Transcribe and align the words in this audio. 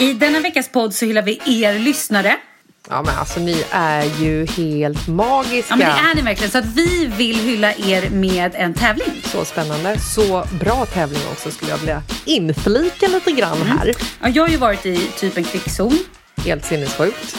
I 0.00 0.12
denna 0.12 0.40
veckas 0.40 0.68
podd 0.72 0.94
så 0.94 1.04
hyllar 1.06 1.22
vi 1.22 1.40
er 1.64 1.78
lyssnare. 1.78 2.36
Ja 2.88 3.02
men 3.02 3.14
alltså 3.18 3.40
ni 3.40 3.64
är 3.70 4.04
ju 4.22 4.46
helt 4.46 5.08
magiska. 5.08 5.66
Ja 5.70 5.76
men 5.76 5.86
det 5.86 6.10
är 6.10 6.14
ni 6.14 6.22
verkligen. 6.22 6.50
Så 6.50 6.58
att 6.58 6.66
vi 6.76 7.06
vill 7.16 7.36
hylla 7.36 7.72
er 7.74 8.10
med 8.10 8.50
en 8.54 8.74
tävling. 8.74 9.22
Så 9.24 9.44
spännande. 9.44 9.98
Så 9.98 10.44
bra 10.60 10.86
tävling 10.86 11.20
också 11.32 11.50
skulle 11.50 11.70
jag 11.70 11.78
vilja 11.78 12.02
inflika 12.24 13.06
lite 13.08 13.32
grann 13.32 13.56
Mm. 13.62 13.78
här. 13.78 13.94
Ja, 14.22 14.28
jag 14.28 14.42
har 14.42 14.48
ju 14.48 14.56
varit 14.56 14.86
i 14.86 14.96
typ 15.16 15.36
en 15.36 15.44
krigszon. 15.44 15.98
Helt 16.44 16.64
sinnessjukt. 16.64 17.36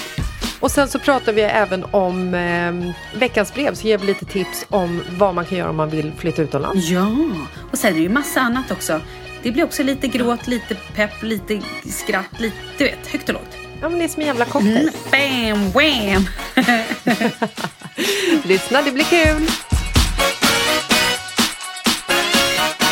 Och 0.59 0.71
sen 0.71 0.87
så 0.87 0.99
pratar 0.99 1.33
vi 1.33 1.41
även 1.41 1.83
om 1.91 2.33
eh, 2.33 2.93
veckans 3.19 3.53
brev 3.53 3.75
så 3.75 3.87
ger 3.87 3.97
vi 3.97 4.05
lite 4.05 4.25
tips 4.25 4.65
om 4.69 5.03
vad 5.17 5.35
man 5.35 5.45
kan 5.45 5.57
göra 5.57 5.69
om 5.69 5.75
man 5.75 5.89
vill 5.89 6.11
flytta 6.17 6.41
utomlands. 6.41 6.89
Ja, 6.89 7.11
och 7.71 7.77
sen 7.77 7.91
är 7.91 7.95
det 7.95 8.01
ju 8.01 8.09
massa 8.09 8.41
annat 8.41 8.71
också. 8.71 9.01
Det 9.43 9.51
blir 9.51 9.63
också 9.63 9.83
lite 9.83 10.07
gråt, 10.07 10.47
lite 10.47 10.75
pepp, 10.95 11.23
lite 11.23 11.61
skratt, 11.89 12.39
lite, 12.39 12.55
du 12.77 12.83
vet, 12.83 13.07
högt 13.07 13.29
och 13.29 13.33
lågt. 13.33 13.57
Ja 13.81 13.89
men 13.89 13.99
det 13.99 14.05
är 14.05 14.09
som 14.09 14.21
en 14.21 14.27
jävla 14.27 14.45
cocktail. 14.45 14.91
Bam, 15.11 15.71
wham! 15.71 16.27
Lyssna, 18.43 18.81
det 18.81 18.91
blir 18.91 19.03
kul! 19.03 19.47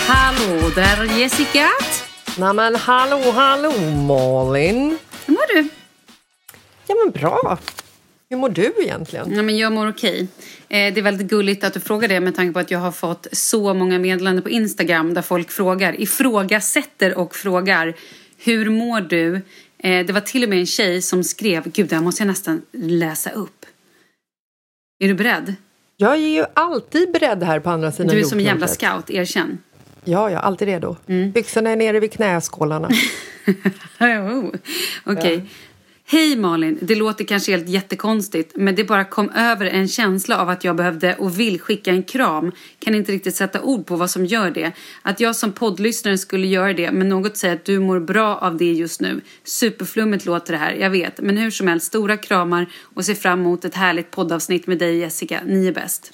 Hallå 0.07 0.69
där 0.75 1.19
Jessica! 1.19 1.69
Nej 2.37 2.53
men 2.53 2.75
hallå 2.75 3.31
hallå 3.31 3.71
Malin! 4.07 4.97
Hur 5.25 5.33
mår 5.33 5.55
du? 5.55 5.69
Ja 6.93 7.05
men 7.05 7.11
bra! 7.21 7.57
Hur 8.29 8.37
mår 8.37 8.49
du 8.49 8.73
egentligen? 8.81 9.35
Ja, 9.35 9.41
men 9.41 9.57
jag 9.57 9.71
mår 9.71 9.89
okej. 9.89 10.27
Eh, 10.69 10.93
det 10.93 10.97
är 10.97 11.01
väldigt 11.01 11.27
gulligt 11.27 11.63
att 11.63 11.73
du 11.73 11.79
frågar 11.79 12.07
det 12.07 12.19
med 12.19 12.35
tanke 12.35 12.53
på 12.53 12.59
att 12.59 12.71
jag 12.71 12.79
har 12.79 12.91
fått 12.91 13.27
så 13.31 13.73
många 13.73 13.99
meddelanden 13.99 14.43
på 14.43 14.49
Instagram 14.49 15.13
där 15.13 15.21
folk 15.21 15.51
frågar, 15.51 16.01
ifrågasätter 16.01 17.17
och 17.17 17.35
frågar 17.35 17.93
Hur 18.37 18.69
mår 18.69 19.01
du? 19.01 19.35
Eh, 19.77 20.05
det 20.05 20.13
var 20.13 20.21
till 20.21 20.43
och 20.43 20.49
med 20.49 20.59
en 20.59 20.65
tjej 20.65 21.01
som 21.01 21.23
skrev, 21.23 21.63
gud 21.71 21.87
det 21.89 21.95
här 21.95 22.03
måste 22.03 22.23
jag 22.23 22.27
nästan 22.27 22.61
läsa 22.71 23.29
upp. 23.31 23.65
Är 24.99 25.07
du 25.07 25.13
beredd? 25.13 25.55
Jag 25.97 26.13
är 26.13 26.17
ju 26.27 26.45
alltid 26.53 27.11
beredd 27.11 27.43
här 27.43 27.59
på 27.59 27.69
andra 27.69 27.91
sidan 27.91 28.15
Du 28.15 28.19
är 28.19 28.23
som 28.23 28.39
en 28.39 28.45
jävla 28.45 28.67
scout, 28.67 29.09
erkänn. 29.09 29.57
Ja, 30.03 30.29
jag 30.29 30.39
är 30.41 30.45
alltid 30.45 30.67
redo. 30.67 30.95
Mm. 31.07 31.31
Byxorna 31.31 31.69
är 31.69 31.75
nere 31.75 31.99
vid 31.99 32.11
knäskålarna. 32.11 32.89
Oh, 33.99 34.45
Okej. 35.03 35.45
Hej 36.05 36.35
Malin, 36.35 36.77
det 36.81 36.95
låter 36.95 37.25
kanske 37.25 37.51
helt 37.51 37.69
jättekonstigt 37.69 38.51
men 38.55 38.75
det 38.75 38.83
bara 38.83 39.05
kom 39.05 39.29
över 39.29 39.65
en 39.65 39.87
känsla 39.87 40.41
av 40.41 40.49
att 40.49 40.63
jag 40.63 40.75
behövde 40.75 41.15
och 41.15 41.39
vill 41.39 41.61
skicka 41.61 41.91
en 41.91 42.03
kram. 42.03 42.51
Kan 42.79 42.95
inte 42.95 43.11
riktigt 43.11 43.35
sätta 43.35 43.61
ord 43.61 43.85
på 43.85 43.95
vad 43.95 44.09
som 44.09 44.25
gör 44.25 44.51
det. 44.51 44.71
Att 45.01 45.19
jag 45.19 45.35
som 45.35 45.51
poddlyssnare 45.51 46.17
skulle 46.17 46.47
göra 46.47 46.73
det 46.73 46.91
men 46.91 47.09
något 47.09 47.37
säger 47.37 47.53
att 47.55 47.65
du 47.65 47.79
mår 47.79 47.99
bra 47.99 48.37
av 48.37 48.57
det 48.57 48.71
just 48.71 49.01
nu. 49.01 49.21
Superflummigt 49.43 50.25
låter 50.25 50.53
det 50.53 50.59
här, 50.59 50.73
jag 50.73 50.89
vet. 50.89 51.21
Men 51.21 51.37
hur 51.37 51.51
som 51.51 51.67
helst, 51.67 51.87
stora 51.87 52.17
kramar 52.17 52.65
och 52.81 53.05
ser 53.05 53.15
fram 53.15 53.39
emot 53.39 53.65
ett 53.65 53.75
härligt 53.75 54.11
poddavsnitt 54.11 54.67
med 54.67 54.77
dig 54.77 54.97
Jessica. 54.97 55.41
Ni 55.45 55.67
är 55.67 55.73
bäst. 55.73 56.11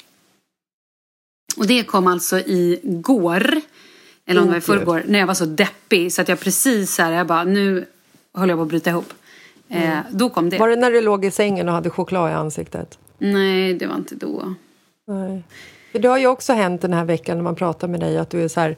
Och 1.58 1.68
det 1.68 1.84
kom 1.84 2.08
alltså 2.08 2.40
igår. 2.46 3.62
Eller 4.26 4.42
om 4.42 4.48
det 4.48 4.52
var 4.52 4.58
i 4.58 4.62
förrgår. 4.62 5.04
När 5.08 5.20
jag 5.20 5.28
var 5.28 5.34
så 5.34 5.46
deppig 5.46 6.14
så 6.14 6.22
att 6.22 6.30
jag 6.30 6.40
precis 6.40 6.98
här, 6.98 7.12
jag 7.12 7.28
bara 7.28 7.44
nu 7.44 7.86
håller 8.34 8.52
jag 8.52 8.58
på 8.58 8.64
att 8.64 8.70
bryta 8.70 8.90
ihop. 8.90 9.14
Eh, 9.70 9.98
då 10.12 10.30
kom 10.30 10.50
det. 10.50 10.58
Var 10.58 10.70
det 10.70 10.76
när 10.76 10.92
du 10.92 11.02
låg 11.02 11.26
i 11.26 11.32
sängen 11.32 11.68
och 11.70 11.74
hade 11.76 11.90
choklad 11.90 12.32
i 12.32 12.34
ansiktet? 12.34 13.00
Nej, 13.18 13.74
det 13.74 13.88
var 13.88 13.96
inte 13.96 14.16
då. 14.16 14.54
Nej. 15.08 15.44
För 15.92 16.00
det 16.00 16.08
har 16.08 16.18
ju 16.18 16.28
också 16.28 16.54
hänt 16.54 16.82
den 16.82 16.94
här 16.94 17.06
veckan 17.06 17.38
när 17.38 17.44
man 17.44 17.56
pratar 17.56 17.88
med 17.88 18.00
dig 18.00 18.18
att 18.18 18.30
du 18.30 18.44
är 18.44 18.48
så 18.48 18.60
här 18.60 18.78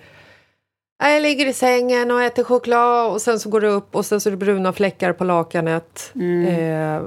"Nej, 1.04 1.14
jag 1.14 1.22
ligger 1.22 1.46
i 1.46 1.54
sängen 1.54 2.12
och 2.12 2.22
äter 2.22 2.44
choklad 2.44 3.12
och 3.12 3.22
sen 3.22 3.40
så 3.40 3.50
går 3.50 3.62
du 3.62 3.68
upp 3.68 3.96
och 3.96 4.06
sen 4.06 4.22
så 4.22 4.30
är 4.30 4.32
det 4.32 4.38
bruna 4.38 4.74
fläckar 4.74 5.14
på 5.14 5.24
lakanet 5.24 6.12
eh, 6.48 7.02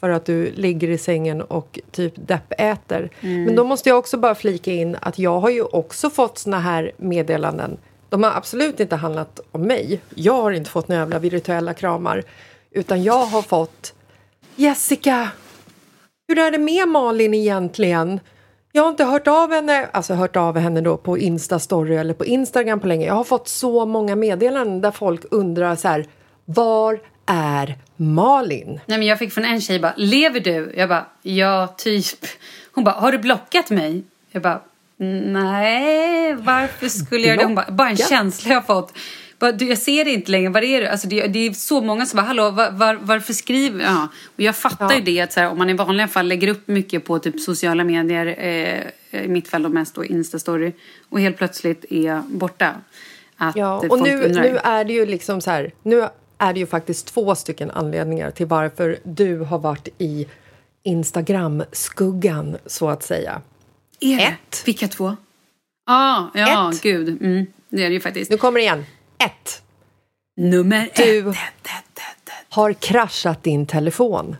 för 0.00 0.10
att 0.10 0.24
du 0.24 0.50
ligger 0.52 0.88
i 0.90 0.98
sängen 0.98 1.42
och 1.42 1.78
typ 1.90 2.12
deppäter. 2.16 3.10
Men 3.20 3.56
då 3.56 3.64
måste 3.64 3.88
jag 3.88 3.98
också 3.98 4.16
bara 4.18 4.34
flika 4.34 4.72
in 4.72 4.96
att 5.00 5.18
jag 5.18 5.40
har 5.40 5.50
ju 5.50 5.62
också 5.62 6.10
fått 6.10 6.38
såna 6.38 6.60
här 6.60 6.92
meddelanden. 6.96 7.76
De 8.08 8.22
har 8.22 8.30
absolut 8.30 8.80
inte 8.80 8.96
handlat 8.96 9.40
om 9.52 9.62
mig. 9.62 10.00
Jag 10.14 10.42
har 10.42 10.50
inte 10.52 10.70
fått 10.70 10.88
några 10.88 11.00
jävla 11.02 11.18
virtuella 11.18 11.74
kramar. 11.74 12.22
Utan 12.70 13.02
jag 13.02 13.26
har 13.26 13.42
fått 13.42 13.94
Jessica, 14.56 15.28
hur 16.28 16.38
är 16.38 16.50
det 16.50 16.58
med 16.58 16.88
Malin 16.88 17.34
egentligen? 17.34 18.20
Jag 18.72 18.82
har 18.82 18.90
inte 18.90 19.04
hört 19.04 19.28
av 19.28 19.52
henne, 19.52 19.88
alltså 19.92 20.14
hört 20.14 20.36
av 20.36 20.58
henne 20.58 20.80
då 20.80 20.96
på 20.96 21.18
Instastory 21.18 21.96
eller 21.96 22.14
på 22.14 22.24
Instagram 22.24 22.80
på 22.80 22.86
länge. 22.86 23.06
Jag 23.06 23.14
har 23.14 23.24
fått 23.24 23.48
så 23.48 23.86
många 23.86 24.16
meddelanden 24.16 24.80
där 24.80 24.90
folk 24.90 25.24
undrar 25.30 25.76
så 25.76 25.88
här, 25.88 26.06
var 26.44 27.00
är 27.26 27.78
Malin? 27.96 28.80
Nej, 28.86 28.98
men 28.98 29.06
jag 29.06 29.18
fick 29.18 29.32
från 29.32 29.44
en 29.44 29.60
tjej 29.60 29.80
bara, 29.80 29.94
lever 29.96 30.40
du? 30.40 30.72
Jag 30.76 30.88
bara, 30.88 31.06
ja, 31.22 31.74
typ. 31.78 32.18
Hon 32.72 32.84
bara, 32.84 32.94
har 32.94 33.12
du 33.12 33.18
blockat 33.18 33.70
mig? 33.70 34.04
Jag 34.30 34.42
bara, 34.42 34.60
nej, 34.96 36.34
varför 36.34 36.88
skulle 36.88 37.28
jag 37.28 37.38
det? 37.38 37.44
Hon 37.44 37.54
bara, 37.54 37.70
bara 37.70 37.88
en 37.88 37.96
känsla 37.96 38.52
jag 38.52 38.66
fått. 38.66 38.92
Du, 39.58 39.68
jag 39.68 39.78
ser 39.78 40.04
det 40.04 40.10
inte 40.10 40.30
längre, 40.30 40.48
var 40.50 40.62
är 40.62 40.80
du? 40.80 40.86
Alltså, 40.86 41.08
det, 41.08 41.26
det 41.26 41.46
är 41.46 41.52
så 41.52 41.80
många 41.80 42.06
som 42.06 42.16
bara, 42.16 42.22
hallå, 42.26 42.50
var, 42.50 42.70
var, 42.70 42.94
varför 43.02 43.32
skriver 43.32 43.84
ja. 43.84 44.08
Och 44.36 44.40
jag 44.40 44.56
fattar 44.56 44.90
Ja. 44.90 44.94
ju 44.96 45.00
det 45.02 45.20
att 45.20 45.32
så 45.32 45.40
här, 45.40 45.50
om 45.50 45.58
man 45.58 45.70
i 45.70 45.74
vanliga 45.74 46.08
fall 46.08 46.26
lägger 46.28 46.48
upp 46.48 46.68
mycket 46.68 47.04
på 47.04 47.18
typ 47.18 47.40
sociala 47.40 47.84
medier, 47.84 48.26
eh, 48.38 49.20
i 49.24 49.28
mitt 49.28 49.48
fall 49.48 49.62
då 49.62 49.68
mest 49.68 49.94
då 49.94 50.04
Instastory, 50.04 50.72
och 51.08 51.20
helt 51.20 51.36
plötsligt 51.36 51.84
är 51.90 52.22
borta. 52.28 52.74
Att 53.36 53.56
Ja, 53.56 53.84
eh, 53.84 53.90
och 53.90 53.98
nu, 54.02 54.22
undrar. 54.24 54.42
nu 54.42 54.56
är 54.64 54.84
det 54.84 54.92
ju 54.92 55.06
liksom 55.06 55.40
så 55.40 55.50
här, 55.50 55.72
nu 55.82 56.06
är 56.38 56.52
det 56.52 56.60
ju 56.60 56.66
faktiskt 56.66 57.06
två 57.06 57.34
stycken 57.34 57.70
anledningar 57.70 58.30
till 58.30 58.46
varför 58.46 58.98
du 59.02 59.38
har 59.38 59.58
varit 59.58 59.88
i 59.98 60.26
Instagram-skuggan 60.82 62.56
så 62.66 62.88
att 62.88 63.02
säga. 63.02 63.40
Är 64.00 64.16
det? 64.16 64.22
Ett. 64.22 64.62
Vilka 64.66 64.88
två? 64.88 65.16
Ah, 65.86 66.22
ja, 66.34 66.70
Ett. 66.72 66.82
gud. 66.82 67.08
Mm, 67.22 67.46
det 67.68 67.84
är 67.84 67.88
det 67.88 67.94
ju 67.94 68.00
faktiskt. 68.00 68.30
Nu 68.30 68.36
kommer 68.36 68.58
det 68.58 68.62
igen. 68.62 68.84
Ett. 69.24 69.62
Nummer 70.36 70.88
Du- 70.96 71.18
ett, 71.18 71.26
ett, 71.26 71.34
ett, 71.64 71.98
ett, 71.98 72.28
ett. 72.28 72.46
Har 72.48 72.72
kraschat 72.72 73.42
din 73.42 73.66
telefon. 73.66 74.36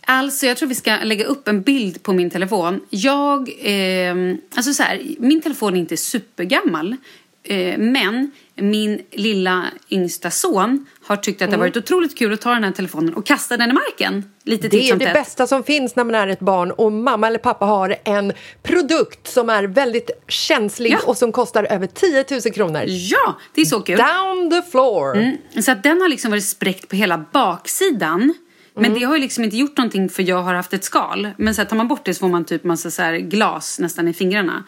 Alltså, 0.00 0.46
jag 0.46 0.56
tror 0.56 0.68
vi 0.68 0.74
ska 0.74 0.96
lägga 0.96 1.24
upp 1.24 1.48
en 1.48 1.62
bild 1.62 2.02
på 2.02 2.12
min 2.12 2.30
telefon. 2.30 2.80
Jag, 2.90 3.50
eh, 3.62 4.14
alltså 4.54 4.72
så 4.72 4.82
här, 4.82 5.02
min 5.18 5.40
telefon 5.42 5.74
är 5.74 5.78
inte 5.80 5.96
supergammal. 5.96 6.96
Eh, 7.42 7.78
men 7.78 8.30
min 8.58 9.02
lilla 9.12 9.64
yngsta 9.90 10.30
son 10.30 10.86
har 11.02 11.16
tyckt 11.16 11.42
att 11.42 11.50
det 11.50 11.56
har 11.56 11.60
varit 11.60 11.76
otroligt 11.76 12.18
kul 12.18 12.32
att 12.32 12.40
ta 12.40 12.54
den 12.54 12.64
här 12.64 12.70
telefonen 12.70 13.14
och 13.14 13.26
kasta 13.26 13.56
den 13.56 13.70
i 13.70 13.72
marken. 13.72 14.24
Lite 14.44 14.68
Det 14.68 14.90
är 14.90 14.96
det 14.96 15.12
bästa 15.12 15.46
som 15.46 15.64
finns 15.64 15.96
när 15.96 16.04
man 16.04 16.14
är 16.14 16.28
ett 16.28 16.40
barn 16.40 16.70
och 16.70 16.92
mamma 16.92 17.26
eller 17.26 17.38
pappa 17.38 17.64
har 17.64 17.96
en 18.04 18.32
produkt 18.62 19.28
som 19.28 19.50
är 19.50 19.64
väldigt 19.64 20.10
känslig 20.28 20.92
Ja. 20.92 20.98
och 21.06 21.16
som 21.16 21.32
kostar 21.32 21.64
över 21.64 21.86
10 21.86 22.24
000 22.30 22.40
kronor. 22.40 22.82
Ja, 22.86 23.38
det 23.54 23.60
är 23.60 23.64
så 23.64 23.80
kul. 23.80 23.98
Down 23.98 24.50
the 24.50 24.70
floor! 24.70 25.16
Mm, 25.16 25.36
så 25.62 25.72
att 25.72 25.82
den 25.82 26.00
har 26.00 26.08
liksom 26.08 26.30
varit 26.30 26.44
spräckt 26.44 26.88
på 26.88 26.96
hela 26.96 27.24
baksidan. 27.32 28.34
Men 28.80 28.94
det 28.94 29.04
har 29.04 29.14
ju 29.14 29.20
liksom 29.20 29.44
inte 29.44 29.56
gjort 29.56 29.76
någonting 29.76 30.08
för 30.08 30.22
jag 30.22 30.42
har 30.42 30.54
haft 30.54 30.72
ett 30.72 30.84
skal. 30.84 31.28
Men 31.36 31.54
så 31.54 31.60
här, 31.60 31.68
tar 31.68 31.76
man 31.76 31.88
bort 31.88 32.04
det 32.04 32.14
så 32.14 32.18
får 32.18 32.28
man 32.28 32.44
typ 32.44 32.64
massa 32.64 32.90
så 32.90 33.02
här 33.02 33.16
glas 33.16 33.78
nästan 33.78 34.08
i 34.08 34.12
fingrarna. 34.12 34.64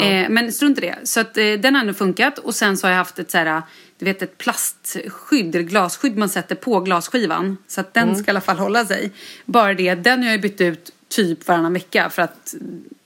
Eh, 0.00 0.28
men 0.28 0.52
strunt 0.52 0.78
i 0.78 0.80
det. 0.80 0.96
Så 1.04 1.20
att 1.20 1.38
eh, 1.38 1.52
den 1.52 1.74
har 1.74 1.80
ändå 1.80 1.94
funkat. 1.94 2.38
Och 2.38 2.54
sen 2.54 2.76
så 2.76 2.86
har 2.86 2.90
jag 2.90 2.98
haft 2.98 3.18
ett 3.18 3.30
så 3.30 3.38
här, 3.38 3.62
du 3.98 4.04
vet 4.04 4.22
ett 4.22 4.38
plastskydd 4.38 5.54
eller 5.54 5.64
glasskydd 5.64 6.16
man 6.16 6.28
sätter 6.28 6.54
på 6.54 6.80
glasskivan. 6.80 7.56
Så 7.66 7.80
att 7.80 7.94
den 7.94 8.16
ska 8.16 8.26
i 8.26 8.30
alla 8.30 8.40
fall 8.40 8.58
hålla 8.58 8.84
sig. 8.84 9.10
Bara 9.44 9.74
det, 9.74 9.94
den 9.94 10.22
har 10.22 10.30
jag 10.30 10.40
bytt 10.40 10.60
ut 10.60 10.90
typ 11.08 11.48
varannan 11.48 11.72
vecka 11.72 12.10
för 12.10 12.22
att 12.22 12.54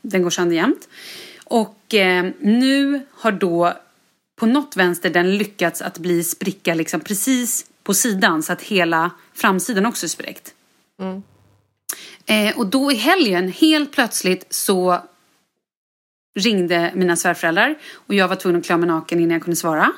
den 0.03 0.23
går 0.23 0.31
sönder 0.31 0.57
jämt. 0.57 0.89
Och 1.45 1.95
eh, 1.95 2.31
nu 2.41 3.01
har 3.13 3.33
då 3.33 3.73
på 4.37 4.47
något 4.47 4.77
vänster 4.77 5.11
den 5.11 5.37
lyckats 5.37 5.83
att 5.83 5.99
bli 5.99 6.25
spricka 6.25 6.75
liksom 6.75 7.01
precis 7.01 7.67
på 7.83 7.95
sidan 7.95 8.43
så 8.43 8.53
att 8.53 8.63
hela 8.63 9.11
framsidan 9.35 9.87
också 9.87 10.07
är 10.07 10.09
spräckt. 10.09 10.55
Eh, 12.27 12.59
och 12.59 12.67
då 12.67 12.93
i 12.93 12.95
helgen, 12.95 13.49
helt 13.49 13.93
plötsligt 13.93 14.47
så 14.51 15.01
ringde 16.39 16.93
mina 16.95 17.17
svärföräldrar 17.17 17.79
och 17.95 18.15
jag 18.15 18.29
var 18.29 18.37
tvungen 18.37 18.61
att 18.61 18.67
klä 18.67 18.77
mig 18.77 18.89
naken 18.89 19.21
innan 19.21 19.31
jag 19.31 19.43
kunde 19.43 19.57
svara. 19.57 19.93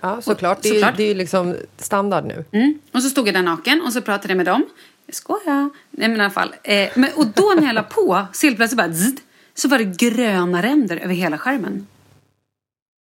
Ja, 0.00 0.20
såklart. 0.22 0.62
Det 0.62 0.68
är, 0.68 0.72
Såklart. 0.72 0.96
det 0.96 1.02
är 1.02 1.08
ju 1.08 1.14
liksom 1.14 1.56
standard 1.76 2.24
nu. 2.24 2.44
Mm. 2.52 2.78
Och 2.92 3.02
så 3.02 3.10
stod 3.10 3.28
jag 3.28 3.34
där 3.34 3.42
naken 3.42 3.82
och 3.82 3.92
så 3.92 4.00
pratade 4.00 4.28
jag 4.28 4.36
med 4.36 4.46
dem. 4.46 4.64
Jag 5.06 5.14
skojar. 5.14 5.70
Nej 5.90 6.08
men 6.08 6.16
i 6.16 6.20
alla 6.20 6.30
fall. 6.30 6.54
Eh, 6.62 6.88
men, 6.94 7.10
och 7.16 7.26
då 7.26 7.52
när 7.56 7.66
jag 7.66 7.74
la 7.74 7.82
på, 7.82 8.26
så 8.32 8.46
helt 8.46 8.56
plötsligt 8.56 8.76
bara 8.76 8.92
zzz, 8.92 9.22
så 9.54 9.68
var 9.68 9.78
det 9.78 9.84
gröna 9.84 10.62
ränder 10.62 10.96
över 10.96 11.14
hela 11.14 11.38
skärmen. 11.38 11.86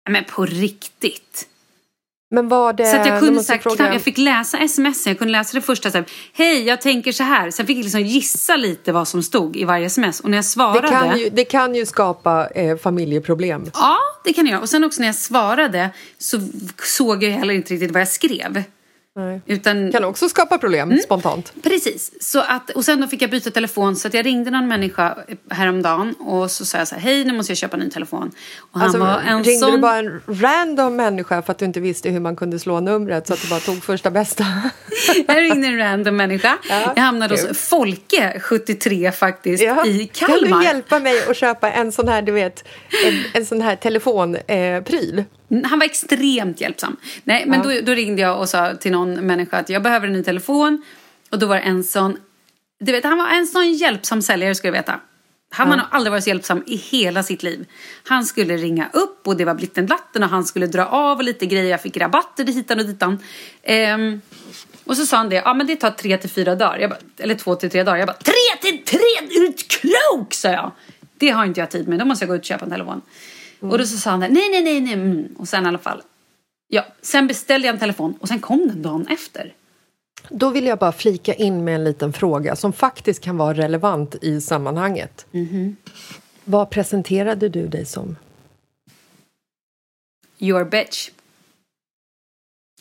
Men 0.09 0.23
på 0.23 0.45
riktigt. 0.45 1.47
Men 2.31 2.47
var 2.47 2.73
det... 2.73 2.85
Så 2.85 2.97
att 2.97 3.07
jag 3.07 3.19
kunde 3.19 3.43
här, 3.49 3.57
fråga- 3.57 3.93
jag 3.93 4.01
fick 4.01 4.17
läsa 4.17 4.57
sms, 4.57 5.07
jag 5.07 5.17
kunde 5.17 5.31
läsa 5.31 5.57
det 5.57 5.61
första 5.61 5.91
så 5.91 5.97
här, 5.97 6.05
hej 6.33 6.63
jag 6.63 6.81
tänker 6.81 7.11
så 7.11 7.23
här. 7.23 7.51
Sen 7.51 7.65
fick 7.67 7.77
jag 7.77 7.83
liksom 7.83 8.01
gissa 8.01 8.55
lite 8.55 8.91
vad 8.91 9.07
som 9.07 9.23
stod 9.23 9.55
i 9.57 9.63
varje 9.63 9.85
sms. 9.85 10.19
Och 10.19 10.29
när 10.29 10.37
jag 10.37 10.43
det, 10.43 10.47
svarade. 10.47 10.87
kan 10.87 11.19
ju, 11.19 11.29
det 11.29 11.45
kan 11.45 11.75
ju 11.75 11.85
skapa 11.85 12.47
eh, 12.47 12.77
familjeproblem. 12.77 13.71
Ja, 13.73 13.97
det 14.23 14.33
kan 14.33 14.45
jag 14.45 14.51
göra. 14.51 14.61
Och 14.61 14.69
sen 14.69 14.83
också 14.83 15.01
när 15.01 15.07
jag 15.07 15.15
svarade 15.15 15.89
så 16.17 16.39
såg 16.83 17.23
jag 17.23 17.31
heller 17.31 17.53
inte 17.53 17.73
riktigt 17.73 17.91
vad 17.91 18.01
jag 18.01 18.07
skrev. 18.07 18.63
Nej. 19.15 19.41
Utan, 19.45 19.91
Kan 19.91 20.03
också 20.03 20.29
skapa 20.29 20.57
problem 20.57 20.89
Mm. 20.89 21.01
spontant. 21.03 21.53
Precis. 21.63 22.11
Så 22.31 22.39
att, 22.39 22.69
och 22.69 22.85
sen 22.85 23.01
då 23.01 23.07
fick 23.07 23.21
jag 23.21 23.29
byta 23.31 23.51
telefon 23.51 23.95
så 23.95 24.07
att 24.07 24.13
jag 24.13 24.25
ringde 24.25 24.51
någon 24.51 24.67
människa 24.67 25.17
häromdagen 25.49 26.13
och 26.19 26.51
så 26.51 26.65
sa 26.65 26.77
jag 26.77 26.87
så 26.87 26.95
här, 26.95 27.01
hej 27.01 27.25
nu 27.25 27.33
måste 27.33 27.51
jag 27.51 27.57
köpa 27.57 27.77
en 27.77 27.83
ny 27.83 27.89
telefon. 27.89 28.31
Och 28.71 28.79
han 28.79 28.81
Alltså, 28.83 28.99
var 28.99 29.19
en 29.27 29.43
ringde 29.43 29.59
sån... 29.65 29.71
du 29.71 29.77
bara 29.77 29.97
en 29.97 30.21
random 30.27 30.95
människa 30.95 31.41
för 31.41 31.51
att 31.51 31.57
du 31.57 31.65
inte 31.65 31.79
visste 31.79 32.09
hur 32.09 32.19
man 32.19 32.35
kunde 32.35 32.59
slå 32.59 32.79
numret 32.79 33.27
så 33.27 33.33
att 33.33 33.41
du 33.41 33.47
bara 33.47 33.59
tog 33.59 33.83
första 33.83 34.11
bästa? 34.11 34.45
Jag 35.27 35.37
ringde 35.37 35.67
en 35.67 35.77
random 35.77 36.15
människa. 36.15 36.57
Ja, 36.69 36.93
jag 36.95 37.03
hamnade 37.03 37.33
hos 37.33 37.57
Folke, 37.69 38.39
73 38.39 39.11
faktiskt, 39.11 39.63
Ja. 39.63 39.85
i 39.85 40.07
Kan 40.13 40.27
Kalmar. 40.29 40.57
du 40.59 40.63
hjälpa 40.65 40.99
mig 40.99 41.23
att 41.29 41.37
köpa 41.37 41.71
en 41.71 41.91
sån 41.91 42.07
här, 42.07 42.21
du 42.21 42.31
vet, 42.31 42.63
en, 43.07 43.13
en 43.33 43.45
sån 43.45 43.61
här 43.61 43.75
telefonpryl? 43.75 45.17
Eh? 45.19 45.23
Han 45.49 45.79
var 45.79 45.85
extremt 45.85 46.61
hjälpsam. 46.61 46.97
Nej, 47.23 47.45
men 47.47 47.61
då, 47.61 47.69
då 47.83 47.91
ringde 47.91 48.21
jag 48.21 48.39
och 48.39 48.49
sa 48.49 48.75
till 48.75 48.91
någon 48.91 49.13
människa 49.13 49.57
att 49.57 49.69
jag 49.69 49.83
behöver 49.83 50.07
en 50.07 50.13
ny 50.13 50.23
telefon. 50.23 50.83
Och 51.29 51.39
då 51.39 51.45
var 51.45 51.55
det 51.55 51.61
en 51.61 51.83
sån... 51.83 52.17
Du 52.79 52.91
vet, 52.91 53.03
han 53.03 53.17
var 53.17 53.27
en 53.27 53.47
sån 53.47 53.73
hjälpsam 53.73 54.21
säljare 54.21 54.55
ska 54.55 54.67
du 54.67 54.71
veta. 54.71 54.99
Han 55.51 55.69
har 55.69 55.77
nog 55.77 55.85
aldrig 55.91 56.11
varit 56.11 56.23
så 56.23 56.29
hjälpsam 56.29 56.63
i 56.67 56.75
hela 56.75 57.23
sitt 57.23 57.43
liv. 57.43 57.65
Han 58.03 58.25
skulle 58.25 58.57
ringa 58.57 58.89
upp 58.93 59.27
och 59.27 59.37
det 59.37 59.45
var 59.45 59.53
blitten 59.53 59.85
blatten 59.85 60.23
och 60.23 60.29
han 60.29 60.45
skulle 60.45 60.67
dra 60.67 60.85
av 60.85 61.21
lite 61.21 61.45
grejer. 61.45 61.71
Jag 61.71 61.81
fick 61.81 61.97
rabatter 61.97 62.45
hitan 62.45 62.79
och 62.79 62.85
ditan. 62.85 63.19
Ehm, 63.63 64.21
och 64.85 64.97
så 64.97 65.05
sa 65.05 65.17
han 65.17 65.29
det, 65.29 65.35
ja 65.35 65.53
men 65.53 65.67
det 65.67 65.75
tar 65.75 65.91
tre 65.91 66.17
till 66.17 66.29
fyra 66.29 66.55
dagar. 66.55 66.79
Jag 66.79 66.89
bara, 66.89 66.99
eller 67.17 67.35
två 67.35 67.55
till 67.55 67.69
tre 67.69 67.83
dagar. 67.83 67.97
Jag 67.97 68.07
bara, 68.07 68.17
tre 68.17 68.61
till 68.61 68.85
tre? 68.85 68.99
Är 69.21 69.39
du 69.39 69.53
klok? 69.53 70.33
sa 70.33 70.49
jag. 70.49 70.71
Det 71.17 71.29
har 71.29 71.45
inte 71.45 71.59
jag 71.59 71.71
tid 71.71 71.87
med, 71.87 71.99
då 71.99 72.05
måste 72.05 72.23
jag 72.23 72.29
gå 72.29 72.35
ut 72.35 72.41
och 72.41 72.45
köpa 72.45 72.65
en 72.65 72.71
telefon. 72.71 73.01
Och 73.59 73.77
då 73.77 73.85
så 73.85 73.97
sa 73.97 74.09
han 74.09 74.19
det, 74.19 74.27
nej 74.27 74.49
nej 74.51 74.63
nej 74.63 74.81
nej. 74.81 74.93
Mm. 74.93 75.35
Och 75.37 75.47
sen 75.47 75.65
i 75.65 75.67
alla 75.67 75.77
fall. 75.77 76.01
Ja, 76.67 76.85
sen 77.01 77.27
beställde 77.27 77.67
jag 77.67 77.73
en 77.73 77.79
telefon 77.79 78.17
och 78.19 78.27
sen 78.27 78.39
kom 78.39 78.67
den 78.67 78.81
dagen 78.81 79.07
efter. 79.07 79.53
Då 80.29 80.49
vill 80.49 80.65
jag 80.65 80.77
bara 80.79 80.91
flika 80.91 81.33
in 81.33 81.63
med 81.63 81.75
en 81.75 81.83
liten 81.83 82.13
fråga 82.13 82.55
som 82.55 82.73
faktiskt 82.73 83.23
kan 83.23 83.37
vara 83.37 83.53
relevant 83.53 84.15
i 84.21 84.41
sammanhanget. 84.41 85.25
Mhm. 85.31 85.75
Vad 86.43 86.69
presenterade 86.69 87.49
du 87.49 87.67
dig 87.67 87.85
som? 87.85 88.15
Your 90.39 90.65
bitch. 90.65 91.09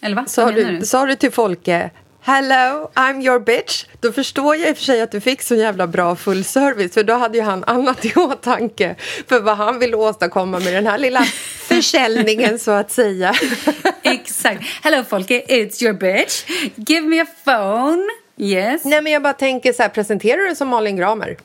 Eller 0.03 0.17
va? 0.17 0.27
Sa 0.27 0.45
Vad 0.45 0.55
du, 0.55 0.87
sa 0.87 1.07
du 1.07 1.17
till 1.17 1.31
Folke 1.33 1.91
Hello, 2.21 2.91
I'm 2.95 3.23
your 3.23 3.39
bitch. 3.41 3.85
Då 4.01 4.13
förstår 4.13 4.57
jag 4.57 4.71
i 4.71 4.73
och 4.73 4.77
för 4.77 4.85
sig 4.85 5.01
att 5.01 5.11
du 5.11 5.21
fick 5.21 5.43
så 5.43 5.55
jävla 5.55 5.87
bra 5.87 6.17
full 6.17 6.45
service 6.45 6.95
för 6.95 7.03
då 7.03 7.15
hade 7.15 7.39
ju 7.39 7.45
han 7.45 7.65
annat 7.65 8.05
i 8.05 8.15
åtanke 8.15 8.95
för 9.29 9.41
vad 9.41 9.57
han 9.57 9.79
ville 9.79 9.97
åstadkomma 9.97 10.59
med 10.59 10.75
den 10.75 10.87
här 10.87 10.99
lilla 10.99 11.23
försäljningen 11.69 12.59
så 12.59 12.71
att 12.71 12.91
säga. 12.91 13.35
Exakt. 14.03 14.63
Hello 14.83 15.05
Folke, 15.05 15.45
it's 15.49 15.83
your 15.85 15.93
bitch. 15.93 16.45
Give 16.75 17.07
me 17.07 17.21
a 17.21 17.27
phone. 17.45 18.03
Yes. 18.37 18.85
Nej 18.85 19.03
men 19.03 19.13
jag 19.13 19.23
bara 19.23 19.33
tänker 19.33 19.73
så 19.73 19.83
här, 19.83 19.89
presenterar 19.89 20.37
du 20.39 20.47
dig 20.47 20.57
som 20.57 20.69
Malin 20.69 20.97
Gramer? 20.97 21.37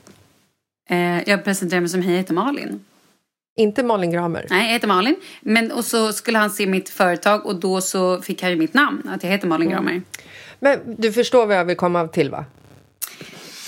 Eh, 0.89 1.29
jag 1.29 1.43
presenterar 1.43 1.81
mig 1.81 1.89
som 1.89 2.01
hej, 2.01 2.11
jag 2.11 2.17
heter 2.17 2.33
Malin. 2.33 2.85
Inte 3.57 3.83
Malin 3.83 4.11
Gramer? 4.11 4.47
Nej, 4.49 4.65
jag 4.65 4.73
heter 4.73 4.87
Malin. 4.87 5.15
Men 5.41 5.71
och 5.71 5.85
så 5.85 6.13
skulle 6.13 6.37
han 6.37 6.49
se 6.49 6.65
mitt 6.67 6.89
företag 6.89 7.45
och 7.45 7.55
då 7.55 7.81
så 7.81 8.21
fick 8.21 8.41
han 8.41 8.51
ju 8.51 8.57
mitt 8.57 8.73
namn. 8.73 9.09
Att 9.09 9.23
jag 9.23 9.31
heter 9.31 9.47
Malin 9.47 9.69
Gramer. 9.69 10.01
Men 10.63 10.95
du 10.98 11.12
förstår 11.12 11.45
vad 11.45 11.57
jag 11.57 11.65
vill 11.65 11.75
komma 11.75 12.07
till 12.07 12.30
va? 12.30 12.45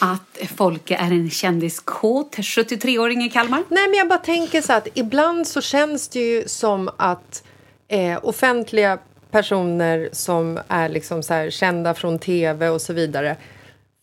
Att 0.01 0.50
Folke 0.56 0.95
är 0.95 1.12
en 1.12 1.30
kändiskåt 1.30 2.36
73-åring 2.36 3.24
i 3.24 3.30
Kalmar. 3.30 3.63
Nej, 3.69 3.88
men 3.88 3.97
jag 3.97 4.07
bara 4.07 4.19
tänker 4.19 4.62
så 4.62 4.74
att 4.74 4.88
ibland 4.94 5.47
så 5.47 5.62
känns 5.62 6.07
det 6.07 6.19
ju 6.19 6.47
som 6.47 6.89
att 6.97 7.44
eh, 7.88 8.19
offentliga 8.25 8.97
personer 9.31 10.09
som 10.12 10.59
är 10.68 10.89
liksom 10.89 11.24
så 11.24 11.33
här 11.33 11.50
kända 11.50 11.94
från 11.94 12.19
tv 12.19 12.69
och 12.69 12.81
så 12.81 12.94
vidare 12.94 13.38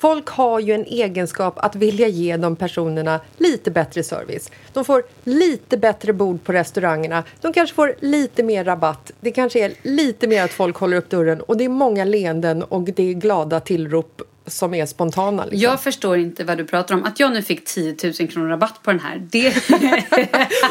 Folk 0.02 0.28
har 0.28 0.60
ju 0.60 0.72
en 0.72 0.84
egenskap 0.84 1.54
att 1.56 1.76
vilja 1.76 2.08
ge 2.08 2.36
de 2.36 2.56
personerna 2.56 3.20
lite 3.36 3.70
bättre 3.70 4.02
service. 4.02 4.50
De 4.72 4.84
får 4.84 5.02
lite 5.24 5.76
bättre 5.76 6.12
bord 6.12 6.44
på 6.44 6.52
restaurangerna. 6.52 7.24
De 7.40 7.52
kanske 7.52 7.74
får 7.74 7.94
lite 8.00 8.42
mer 8.42 8.64
rabatt. 8.64 9.12
Det 9.20 9.30
kanske 9.30 9.64
är 9.64 9.72
lite 9.82 10.26
mer 10.26 10.44
att 10.44 10.50
folk 10.50 10.76
håller 10.76 10.96
upp 10.96 11.10
dörren. 11.10 11.40
Och 11.40 11.56
det 11.56 11.64
är 11.64 11.68
många 11.68 12.04
leenden 12.04 12.62
och 12.62 12.82
det 12.82 13.10
är 13.10 13.12
glada 13.12 13.60
tillrop 13.60 14.22
som 14.46 14.74
är 14.74 14.86
spontana. 14.86 15.44
Liksom. 15.44 15.60
Jag 15.60 15.82
förstår 15.82 16.18
inte 16.18 16.44
vad 16.44 16.58
du 16.58 16.64
pratar 16.64 16.94
om. 16.94 17.04
Att 17.04 17.20
jag 17.20 17.32
nu 17.32 17.42
fick 17.42 17.64
10 17.64 17.96
000 18.04 18.28
kronor 18.28 18.48
rabatt 18.48 18.82
på 18.82 18.90
den 18.90 19.00
här. 19.00 19.28
Det... 19.30 19.48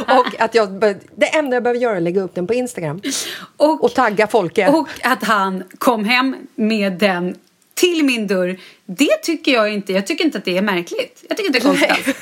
Och 0.20 0.42
att 0.42 0.56
jag, 0.56 0.80
det 1.16 1.36
enda 1.38 1.56
jag 1.56 1.64
behöver 1.64 1.80
göra 1.80 1.94
är 1.94 1.98
att 1.98 2.04
lägga 2.04 2.22
upp 2.22 2.36
den 2.36 2.48
på 2.48 2.54
Instagram. 2.54 3.02
och, 3.58 3.84
Och 3.84 3.94
tagga 3.94 4.28
Folke. 4.28 4.68
och 4.68 4.88
att 5.04 5.24
han 5.24 5.64
kom 5.78 6.06
hem 6.06 6.36
med 6.56 6.94
den 6.94 7.36
till 7.74 8.06
min 8.06 8.28
dörr. 8.28 8.60
Det 8.86 9.18
tycker 9.24 9.52
jag 9.52 9.74
inte. 9.74 9.94
Jag 9.94 10.08
tycker 10.08 10.26
inte 10.26 10.38
att 10.38 10.46
det 10.46 10.58
är 10.58 10.62
märkligt. 10.62 11.26
Jag 11.30 11.38
tycker 11.38 11.48
inte 11.48 11.60
det 11.60 11.66
är 11.66 11.88
konstigt. 11.88 12.18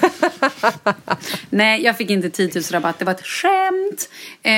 Nej, 1.49 1.83
jag 1.83 1.97
fick 1.97 2.09
inte 2.09 2.29
10 2.29 2.51
000 2.55 2.63
rabatt. 2.71 2.99
Det 2.99 3.05
var 3.05 3.13
ett 3.13 3.25
skämt. 3.25 4.09
Eh, 4.43 4.51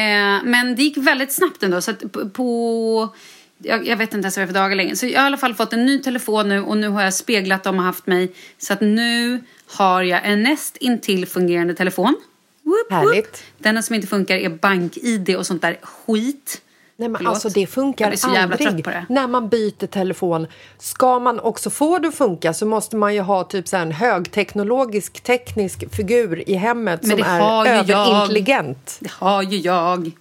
men 0.43 0.75
det 0.75 0.83
gick 0.83 0.97
väldigt 0.97 1.31
snabbt 1.31 1.63
ändå. 1.63 1.81
Så 1.81 1.93
på... 2.33 3.09
jag, 3.57 3.87
jag 3.87 3.97
vet 3.97 4.13
inte 4.13 4.25
ens 4.25 4.37
vad 4.37 4.41
det 4.41 4.45
är 4.45 4.53
för 4.53 4.59
dagar 4.59 4.75
längre. 4.75 4.95
Så 4.95 5.05
jag 5.05 5.19
har 5.19 5.25
i 5.25 5.27
alla 5.27 5.37
fall 5.37 5.53
fått 5.53 5.73
en 5.73 5.85
ny 5.85 5.99
telefon 5.99 6.49
nu 6.49 6.61
och 6.61 6.77
nu 6.77 6.87
har 6.87 7.03
jag 7.03 7.13
speglat 7.13 7.63
dem 7.63 7.77
och 7.77 7.83
haft 7.83 8.07
mig. 8.07 8.31
Så 8.57 8.73
att 8.73 8.81
nu 8.81 9.39
har 9.67 10.03
jag 10.03 10.21
en 10.23 10.43
näst 10.43 10.77
intill 10.77 11.25
fungerande 11.25 11.73
telefon. 11.73 12.15
Woop. 12.63 12.91
Härligt. 12.91 13.43
Enda 13.63 13.81
som 13.81 13.95
inte 13.95 14.07
funkar 14.07 14.35
är 14.35 14.49
bank-id 14.49 15.35
och 15.35 15.47
sånt 15.47 15.61
där 15.61 15.79
skit. 15.81 16.61
Nej, 17.01 17.09
men 17.09 17.19
Förlåt. 17.19 17.33
alltså 17.33 17.49
det 17.49 17.59
Jag 17.59 17.69
funkar 17.69 18.07
blir 18.07 18.17
så 18.17 18.27
jävla 18.27 18.55
aldrig 18.55 18.69
trött 18.69 18.83
på 18.83 18.89
det. 18.89 19.05
när 19.09 19.27
man 19.27 19.49
byter 19.49 19.87
telefon. 19.87 20.47
Ska 20.77 21.19
man 21.19 21.39
också 21.39 21.69
få 21.69 21.99
det 21.99 22.07
att 22.07 22.15
funka 22.15 22.53
så 22.53 22.65
måste 22.65 22.95
man 22.95 23.13
ju 23.15 23.21
ha 23.21 23.43
typ 23.43 23.67
så 23.67 23.77
här 23.77 23.83
en 23.83 23.91
högteknologisk 23.91 25.21
teknisk 25.21 25.95
figur 25.95 26.49
i 26.49 26.53
hemmet 26.53 27.01
som 27.01 27.11
är 27.11 27.17
ju 27.17 27.23
jag. 27.23 27.67
överintelligent. 27.67 28.97
Det 28.99 29.11
har 29.11 29.43
ju 29.43 29.57
jag. 29.57 30.11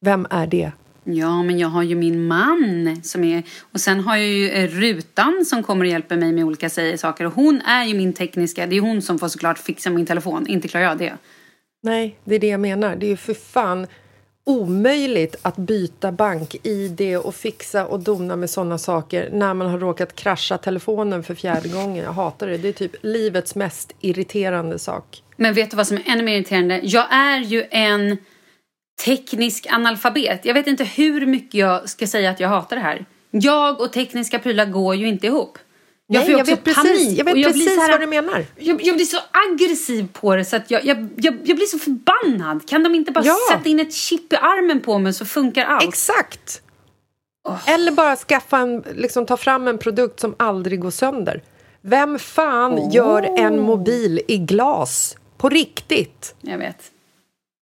Vem 0.00 0.26
är 0.30 0.46
det? 0.46 0.72
Ja, 1.04 1.42
men 1.42 1.58
jag 1.58 1.68
har 1.68 1.82
ju 1.82 1.94
min 1.94 2.26
man 2.26 3.00
som 3.02 3.24
är... 3.24 3.42
Och 3.72 3.80
sen 3.80 4.00
har 4.00 4.16
jag 4.16 4.26
ju 4.26 4.50
eh, 4.50 4.68
Rutan 4.68 5.44
som 5.46 5.62
kommer 5.62 5.84
och 5.84 5.90
hjälper 5.90 6.16
mig 6.16 6.32
med 6.32 6.44
olika 6.44 6.70
saker. 6.98 7.24
Och 7.26 7.32
hon 7.32 7.60
är 7.60 7.84
ju 7.84 7.94
min 7.94 8.12
tekniska... 8.12 8.66
Det 8.66 8.76
är 8.76 8.80
hon 8.80 9.02
som 9.02 9.18
får 9.18 9.28
såklart 9.28 9.58
fixa 9.58 9.90
min 9.90 10.06
telefon. 10.06 10.46
Inte 10.46 10.68
klarar 10.68 10.84
jag 10.84 10.98
det. 10.98 11.12
Nej, 11.82 12.16
det 12.24 12.34
är 12.34 12.38
det 12.38 12.46
jag 12.48 12.60
menar. 12.60 12.96
Det 12.96 13.06
är 13.06 13.10
ju 13.10 13.16
för 13.16 13.34
fan 13.34 13.86
omöjligt 14.46 15.36
att 15.42 15.56
byta 15.56 16.12
bank-id 16.12 17.16
och 17.16 17.34
fixa 17.34 17.86
och 17.86 18.00
dona 18.00 18.36
med 18.36 18.50
såna 18.50 18.78
saker 18.78 19.28
när 19.32 19.54
man 19.54 19.66
har 19.66 19.78
råkat 19.78 20.16
krascha 20.16 20.58
telefonen 20.58 21.22
för 21.22 21.34
fjärde 21.34 21.68
gången. 21.68 22.04
Jag 22.04 22.12
hatar 22.12 22.46
det. 22.46 22.56
Det 22.56 22.68
är 22.68 22.72
typ 22.72 22.92
livets 23.00 23.54
mest 23.54 23.92
irriterande 24.00 24.78
sak. 24.78 25.22
Men 25.36 25.54
vet 25.54 25.70
du 25.70 25.76
vad 25.76 25.86
som 25.86 25.96
är 25.96 26.02
ännu 26.06 26.22
mer 26.22 26.36
irriterande? 26.36 26.80
Jag 26.82 27.12
är 27.12 27.38
ju 27.38 27.64
en 27.70 28.16
teknisk 29.04 29.66
analfabet. 29.70 30.44
Jag 30.44 30.54
vet 30.54 30.66
inte 30.66 30.84
hur 30.84 31.26
mycket 31.26 31.54
jag 31.54 31.88
ska 31.88 32.06
säga 32.06 32.30
att 32.30 32.40
jag 32.40 32.48
hatar 32.48 32.76
det 32.76 32.82
här. 32.82 33.04
Jag 33.30 33.80
och 33.80 33.92
tekniska 33.92 34.38
prylar 34.38 34.66
går 34.66 34.94
ju 34.94 35.08
inte 35.08 35.26
ihop. 35.26 35.58
Jag, 36.08 36.22
får 36.22 36.30
ju 36.32 36.38
jag 36.38 36.44
vet 36.44 36.64
precis, 36.64 36.82
panik 36.82 37.18
jag 37.18 37.24
vet 37.24 37.36
jag 37.36 37.52
blir 37.52 37.64
precis 37.64 37.74
så 37.74 37.80
här- 37.80 37.90
vad 37.90 38.00
du 38.00 38.06
menar. 38.06 38.44
Jag, 38.56 38.82
jag 38.82 38.96
blir 38.96 39.04
så 39.06 39.18
aggressiv 39.50 40.08
på 40.12 40.36
det 40.36 40.44
så 40.44 40.56
att 40.56 40.70
jag, 40.70 40.84
jag, 40.84 41.08
jag, 41.16 41.34
jag 41.44 41.56
blir 41.56 41.66
så 41.66 41.78
förbannad. 41.78 42.68
Kan 42.68 42.82
de 42.82 42.94
inte 42.94 43.12
bara 43.12 43.24
Ja. 43.24 43.36
sätta 43.52 43.68
in 43.68 43.80
ett 43.80 43.92
chip 43.94 44.32
i 44.32 44.36
armen 44.36 44.80
på 44.80 44.98
mig 44.98 45.12
så 45.12 45.24
funkar 45.24 45.64
allt? 45.64 45.84
Exakt! 45.88 46.62
Eller 47.66 47.92
bara 47.92 48.16
skaffa 48.16 48.58
en, 48.58 48.84
liksom, 48.94 49.26
ta 49.26 49.36
fram 49.36 49.68
en 49.68 49.78
produkt 49.78 50.20
som 50.20 50.34
aldrig 50.38 50.80
går 50.80 50.90
sönder. 50.90 51.42
Vem 51.80 52.18
fan 52.18 52.90
gör 52.90 53.22
en 53.38 53.60
mobil 53.60 54.20
i 54.28 54.38
glas? 54.38 55.16
På 55.36 55.48
riktigt? 55.48 56.34
Jag 56.40 56.58
vet. 56.58 56.90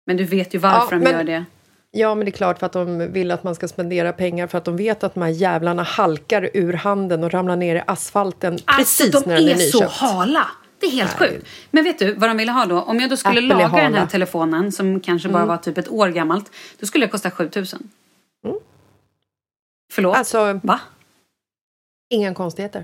Men 0.06 0.16
du 0.16 0.24
vet 0.24 0.54
ju 0.54 0.58
varför 0.58 0.96
Ja, 0.96 0.98
de 1.02 1.04
men- 1.04 1.12
gör 1.12 1.24
det. 1.24 1.44
Ja, 1.92 2.14
men 2.14 2.24
det 2.24 2.28
är 2.28 2.32
klart 2.32 2.58
för 2.58 2.66
att 2.66 2.72
de 2.72 3.12
vill 3.12 3.30
att 3.30 3.44
man 3.44 3.54
ska 3.54 3.68
spendera 3.68 4.12
pengar 4.12 4.46
för 4.46 4.58
att 4.58 4.64
de 4.64 4.76
vet 4.76 5.04
att 5.04 5.14
de 5.14 5.22
här 5.22 5.28
jävlarna 5.30 5.82
halkar 5.82 6.50
ur 6.54 6.72
handen 6.72 7.24
och 7.24 7.30
ramlar 7.30 7.56
ner 7.56 7.76
i 7.76 7.82
asfalten 7.86 8.52
Alltså 8.64 9.04
precis 9.04 9.10
de 9.24 9.28
när 9.30 9.36
den 9.36 9.48
är 9.48 9.52
är 9.54 9.58
så 9.58 9.78
nyköpt. 9.78 9.92
hala. 9.96 10.46
Det 10.80 10.86
är 10.86 10.90
helt 10.90 11.18
sjukt. 11.18 11.46
Men 11.70 11.84
vet 11.84 11.98
du 11.98 12.14
vad 12.14 12.30
de 12.30 12.36
ville 12.36 12.52
ha 12.52 12.66
då? 12.66 12.80
Om 12.80 13.00
jag 13.00 13.10
då 13.10 13.16
skulle 13.16 13.38
Apple 13.40 13.54
är 13.64 13.68
laga 13.68 13.82
den 13.82 13.94
här 13.94 14.06
telefonen 14.06 14.72
som 14.72 15.00
kanske 15.00 15.28
bara 15.28 15.46
var 15.46 15.56
typ 15.56 15.78
ett 15.78 15.88
år 15.88 16.08
gammalt. 16.08 16.52
Då 16.78 16.86
skulle 16.86 17.06
det 17.06 17.10
kosta 17.10 17.30
7000. 17.30 17.88
Förlåt? 19.92 20.16
Alltså, 20.16 20.60
Va? 20.62 20.80
inga 22.10 22.34
konstigheter. 22.34 22.78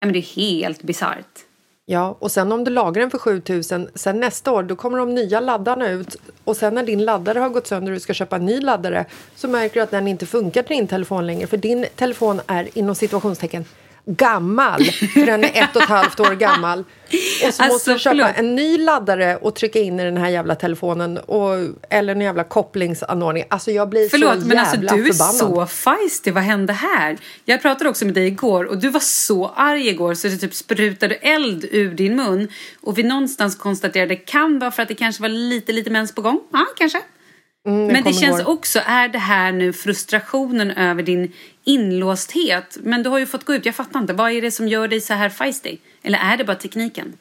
Nej, 0.00 0.06
men 0.06 0.12
det 0.12 0.18
är 0.18 0.36
helt 0.36 0.82
bisarrt. 0.82 1.38
Ja, 1.90 2.16
och 2.18 2.32
sen 2.32 2.52
om 2.52 2.64
du 2.64 2.70
lagrar 2.70 3.00
den 3.00 3.10
för 3.10 3.18
7000, 3.18 3.88
sen 3.94 4.20
nästa 4.20 4.52
år 4.52 4.62
då 4.62 4.76
kommer 4.76 4.98
de 4.98 5.14
nya 5.14 5.40
laddarna 5.40 5.90
ut. 5.90 6.16
Och 6.44 6.56
sen 6.56 6.74
när 6.74 6.82
din 6.82 7.04
laddare 7.04 7.38
har 7.38 7.48
gått 7.48 7.66
sönder 7.66 7.92
och 7.92 7.96
du 7.96 8.00
ska 8.00 8.14
köpa 8.14 8.36
en 8.36 8.46
ny 8.46 8.60
laddare 8.60 9.04
så 9.36 9.48
märker 9.48 9.74
du 9.74 9.80
att 9.80 9.90
den 9.90 10.08
inte 10.08 10.26
funkar 10.26 10.62
till 10.62 10.76
din 10.76 10.86
telefon 10.86 11.26
längre 11.26 11.46
för 11.46 11.56
din 11.56 11.86
telefon 11.96 12.40
är 12.46 12.68
inom 12.78 12.94
situationstecken 12.94 13.64
gammal, 14.08 14.84
för 14.84 15.26
den 15.26 15.44
är 15.44 15.62
ett 15.62 15.76
och 15.76 15.82
ett 15.82 15.88
halvt 15.88 16.20
år 16.20 16.34
gammal. 16.34 16.78
Och 16.78 16.84
så 17.40 17.46
alltså, 17.46 17.62
måste 17.62 17.92
du 17.92 17.98
köpa 17.98 18.16
förlåt. 18.16 18.30
en 18.36 18.54
ny 18.54 18.78
laddare 18.78 19.36
och 19.36 19.54
trycka 19.54 19.78
in 19.78 20.00
i 20.00 20.04
den 20.04 20.16
här 20.16 20.28
jävla 20.28 20.54
telefonen 20.54 21.18
och, 21.18 21.54
eller 21.90 22.14
en 22.14 22.20
jävla 22.20 22.44
kopplingsanordning. 22.44 23.44
Alltså 23.50 23.70
jag 23.70 23.88
blir 23.88 24.08
förlåt, 24.08 24.30
så 24.30 24.36
jävla 24.36 24.48
men 24.48 24.58
alltså, 24.58 24.76
du 24.76 25.12
förbannad. 25.12 25.34
är 25.34 25.66
så 25.66 25.66
feisty, 25.66 26.30
vad 26.30 26.42
hände 26.42 26.72
här? 26.72 27.18
Jag 27.44 27.62
pratade 27.62 27.90
också 27.90 28.04
med 28.04 28.14
dig 28.14 28.26
igår 28.26 28.64
och 28.64 28.78
du 28.78 28.88
var 28.88 29.00
så 29.00 29.52
arg 29.56 29.88
igår 29.88 30.14
så 30.14 30.28
det 30.28 30.36
typ 30.36 30.54
sprutade 30.54 31.14
eld 31.14 31.64
ur 31.70 31.94
din 31.94 32.16
mun. 32.16 32.48
Och 32.80 32.98
vi 32.98 33.02
någonstans 33.02 33.56
konstaterade 33.56 34.08
det 34.08 34.16
kan 34.16 34.58
vara 34.58 34.70
för 34.70 34.82
att 34.82 34.88
det 34.88 34.94
kanske 34.94 35.22
var 35.22 35.28
lite, 35.28 35.72
lite 35.72 35.90
mens 35.90 36.14
på 36.14 36.22
gång. 36.22 36.40
Ja, 36.52 36.66
kanske. 36.76 37.00
Mm, 37.68 37.86
men 37.86 38.04
det 38.04 38.12
känns 38.12 38.42
går. 38.42 38.52
också, 38.52 38.80
är 38.86 39.08
det 39.08 39.18
här 39.18 39.52
nu 39.52 39.72
frustrationen 39.72 40.70
över 40.70 41.02
din 41.02 41.32
inlåsthet? 41.64 42.78
Men 42.82 43.02
du 43.02 43.10
har 43.10 43.18
ju 43.18 43.26
fått 43.26 43.44
gå 43.44 43.54
ut, 43.54 43.66
jag 43.66 43.74
fattar 43.74 44.00
inte. 44.00 44.12
Vad 44.12 44.32
är 44.32 44.42
det 44.42 44.50
som 44.50 44.68
gör 44.68 44.88
dig 44.88 45.00
så 45.00 45.14
här 45.14 45.28
feisty? 45.28 45.76
Eller 46.02 46.18
är 46.18 46.36
det 46.36 46.44
bara 46.44 46.56
tekniken? 46.56 47.12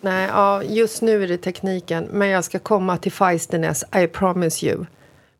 Nej, 0.00 0.28
ja, 0.28 0.62
just 0.62 1.02
nu 1.02 1.24
är 1.24 1.28
det 1.28 1.36
tekniken. 1.36 2.08
Men 2.10 2.28
jag 2.28 2.44
ska 2.44 2.58
komma 2.58 2.96
till 2.96 3.12
feistiness, 3.12 3.84
I 4.02 4.06
promise 4.06 4.66
you. 4.66 4.86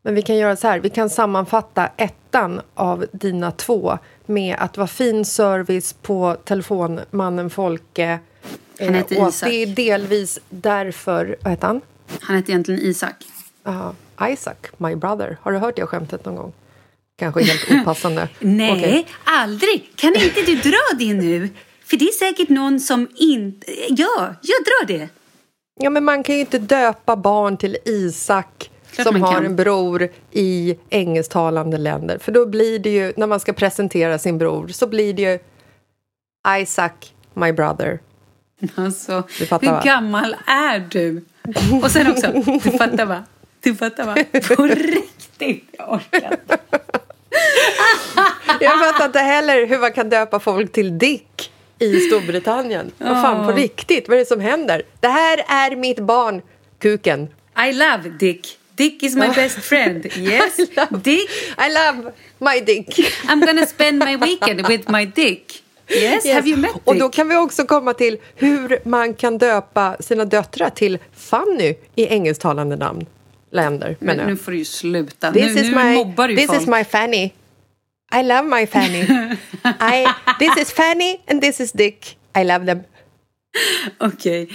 Men 0.01 0.15
vi 0.15 0.21
kan 0.21 0.35
göra 0.35 0.55
så 0.55 0.67
här, 0.67 0.79
vi 0.79 0.89
kan 0.89 1.09
sammanfatta 1.09 1.89
ettan 1.97 2.61
av 2.73 3.05
dina 3.11 3.51
två 3.51 3.97
med 4.25 4.55
att 4.59 4.77
vara 4.77 4.87
fin 4.87 5.25
service 5.25 5.93
på 5.93 6.37
telefonmannen 6.45 7.49
Folke. 7.49 8.19
Han 8.79 8.93
heter 8.93 9.15
eh, 9.15 9.23
och 9.23 9.29
Isak. 9.29 9.49
Det 9.49 9.55
är 9.55 9.67
delvis 9.67 10.39
därför... 10.49 11.35
Vad 11.41 11.51
heter 11.51 11.67
han? 11.67 11.81
Han 12.21 12.35
heter 12.35 12.49
egentligen 12.49 12.81
Isak. 12.81 13.15
Ja, 13.63 13.95
Isaac, 14.21 14.55
my 14.77 14.95
brother. 14.95 15.37
Har 15.41 15.51
du 15.51 15.57
hört 15.57 15.75
det 15.75 15.85
skämtet 15.85 16.25
någon 16.25 16.35
gång? 16.35 16.53
Kanske 17.17 17.43
helt 17.43 17.71
opassande. 17.71 18.29
Nej, 18.39 18.79
okay. 18.79 19.03
aldrig. 19.23 19.91
Kan 19.95 20.15
inte 20.15 20.41
du 20.41 20.55
dra 20.55 20.97
det 20.99 21.13
nu? 21.13 21.49
För 21.85 21.97
det 21.97 22.05
är 22.05 22.11
säkert 22.11 22.49
någon 22.49 22.79
som 22.79 23.07
inte... 23.15 23.71
Ja, 23.89 24.35
jag 24.41 24.63
drar 24.63 24.87
det. 24.87 25.09
Ja, 25.79 25.89
men 25.89 26.03
man 26.03 26.23
kan 26.23 26.35
ju 26.35 26.41
inte 26.41 26.59
döpa 26.59 27.15
barn 27.15 27.57
till 27.57 27.77
Isak 27.85 28.71
Klart 28.91 29.07
som 29.07 29.21
har 29.21 29.41
en 29.41 29.55
bror 29.55 30.09
i 30.31 30.77
engelsktalande 30.89 31.77
länder. 31.77 32.17
För 32.17 32.31
då 32.31 32.45
blir 32.45 32.79
det 32.79 32.89
ju, 32.89 33.13
när 33.17 33.27
man 33.27 33.39
ska 33.39 33.53
presentera 33.53 34.19
sin 34.19 34.37
bror, 34.37 34.67
så 34.67 34.87
blir 34.87 35.13
det 35.13 35.21
ju 35.21 35.39
Isaac, 36.61 36.91
my 37.33 37.51
brother. 37.51 37.99
Alltså, 38.75 39.23
hur 39.39 39.71
va? 39.71 39.81
gammal 39.85 40.35
är 40.47 40.79
du? 40.79 41.25
Och 41.83 41.91
sen 41.91 42.11
också, 42.11 42.31
du 42.63 42.77
fattar 42.77 43.05
va? 43.05 43.23
Du 43.63 43.75
fattar 43.75 44.05
va? 44.05 44.15
På 44.55 44.63
riktigt, 44.63 45.69
jag 45.77 45.93
orkar 45.93 46.31
inte. 46.31 46.57
Jag 48.59 48.79
fattar 48.79 49.05
inte 49.05 49.19
heller 49.19 49.65
hur 49.65 49.79
man 49.79 49.93
kan 49.93 50.09
döpa 50.09 50.39
folk 50.39 50.71
till 50.71 50.97
Dick 50.97 51.51
i 51.79 51.99
Storbritannien. 51.99 52.91
Oh. 52.99 53.07
Vad 53.07 53.21
fan, 53.21 53.45
på 53.45 53.51
riktigt, 53.51 54.07
vad 54.07 54.15
är 54.15 54.19
det 54.19 54.25
som 54.25 54.39
händer? 54.39 54.81
Det 54.99 55.07
här 55.07 55.43
är 55.47 55.75
mitt 55.75 55.99
barn, 55.99 56.41
kuken. 56.79 57.27
I 57.67 57.73
love 57.73 58.09
Dick. 58.19 58.57
Dick 58.75 59.03
is 59.03 59.15
my 59.15 59.27
best 59.27 59.59
friend. 59.59 60.05
Yes, 60.17 60.59
I 60.59 60.67
love, 60.75 60.97
Dick. 61.03 61.29
I 61.57 61.69
love 61.69 62.11
my 62.37 62.59
Dick. 62.59 62.99
I'm 63.27 63.45
gonna 63.45 63.65
spend 63.65 63.99
my 64.05 64.17
weekend 64.17 64.67
with 64.67 64.91
my 64.91 65.05
Dick. 65.05 65.63
Yes, 65.87 66.25
yes. 66.25 66.35
have 66.35 66.49
you 66.49 66.57
met 66.57 66.73
Dick? 66.73 66.81
Och 66.83 66.95
då 66.95 67.09
kan 67.09 67.29
vi 67.29 67.35
också 67.35 67.65
komma 67.65 67.93
till 67.93 68.17
hur 68.35 68.79
man 68.83 69.13
kan 69.13 69.37
döpa 69.37 69.97
sina 69.99 70.25
döttrar 70.25 70.69
till 70.69 70.97
Fanny 71.13 71.75
i 71.95 72.07
engelsktalande 72.07 72.75
namn 72.75 73.05
länder. 73.51 73.95
Men 73.99 74.17
nu 74.17 74.37
får 74.37 74.51
du 74.51 74.57
ju 74.57 74.65
sluta. 74.65 75.31
This 75.31 75.55
nu, 75.55 75.61
nu 75.61 75.75
my, 75.75 75.95
mobbar 75.95 76.27
du 76.27 76.35
This 76.35 76.47
folk. 76.47 76.61
is 76.61 76.67
my 76.67 76.83
Fanny. 76.83 77.33
I 78.15 78.23
love 78.23 78.43
my 78.43 78.65
Fanny. 78.65 79.01
I, 79.63 80.07
this 80.39 80.57
is 80.57 80.71
Fanny 80.71 81.21
and 81.27 81.41
this 81.41 81.59
is 81.59 81.71
Dick. 81.71 82.17
I 82.37 82.43
love 82.43 82.65
them. 82.65 82.83
Okej. 83.99 84.43
Okay. 84.43 84.47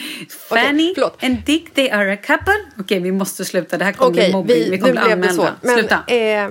Fanny 0.48 0.90
okay, 0.90 1.28
and 1.28 1.44
Dick, 1.44 1.74
they 1.74 1.90
are 1.90 2.12
a 2.12 2.16
couple. 2.16 2.54
Okej, 2.54 2.84
okay, 2.84 3.00
vi 3.00 3.12
måste 3.12 3.44
sluta. 3.44 3.78
Det 3.78 3.84
här 3.84 3.92
kommer 3.92 4.10
okay, 4.10 4.24
bli 4.24 4.32
mobbing. 4.32 4.56
Vi, 4.56 4.70
vi 4.70 4.78
kommer 4.78 4.92
bli 4.92 5.12
anmälda. 5.12 5.56
Sluta. 5.62 6.04
Eh, 6.06 6.50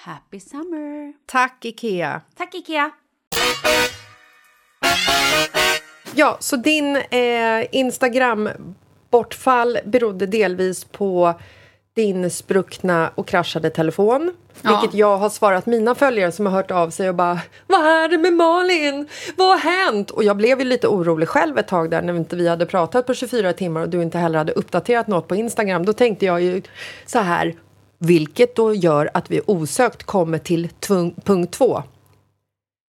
Happy 0.00 0.40
summer! 0.40 1.12
Tack, 1.26 1.64
Ikea! 1.64 2.20
Tack 2.36 2.54
Ikea! 2.54 2.90
Ja, 6.14 6.36
så 6.40 6.56
din 6.56 6.96
eh, 6.96 7.66
Instagram-bortfall 7.72 9.78
berodde 9.84 10.26
delvis 10.26 10.84
på 10.84 11.34
din 11.94 12.30
spruckna 12.30 13.10
och 13.14 13.28
kraschade 13.28 13.70
telefon. 13.70 14.32
Ja. 14.62 14.70
Vilket 14.70 14.94
jag 14.98 15.16
har 15.16 15.28
svarat 15.28 15.66
mina 15.66 15.94
följare 15.94 16.32
som 16.32 16.46
har 16.46 16.52
hört 16.52 16.70
av 16.70 16.90
sig 16.90 17.08
och 17.08 17.14
bara 17.14 17.38
Vad 17.66 17.80
är 17.80 18.08
det 18.08 18.18
med 18.18 18.32
Malin? 18.32 19.08
Vad 19.36 19.48
har 19.48 19.58
hänt? 19.58 20.10
Och 20.10 20.24
jag 20.24 20.36
blev 20.36 20.58
ju 20.58 20.64
lite 20.64 20.88
orolig 20.88 21.28
själv 21.28 21.58
ett 21.58 21.68
tag 21.68 21.90
där 21.90 22.02
när 22.02 22.16
inte 22.16 22.36
vi 22.36 22.48
hade 22.48 22.66
pratat 22.66 23.06
på 23.06 23.14
24 23.14 23.52
timmar 23.52 23.80
och 23.80 23.88
du 23.88 24.02
inte 24.02 24.18
heller 24.18 24.38
hade 24.38 24.52
uppdaterat 24.52 25.06
något 25.06 25.28
på 25.28 25.36
Instagram. 25.36 25.86
Då 25.86 25.92
tänkte 25.92 26.26
jag 26.26 26.42
ju 26.42 26.62
så 27.06 27.18
här 27.18 27.54
vilket 27.98 28.56
då 28.56 28.74
gör 28.74 29.10
att 29.14 29.30
vi 29.30 29.40
osökt 29.46 30.02
kommer 30.02 30.38
till 30.38 30.68
punkt 31.24 31.50
två. 31.52 31.82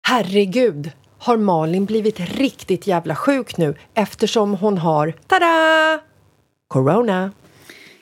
Herregud, 0.09 0.90
har 1.19 1.37
Malin 1.37 1.85
blivit 1.85 2.21
riktigt 2.21 2.87
jävla 2.87 3.14
sjuk 3.17 3.57
nu 3.57 3.75
eftersom 3.95 4.55
hon 4.55 4.78
har, 4.78 5.14
tada! 5.26 6.00
Corona. 6.69 7.31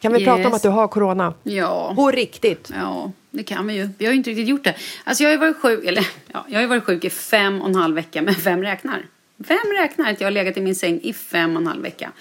Kan 0.01 0.13
vi 0.13 0.25
prata 0.25 0.37
om 0.37 0.41
Yes. 0.43 0.55
att 0.55 0.63
du 0.63 0.69
har 0.69 0.89
corona? 0.89 1.35
Ja. 1.43 1.93
På 1.97 2.11
riktigt? 2.11 2.71
Ja, 2.75 3.13
det 3.31 3.43
kan 3.43 3.67
vi 3.67 3.75
ju. 3.75 3.89
Vi 3.99 4.05
har 4.07 4.13
ju 4.13 4.19
inte 4.19 4.31
riktigt 4.31 4.49
gjort 4.49 4.65
det. 4.65 4.75
Alltså 5.05 5.23
jag 5.23 5.29
har 5.31 5.33
ju 5.35 5.39
varit 5.41 5.57
sjuk, 5.63 5.85
eller 5.85 6.07
ja, 6.33 6.45
jag 6.49 6.61
har 6.61 6.67
varit 6.67 6.85
sjuk 6.85 7.05
i 7.05 7.11
fem 7.11 7.63
och 7.63 7.69
en 7.69 7.75
halv 7.75 7.95
vecka, 7.95 8.23
men 8.23 8.35
vem 8.45 8.63
räknar? 8.63 9.03
Vem 9.37 9.73
räknar 9.79 10.11
att 10.13 10.21
jag 10.21 10.27
har 10.27 10.33
legat 10.33 10.57
i 10.57 10.61
min 10.61 10.75
säng 10.75 11.01
i 11.03 11.13
fem 11.13 11.57
och 11.57 11.61
en 11.63 11.67
halv 11.67 11.83
vecka? 11.83 12.13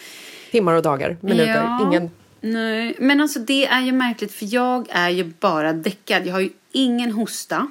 Timmar 0.51 0.73
och 0.75 0.81
dagar, 0.81 1.17
minuter, 1.21 1.53
Ja. 1.63 1.87
ingen... 1.87 2.11
Nej, 2.45 2.95
men 2.99 3.21
alltså 3.21 3.39
det 3.39 3.65
är 3.65 3.81
ju 3.81 3.91
märkligt 3.91 4.31
för 4.31 4.53
jag 4.53 4.87
är 4.89 5.09
ju 5.09 5.23
bara 5.23 5.73
däckad. 5.73 6.27
Jag 6.27 6.33
har 6.33 6.39
ju 6.39 6.49
ingen 6.71 7.11
hosta. 7.11 7.67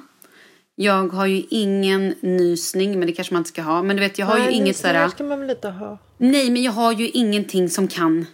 Jag 0.75 1.07
har 1.07 1.25
ju 1.25 1.43
ingen 1.49 2.15
nysning, 2.19 2.99
men 2.99 3.07
det 3.07 3.13
kanske 3.13 3.33
man 3.33 3.39
inte 3.39 3.49
ska 3.49 3.61
ha. 3.61 3.83
Men 3.83 3.95
du 3.95 3.99
vet, 3.99 4.19
jag 4.19 4.25
har 4.25 4.39
ju 4.39 4.51
inget 4.51 4.77
sådär... 4.77 4.93
sådär... 4.93 5.07
ska 5.07 5.23
man 5.23 5.39
väl 5.39 5.49
inte 5.49 5.69
ha. 5.69 5.97
Nej, 6.17 6.49
men 6.49 6.63
jag 6.63 6.71
har 6.71 6.93
ju 6.93 7.09
ingenting 7.09 7.69
som 7.69 7.87
kan 7.87 8.25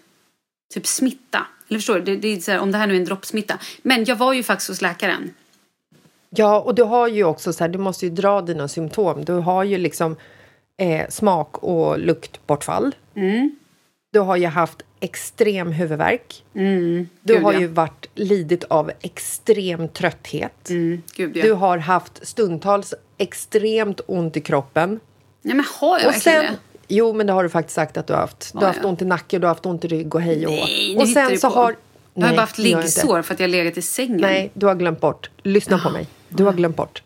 typ 0.73 0.87
smitta. 0.87 1.45
Eller 1.67 1.79
förstår 1.79 1.99
du? 1.99 2.01
Det, 2.01 2.15
det 2.15 2.27
är 2.27 2.39
så 2.39 2.51
här, 2.51 2.59
om 2.59 2.71
det 2.71 2.77
här 2.77 2.87
nu 2.87 2.93
är 2.93 2.97
en 2.97 3.05
droppsmitta. 3.05 3.59
Men 3.81 4.05
jag 4.05 4.15
var 4.15 4.33
ju 4.33 4.43
faktiskt 4.43 4.69
hos 4.69 4.81
läkaren. 4.81 5.33
Ja, 6.29 6.61
och 6.61 6.75
du 6.75 6.83
har 6.83 7.07
ju 7.07 7.23
också 7.23 7.53
så 7.53 7.63
här, 7.63 7.69
du 7.69 7.79
måste 7.79 8.05
ju 8.05 8.11
dra 8.11 8.41
dina 8.41 8.67
symptom. 8.67 9.25
Du 9.25 9.33
har 9.33 9.63
ju 9.63 9.77
liksom 9.77 10.15
eh, 10.77 11.09
smak 11.09 11.57
och 11.57 11.99
luktbortfall. 11.99 12.95
Mm. 13.15 13.55
Du 14.11 14.19
har 14.19 14.37
ju 14.37 14.47
haft 14.47 14.81
extrem 15.01 15.71
huvudvärk. 15.71 16.43
Mm. 16.55 17.09
Du 17.21 17.33
Gud, 17.33 17.43
har 17.43 17.53
ja. 17.53 17.59
ju 17.59 17.67
varit 17.67 18.05
lidit 18.15 18.63
av 18.63 18.91
extrem 19.01 19.87
trötthet. 19.87 20.69
Mm, 20.69 21.01
gud, 21.15 21.37
ja. 21.37 21.43
Du 21.43 21.53
har 21.53 21.77
haft 21.77 22.27
stundtals 22.27 22.93
extremt 23.17 24.01
ont 24.07 24.37
i 24.37 24.41
kroppen. 24.41 24.99
Nej, 25.41 25.55
men 25.55 25.65
har 25.79 25.99
jag 25.99 26.07
Och 26.07 26.15
sen, 26.15 26.43
det? 26.43 26.55
jo, 26.87 27.13
men 27.13 27.27
det 27.27 27.33
har 27.33 27.43
du 27.43 27.49
faktiskt 27.49 27.75
sagt 27.75 27.97
att 27.97 28.07
du 28.07 28.13
har 28.13 28.19
haft. 28.19 28.51
Du 28.53 28.59
har 28.59 28.67
haft 28.67 28.85
ont 28.85 29.01
i 29.01 29.05
nacke, 29.05 29.39
du 29.39 29.45
har 29.45 29.53
haft 29.53 29.65
ont 29.65 29.85
i 29.85 29.87
rygg 29.87 30.15
och 30.15 30.21
hej 30.21 30.45
och. 30.47 30.51
Nej, 30.51 30.97
Och 30.97 31.07
sen 31.07 31.37
så 31.39 31.49
på. 31.49 31.55
har... 31.55 31.75
Jag 32.13 32.27
har 32.27 32.33
bara 32.33 32.41
haft 32.41 32.57
liggsår 32.57 33.21
för 33.21 33.33
att 33.33 33.39
jag 33.39 33.47
har 33.47 33.51
legat 33.51 33.77
i 33.77 33.81
sängen. 33.81 34.17
Nej, 34.21 34.51
du 34.53 34.65
har 34.65 34.75
glömt 34.75 34.99
bort. 35.01 35.29
Lyssna 35.43 35.79
på 35.79 35.89
mig. 35.89 36.07
Du 36.29 36.43
har 36.43 36.53
glömt 36.53 36.75
bort. 36.75 37.03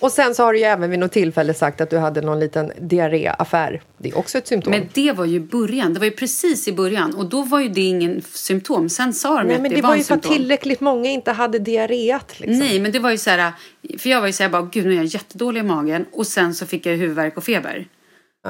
Och 0.00 0.12
sen 0.12 0.34
så 0.34 0.42
har 0.42 0.52
du 0.52 0.58
ju 0.58 0.64
även 0.64 0.90
vid 0.90 0.98
något 0.98 1.12
tillfälle 1.12 1.54
sagt 1.54 1.80
att 1.80 1.90
du 1.90 1.98
hade 1.98 2.20
någon 2.20 2.40
liten 2.40 2.72
diarréaffär. 2.80 3.82
Det 3.98 4.08
är 4.08 4.18
också 4.18 4.38
ett 4.38 4.46
symptom. 4.46 4.70
Men 4.70 4.88
det 4.92 5.12
var 5.12 5.24
ju 5.24 5.40
början. 5.40 5.94
Det 5.94 6.00
var 6.00 6.04
ju 6.04 6.12
precis 6.12 6.68
i 6.68 6.72
början. 6.72 7.14
Och 7.14 7.26
då 7.26 7.42
var 7.42 7.60
ju 7.60 7.68
det 7.68 7.80
ingen 7.80 8.22
symptom. 8.32 8.88
Sen 8.88 9.14
sa 9.14 9.38
de 9.38 9.46
Nej, 9.46 9.56
att 9.56 9.62
men 9.62 9.70
det, 9.70 9.76
det 9.76 9.82
var 9.82 9.88
var 9.88 9.96
ju 9.96 10.02
för 10.02 10.14
att 10.14 10.22
tillräckligt 10.22 10.80
många 10.80 11.10
inte 11.10 11.32
hade 11.32 11.58
diarréat. 11.58 12.40
Liksom. 12.40 12.58
Nej, 12.58 12.80
men 12.80 12.92
det 12.92 12.98
var 12.98 13.10
ju 13.10 13.18
så 13.18 13.30
här... 13.30 13.52
För 13.98 14.10
jag 14.10 14.20
var 14.20 14.26
ju 14.26 14.32
så 14.32 14.42
här, 14.42 14.50
bara, 14.50 14.62
gud 14.62 14.86
nu 14.86 14.92
är 14.92 14.96
jag 14.96 15.04
jättedålig 15.04 15.60
i 15.60 15.64
magen. 15.64 16.06
Och 16.12 16.26
sen 16.26 16.54
så 16.54 16.66
fick 16.66 16.86
jag 16.86 16.96
huvudvärk 16.96 17.36
och 17.36 17.44
feber. 17.44 17.86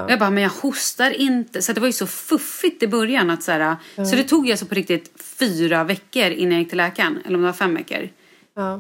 Och 0.04 0.11
jag 0.11 0.18
bara, 0.18 0.30
men 0.30 0.42
jag 0.42 0.50
hostar 0.50 1.11
inte. 1.11 1.62
Så 1.62 1.72
det 1.72 1.80
var 1.80 1.87
ju 1.87 1.92
så 1.92 2.06
fuffigt 2.06 2.82
i 2.82 2.87
början. 2.87 3.30
Att 3.30 3.42
så, 3.42 3.52
här, 3.52 3.76
så 3.96 4.16
det 4.16 4.24
tog 4.24 4.46
ju 4.46 4.52
alltså 4.52 4.66
på 4.66 4.74
riktigt 4.74 5.12
fyra 5.38 5.84
veckor 5.84 6.30
innan 6.30 6.52
jag 6.52 6.61
gick 6.61 6.68
till 6.68 6.78
läkaren. 6.78 7.18
Eller 7.24 7.37
om 7.37 7.42
det 7.42 7.48
var 7.48 7.52
fem 7.52 7.74
veckor. 7.74 8.08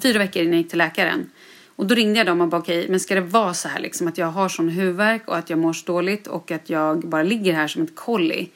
Fyra 0.02 0.18
veckor 0.18 0.42
innan 0.42 0.52
jag 0.52 0.62
gick 0.62 0.70
till 0.70 0.78
läkaren. 0.78 1.30
Och 1.78 1.86
då 1.86 1.94
ringde 1.94 2.18
jag 2.18 2.26
dem 2.26 2.40
och 2.40 2.48
bara, 2.48 2.60
okej, 2.60 2.86
men 2.88 3.00
ska 3.00 3.14
det 3.14 3.20
vara 3.20 3.54
så 3.54 3.68
här 3.68 3.80
liksom 3.80 4.08
att 4.08 4.18
jag 4.18 4.26
har 4.26 4.48
sån 4.48 4.68
huvudvärk 4.68 5.28
och 5.28 5.36
att 5.36 5.50
jag 5.50 5.58
mår 5.58 5.72
så 5.72 5.86
dåligt 5.86 6.26
och 6.26 6.50
att 6.50 6.70
jag 6.70 7.00
bara 7.00 7.22
ligger 7.22 7.52
här 7.52 7.68
som 7.68 7.82
ett 7.82 7.96
kolli. 7.96 8.48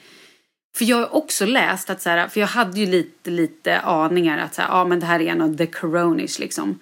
För 0.75 0.85
jag 0.85 0.97
har 0.97 1.15
också 1.15 1.45
läst 1.45 1.89
att 1.89 2.01
så 2.01 2.09
här, 2.09 2.27
för 2.27 2.39
jag 2.39 2.47
hade 2.47 2.79
ju 2.79 2.85
lite, 2.85 3.29
lite 3.29 3.79
aningar 3.79 4.37
att 4.37 4.55
så 4.55 4.61
här, 4.61 4.69
ja 4.69 4.85
men 4.85 4.99
det 4.99 5.05
här 5.05 5.19
är 5.19 5.25
en 5.25 5.41
av 5.41 5.57
the 5.57 5.65
coronish 5.65 6.39
liksom. 6.39 6.79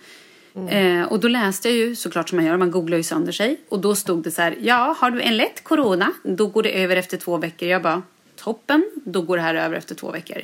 Eh, 0.69 1.03
och 1.03 1.19
då 1.19 1.27
läste 1.27 1.69
jag 1.69 1.77
ju 1.77 1.95
såklart 1.95 2.29
som 2.29 2.35
man 2.35 2.45
gör, 2.45 2.57
man 2.57 2.71
googlar 2.71 2.97
ju 2.97 3.03
sönder 3.03 3.31
sig. 3.31 3.57
Och 3.69 3.79
då 3.79 3.95
stod 3.95 4.23
det 4.23 4.31
så 4.31 4.41
här, 4.41 4.57
ja 4.61 4.95
har 4.99 5.11
du 5.11 5.21
en 5.21 5.37
lätt 5.37 5.63
corona, 5.63 6.13
då 6.23 6.47
går 6.47 6.63
det 6.63 6.83
över 6.83 6.95
efter 6.95 7.17
två 7.17 7.37
veckor. 7.37 7.69
Jag 7.69 7.81
bara, 7.81 8.01
toppen, 8.35 8.91
då 9.05 9.21
går 9.21 9.37
det 9.37 9.43
här 9.43 9.55
över 9.55 9.75
efter 9.75 9.95
två 9.95 10.11
veckor. 10.11 10.41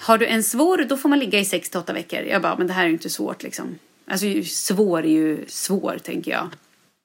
Har 0.00 0.18
du 0.18 0.26
en 0.26 0.42
svår, 0.42 0.84
då 0.88 0.96
får 0.96 1.08
man 1.08 1.18
ligga 1.18 1.38
i 1.38 1.44
sex 1.44 1.70
till 1.70 1.80
åtta 1.80 1.92
veckor. 1.92 2.20
Jag 2.20 2.42
bara, 2.42 2.56
men 2.58 2.66
det 2.66 2.72
här 2.72 2.82
är 2.82 2.86
ju 2.86 2.92
inte 2.92 3.10
svårt 3.10 3.42
liksom. 3.42 3.78
Alltså 4.06 4.26
svår 4.44 4.98
är 4.98 5.10
ju 5.10 5.44
svår 5.48 5.98
tänker 6.02 6.30
jag. 6.30 6.48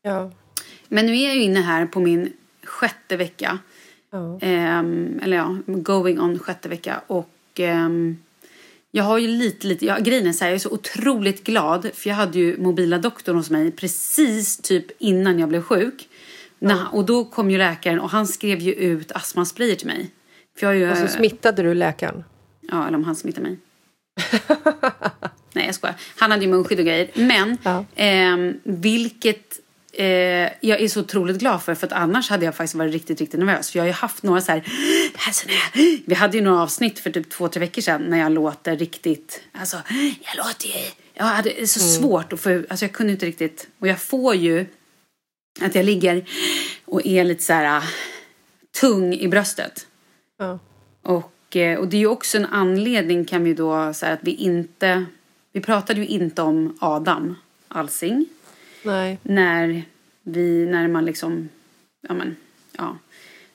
Ja. 0.02 0.32
Men 0.88 1.06
nu 1.06 1.18
är 1.18 1.28
jag 1.28 1.36
ju 1.36 1.42
inne 1.42 1.62
här 1.62 1.86
på 1.86 2.00
min 2.00 2.34
sjätte 2.64 3.18
vecka. 3.18 3.60
Ja. 4.12 4.40
Ehm, 4.42 5.20
eller 5.24 5.38
ja, 5.38 5.58
going 5.66 6.20
on 6.20 6.40
sjätte 6.40 6.70
vecka. 6.70 7.02
Och 7.08 7.30
ehm, 7.56 8.18
jag 8.92 9.04
har 9.04 9.18
ju 9.18 9.28
lite, 9.28 9.68
lite, 9.68 9.86
jag, 9.86 10.04
grejen 10.04 10.28
är 10.28 10.34
så 10.34 10.44
här, 10.44 10.52
jag 10.52 10.56
är 10.56 10.60
så 10.60 10.70
otroligt 10.70 11.44
glad. 11.44 11.90
För 11.94 12.10
jag 12.10 12.16
hade 12.16 12.40
ju 12.40 12.58
mobila 12.58 12.98
doktorn 12.98 13.36
hos 13.36 13.50
mig 13.50 13.72
precis 13.72 14.58
typ 14.58 14.86
innan 14.98 15.40
jag 15.40 15.50
blev 15.50 15.62
sjuk. 15.62 16.10
När, 16.60 16.96
och 16.96 17.06
då 17.06 17.26
kom 17.26 17.52
ju 17.52 17.58
läkaren 17.58 18.00
och 18.00 18.10
han 18.10 18.28
skrev 18.28 18.60
ju 18.60 18.74
ut 18.74 19.12
astmasprayer 19.12 19.76
till 19.76 19.88
mig. 19.88 20.12
För 20.58 20.68
jag 20.68 20.78
ju, 20.78 20.92
Och 20.92 20.98
så 20.98 21.08
smittade 21.08 21.64
du 21.64 21.74
läkaren. 21.74 22.24
Ja, 22.62 22.88
eller 22.88 22.98
om 22.98 23.04
han 23.04 23.16
smittar 23.16 23.42
mig. 23.42 23.58
Nej, 25.54 25.66
jag 25.66 25.76
skojar. 25.76 25.96
Han 26.18 26.32
hade 26.32 26.44
ju 26.44 26.50
munskydd 26.52 26.80
och 26.80 26.86
grejer. 26.86 27.10
Men 27.14 27.58
Ja. 27.64 27.86
ehm, 27.96 28.60
vilket 28.64 29.60
eh, 29.94 30.06
jag 30.06 30.82
är 30.82 30.88
så 30.88 31.00
otroligt 31.00 31.38
glad 31.38 31.64
för. 31.64 31.76
För 31.76 31.88
att 31.88 31.94
annars 31.94 32.30
hade 32.30 32.46
jag 32.46 32.56
faktiskt 32.56 32.76
varit 32.76 32.94
riktigt, 32.94 33.20
riktigt 33.22 33.40
nervös. 33.40 33.72
För 33.72 33.80
jag 33.80 33.84
har 33.84 33.88
ju 33.88 33.94
haft 33.94 34.24
några 34.24 34.42
så 34.42 34.52
här... 34.52 34.64
Det 35.14 35.20
här 35.20 35.34
vi 36.06 36.16
hade 36.16 36.38
ju 36.38 36.44
några 36.44 36.62
avsnitt 36.62 37.00
för 37.00 37.10
typ 37.10 37.30
två, 37.30 37.48
tre 37.48 37.60
veckor 37.60 37.82
sedan 37.82 38.02
när 38.02 38.18
jag 38.20 38.32
låter 38.32 38.78
riktigt... 38.78 39.42
Alltså, 39.52 39.78
jag 40.22 40.46
låter 40.46 40.68
ju... 40.68 40.74
Jag 41.14 41.26
hade 41.26 41.68
så 41.68 41.80
svårt 41.80 42.34
att 42.34 42.40
få 42.40 42.64
Alltså 42.70 42.86
jag 42.86 42.94
kunde 42.94 43.14
inte 43.14 43.26
riktigt... 43.26 43.68
Och 43.80 43.88
jag 43.88 44.02
får 44.02 44.36
ju 44.36 44.66
att 45.62 45.76
jag 45.76 45.86
ligger 45.86 46.26
och 46.86 47.06
är 47.06 47.24
lite 47.24 47.44
så 47.44 47.54
här 47.54 47.84
tung 48.80 49.14
i 49.14 49.28
bröstet. 49.28 49.88
Ja. 50.40 50.60
Och, 51.02 51.56
eh, 51.56 51.80
och 51.80 51.88
det 51.88 51.98
är 51.98 52.00
ju 52.00 52.08
också 52.08 52.38
en 52.38 52.46
anledning 52.46 53.26
kan 53.26 53.44
vi 53.44 53.54
då 53.54 53.94
säga 53.94 54.14
att 54.14 54.20
vi 54.24 54.32
inte... 54.32 55.06
Vi 55.52 55.62
pratade 55.62 56.00
ju 56.00 56.08
inte 56.08 56.42
om 56.42 56.78
Adam 56.82 57.36
Alsing 57.68 58.26
Nej. 58.84 59.18
när 59.24 59.84
vi, 60.24 60.66
när 60.66 60.88
man 60.88 61.06
liksom, 61.06 61.50
ja 62.08 62.14
men, 62.14 62.36
ja, 62.78 62.98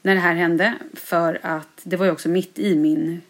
när 0.03 0.15
det 0.15 0.21
här 0.21 0.35
hände. 0.35 0.75
För 0.95 1.39
att 1.43 1.69
det 1.83 1.97
var 1.97 2.07
ju 2.07 2.13
också 2.13 2.29
mitt 2.29 2.59
i 2.59 2.77
min 2.77 3.21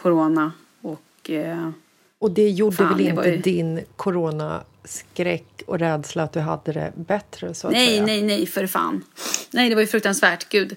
corona 0.00 0.52
och 0.80 1.30
eh, 1.30 1.70
Och 2.18 2.30
det 2.30 2.50
gjorde 2.50 2.76
Fan, 2.76 2.96
väl 2.96 3.06
inte 3.08 3.28
ju- 3.30 3.36
din 3.36 3.80
coronaskräck 3.96 5.62
och 5.66 5.78
rädsla 5.78 6.22
att 6.22 6.32
du 6.32 6.40
hade 6.40 6.72
det 6.72 6.92
bättre? 6.96 7.54
Så 7.54 7.66
att 7.66 7.72
nej, 7.72 7.88
säga. 7.88 8.06
nej, 8.06 8.22
nej 8.22 8.46
för 8.46 8.66
fan. 8.66 9.04
Nej, 9.50 9.68
det 9.68 9.74
var 9.74 9.82
ju 9.82 9.88
fruktansvärt, 9.88 10.48
gud. 10.48 10.76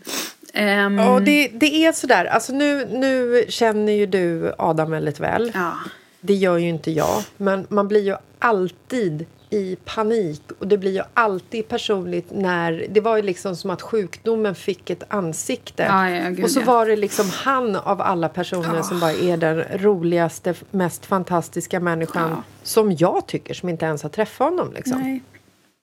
Ehm, 0.53 0.97
Ja, 0.97 1.19
det, 1.19 1.47
det 1.47 1.85
är 1.85 1.91
sådär. 1.91 2.25
Alltså 2.25 2.53
nu, 2.53 2.85
nu 2.85 3.45
känner 3.49 3.93
ju 3.93 4.05
du 4.05 4.53
Adam 4.57 4.91
väldigt 4.91 5.19
väl. 5.19 5.51
ja. 5.53 5.77
Det 6.25 6.33
gör 6.33 6.57
ju 6.57 6.69
inte 6.69 6.91
jag, 6.91 7.23
men 7.37 7.67
man 7.69 7.87
blir 7.87 8.01
ju 8.01 8.15
alltid 8.39 9.25
i 9.49 9.75
panik 9.85 10.41
och 10.59 10.67
det 10.67 10.77
blir 10.77 10.91
ju 10.91 11.03
alltid 11.13 11.67
personligt 11.67 12.27
när... 12.31 12.85
Det 12.89 13.01
var 13.01 13.15
ju 13.15 13.21
liksom 13.21 13.55
som 13.55 13.69
att 13.69 13.81
sjukdomen 13.81 14.55
fick 14.55 14.89
ett 14.89 15.03
ansikte. 15.07 15.83
Ja, 15.83 16.09
ja, 16.09 16.29
gud, 16.29 16.43
och 16.43 16.51
så 16.51 16.59
ja. 16.59 16.65
var 16.65 16.85
det 16.85 16.95
liksom 16.95 17.29
han 17.29 17.75
av 17.75 18.01
alla 18.01 18.29
personer 18.29 18.81
som 18.81 18.99
bara 18.99 19.11
är 19.11 19.37
den 19.37 19.63
roligaste, 19.73 20.53
mest 20.71 21.05
fantastiska 21.05 21.79
människan 21.79 22.29
Ja. 22.29 22.43
som 22.63 22.91
jag 22.91 23.27
tycker, 23.27 23.53
som 23.53 23.69
inte 23.69 23.85
ens 23.85 24.03
har 24.03 24.09
träffat 24.09 24.49
honom. 24.49 24.73
Liksom. 24.73 25.01
Nej. 25.01 25.23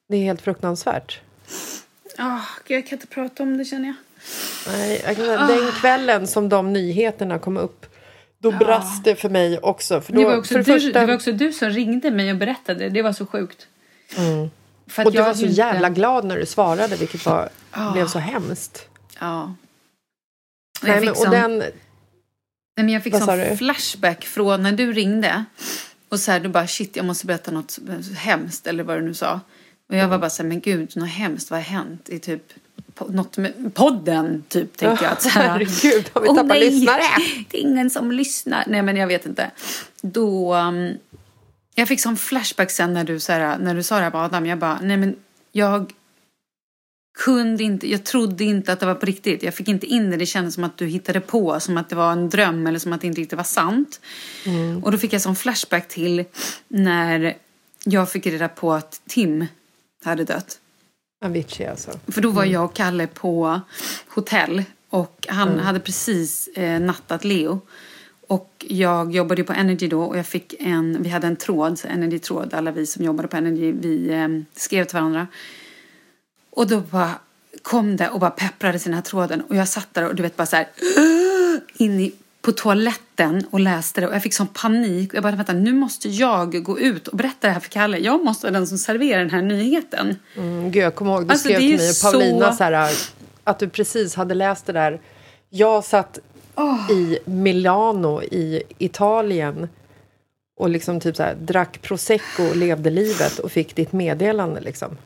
Det 0.09 0.17
är 0.17 0.23
helt 0.23 0.43
fruktansvärt. 0.43 1.21
Oh, 2.19 2.41
gud, 2.67 2.77
jag 2.77 2.87
kan 2.87 2.97
inte 2.97 3.07
prata 3.07 3.43
om 3.43 3.57
det 3.57 3.65
känner 3.65 3.87
jag. 3.87 3.97
Nej, 4.67 5.03
jag 5.07 5.17
kan 5.17 5.27
Den 5.27 5.73
kvällen 5.73 6.27
som 6.27 6.49
de 6.49 6.73
nyheterna 6.73 7.39
kom 7.39 7.57
upp 7.57 7.87
då 8.43 8.51
brast 8.51 9.05
det 9.05 9.17
för 9.17 9.29
mig 9.29 9.59
också. 9.59 10.01
För 10.01 10.13
då, 10.13 10.21
Det 10.21 10.27
var, 10.27 10.37
också 10.37 10.55
för 10.55 10.59
du, 10.59 10.65
första, 10.65 11.01
det 11.01 11.07
var 11.07 11.15
också 11.15 11.33
du 11.33 11.53
som 11.53 11.71
ringde 11.71 12.11
mig 12.11 12.31
och 12.31 12.37
berättade. 12.37 12.89
Det 12.89 13.03
var 13.03 13.13
så 13.13 13.27
sjukt. 13.27 13.67
För 14.87 15.03
att 15.03 15.07
och 15.07 15.13
du 15.13 15.19
jag 15.19 15.25
var 15.25 15.35
så 15.35 15.43
inte- 15.43 15.55
jävla 15.55 15.91
glad 15.91 16.25
när 16.25 16.37
du 16.39 16.47
svarade, 16.47 16.97
vilket 16.97 17.27
var, 17.27 17.49
blev 17.93 18.07
så 18.07 18.19
hemskt. 18.19 18.89
Ja. 19.21 19.43
Och 19.43 20.89
Nej, 20.89 20.93
jag 20.93 20.95
men, 20.95 21.01
fick, 21.01 21.11
och 21.11 21.17
sån, 21.17 21.31
den, 21.31 21.59
nej, 21.59 21.73
men 22.77 22.89
jag 22.89 23.03
fick 23.03 23.17
sån 23.17 23.39
du? 23.39 23.57
flashback 23.57 24.25
från 24.25 24.63
när 24.63 24.73
du 24.73 24.93
ringde. 24.93 25.45
Och 26.09 26.21
så 26.21 26.31
här, 26.33 26.41
du 26.41 26.49
bara 26.49 26.67
shit, 26.67 26.97
jag 26.97 27.05
måste 27.05 27.27
berätta 27.27 27.51
något 27.51 27.79
hemskt 28.17 28.67
eller 28.67 28.85
vad 28.85 28.97
du 28.97 29.03
nu 29.03 29.15
sa. 29.15 29.41
Och 29.89 29.97
jag 29.97 30.09
var 30.09 30.19
bara 30.19 30.31
så 30.31 30.43
här, 30.43 30.49
men 30.49 30.61
gud, 30.61 30.97
något 30.97 31.09
hemskt, 31.09 31.51
vad 31.51 31.59
har 31.61 31.65
hänt 31.65 32.09
i 32.09 32.19
typ 32.19 32.43
något 33.09 33.37
med 33.37 33.75
podden, 33.75 34.45
typ, 34.49 34.77
tänkte 34.77 35.05
jag. 35.05 35.13
Att, 35.13 35.23
så 35.23 35.29
här, 35.29 35.49
herregud, 35.49 36.11
har 36.13 36.21
vi 36.21 36.29
"Åh, 36.29 36.35
tappat 36.35 36.49
nej, 36.49 36.71
lyssnare? 36.71 37.03
Det 37.49 37.59
är 37.59 37.63
ingen 37.63 37.91
som 37.91 38.13
lyssnar. 38.13 38.65
Nej, 38.67 38.83
men 38.83 38.97
jag 38.97 39.07
vet 39.07 39.27
inte. 39.27 39.51
Då... 40.03 40.55
um, 40.55 40.95
jag 41.75 41.89
fick 41.89 42.01
sån 42.01 42.17
flashback 42.17 42.71
sen 42.71 42.95
när 42.95 43.05
du, 43.05 43.21
så 43.21 43.33
här, 43.33 43.59
när 43.59 43.75
du 43.75 43.83
sa 43.83 43.97
det 43.97 44.03
här 44.03 44.11
på 44.11 44.19
Adam. 44.19 44.47
Jag 44.47 44.59
bara, 44.59 44.79
nej 44.83 44.97
men 44.97 45.17
jag 45.53 45.93
kunde 47.19 47.63
inte, 47.65 47.91
jag 47.91 48.05
trodde 48.05 48.45
inte 48.45 48.73
att 48.73 48.81
det 48.81 48.87
var 48.87 48.95
på 48.95 49.07
riktigt. 49.07 49.43
Jag 49.43 49.55
fick 49.55 49.69
inte 49.69 49.87
in 49.87 50.11
det. 50.11 50.17
Det 50.17 50.27
kändes 50.27 50.55
som 50.55 50.65
att 50.65 50.77
du 50.79 50.87
hittade 50.87 51.21
på, 51.21 51.61
som 51.61 51.77
att 51.77 51.89
det 51.89 51.97
var 51.97 52.13
en 52.13 52.29
dröm 52.29 52.67
eller 52.67 52.79
som 52.79 52.93
att 52.93 53.01
det 53.01 53.07
inte 53.07 53.21
riktigt 53.21 53.37
var 53.37 53.45
sant. 53.45 54.01
Och 54.83 54.93
då 54.93 54.99
fick 54.99 55.13
jag 55.13 55.23
sån 55.23 55.37
flashback 55.37 55.89
till 55.89 56.25
när 56.69 57.37
jag 57.85 58.11
fick 58.13 58.27
reda 58.27 58.49
på 58.49 58.73
att 58.73 59.01
Tim 59.09 59.47
hade 60.05 60.25
dött. 60.25 60.59
Avicii 61.21 61.67
alltså. 61.67 61.91
För 62.07 62.21
då 62.21 62.31
var 62.31 62.45
jag 62.45 62.65
och 62.65 62.75
Kalle 62.75 63.07
på 63.07 63.61
hotell 64.09 64.65
och 64.91 65.27
han 65.31 65.59
hade 65.59 65.81
precis 65.81 66.49
eh, 66.49 66.81
nattat 66.81 67.25
Leo. 67.25 67.61
Och 68.27 68.67
jag 68.69 69.13
jobbade 69.15 69.45
på 69.45 69.53
Energy 69.53 69.89
då 69.89 70.03
och 70.03 70.19
jag 70.19 70.27
fick 70.27 70.55
en, 70.59 71.03
vi 71.03 71.09
hade 71.09 71.27
en 71.27 71.37
tråd, 71.37 71.81
Energy-tråd, 71.89 72.55
alla 72.55 72.71
vi 72.71 72.87
som 72.87 73.05
jobbade 73.05 73.29
på 73.29 73.37
Energy, 73.37 73.73
vi 73.73 74.13
eh, 74.13 74.29
skrev 74.61 74.85
till 74.85 74.95
varandra. 74.95 75.27
Och 76.51 76.67
då 76.67 76.81
bara 76.81 77.11
kom 77.63 77.97
det 77.97 78.09
och 78.09 78.21
bara 78.21 78.35
den 78.85 78.95
här 78.95 79.03
tråden 79.03 79.41
och 79.41 79.57
jag 79.57 79.69
satt 79.69 79.95
där 79.95 80.09
och 80.09 80.15
du 80.15 80.23
vet 80.23 80.37
bara 80.37 80.47
så 80.47 80.57
här 80.57 80.69
in 81.75 82.01
i, 82.01 82.15
på 82.43 82.53
toaletten 82.53 83.45
och 83.51 83.61
läste 83.61 84.01
det 84.01 84.07
och 84.09 84.15
jag 84.15 84.23
fick 84.23 84.35
sån 84.35 84.47
panik. 84.47 85.11
Jag 85.15 85.23
bara 85.23 85.37
vänta 85.37 85.53
nu 85.53 85.73
måste 85.73 86.09
jag 86.09 86.63
gå 86.65 86.79
ut 86.79 87.09
och 87.09 87.17
berätta 87.17 87.47
det 87.47 87.53
här 87.53 87.61
för 87.61 87.69
Kalle. 87.71 87.99
Jag 87.99 88.25
måste 88.25 88.47
vara 88.47 88.53
den 88.59 88.67
som 88.67 88.79
serverar 88.79 89.19
den 89.19 89.31
här 89.31 89.43
nyheten. 89.43 90.17
Mm, 90.37 90.71
gud, 90.71 90.83
jag 90.83 90.95
kommer 90.95 91.13
ihåg, 91.13 91.27
du 91.27 91.31
Alltså, 91.33 91.49
skrev 91.49 91.59
till 91.59 91.77
mig 91.77 91.91
och 91.91 92.13
Paulina 92.13 92.51
så- 92.51 92.57
så 92.57 92.65
här, 92.65 92.91
att 93.45 93.59
du 93.59 93.69
precis 93.69 94.15
hade 94.15 94.35
läst 94.35 94.67
det 94.67 94.73
där. 94.73 95.01
Jag 95.49 95.85
satt 95.85 96.19
i 96.91 97.19
Milano 97.25 98.23
i 98.23 98.63
Italien 98.79 99.69
och 100.61 100.69
liksom 100.71 101.01
typ 101.01 101.17
så 101.17 101.23
här, 101.23 101.35
drack 101.35 101.83
prosecco 101.83 102.43
och 102.51 102.57
levde 102.57 102.91
livet 102.91 103.39
och 103.39 103.53
fick 103.53 103.77
ditt 103.77 103.93
meddelande. 103.93 104.61
Liksom. 104.61 104.97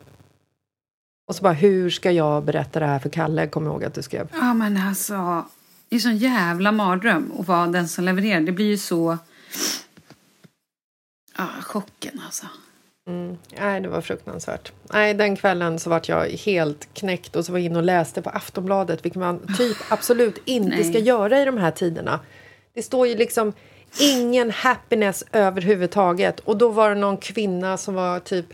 Och 1.28 1.36
så 1.36 1.42
bara, 1.42 1.52
hur 1.52 1.90
ska 1.90 2.10
jag 2.10 2.44
berätta 2.44 2.80
det 2.80 2.86
här 2.86 2.98
för 2.98 3.08
Kalle? 3.08 3.46
Kommer 3.46 3.66
jag 3.66 3.72
ihåg 3.74 3.84
att 3.84 3.94
du 3.94 4.02
skrev. 4.02 4.28
Ja 4.32 4.54
men 4.54 4.76
alltså, 4.88 5.44
det 5.94 5.98
är 5.98 6.00
sån 6.00 6.16
jävla 6.16 6.72
mardröm 6.72 7.32
att 7.38 7.48
vara 7.48 7.66
den 7.66 7.88
som 7.88 8.04
levererar. 8.04 8.40
Det 8.40 8.52
blir 8.52 8.66
ju 8.66 8.78
så... 8.78 9.18
Ja, 11.36 11.48
chocken 11.62 12.20
alltså. 12.24 12.46
Nej, 13.58 13.80
det 13.80 13.88
var 13.88 14.00
fruktansvärt. 14.00 14.72
Nej, 14.92 15.14
den 15.14 15.36
kvällen 15.36 15.78
så 15.78 15.90
vart 15.90 16.08
jag 16.08 16.26
helt 16.28 16.94
knäckt 16.94 17.36
och 17.36 17.46
så 17.46 17.52
var 17.52 17.58
jag 17.58 17.66
inne 17.66 17.78
och 17.78 17.84
läste 17.84 18.22
på 18.22 18.30
Aftonbladet, 18.30 19.04
vilket 19.04 19.20
man 19.20 19.54
typ 19.58 19.76
absolut 19.88 20.42
inte 20.44 20.76
Nej. 20.76 20.84
ska 20.84 20.98
göra 20.98 21.42
i 21.42 21.44
de 21.44 21.58
här 21.58 21.70
tiderna. 21.70 22.20
Det 22.74 22.82
står 22.82 23.06
ju 23.06 23.16
liksom 23.16 23.52
ingen 24.00 24.50
happiness 24.50 25.24
överhuvudtaget. 25.32 26.40
Och 26.40 26.56
då 26.56 26.68
var 26.68 26.88
det 26.88 27.00
någon 27.00 27.16
kvinna 27.16 27.76
som 27.76 27.94
var 27.94 28.20
typ 28.20 28.46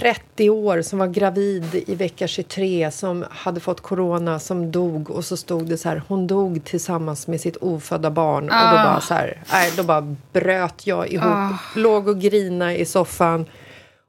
30 0.00 0.50
år 0.50 0.82
som 0.82 0.98
var 0.98 1.06
gravid 1.06 1.84
i 1.86 1.94
vecka 1.94 2.26
23 2.26 2.90
som 2.90 3.24
hade 3.30 3.60
fått 3.60 3.80
corona 3.80 4.38
som 4.38 4.70
dog 4.72 5.10
och 5.10 5.24
så 5.24 5.36
stod 5.36 5.68
det 5.68 5.76
så 5.78 5.88
här 5.88 6.02
hon 6.08 6.26
dog 6.26 6.64
tillsammans 6.64 7.26
med 7.26 7.40
sitt 7.40 7.56
ofödda 7.56 8.10
barn 8.10 8.44
och 8.44 8.50
då 8.50 8.54
Ah. 8.78 8.84
bara 8.84 9.00
så 9.00 9.14
här 9.14 9.42
nej, 9.52 9.72
då 9.76 9.82
bara 9.82 10.16
bröt 10.32 10.86
jag 10.86 11.08
ihop 11.08 11.52
låg 11.76 12.08
och 12.08 12.20
grina 12.20 12.74
i 12.74 12.84
soffan 12.84 13.46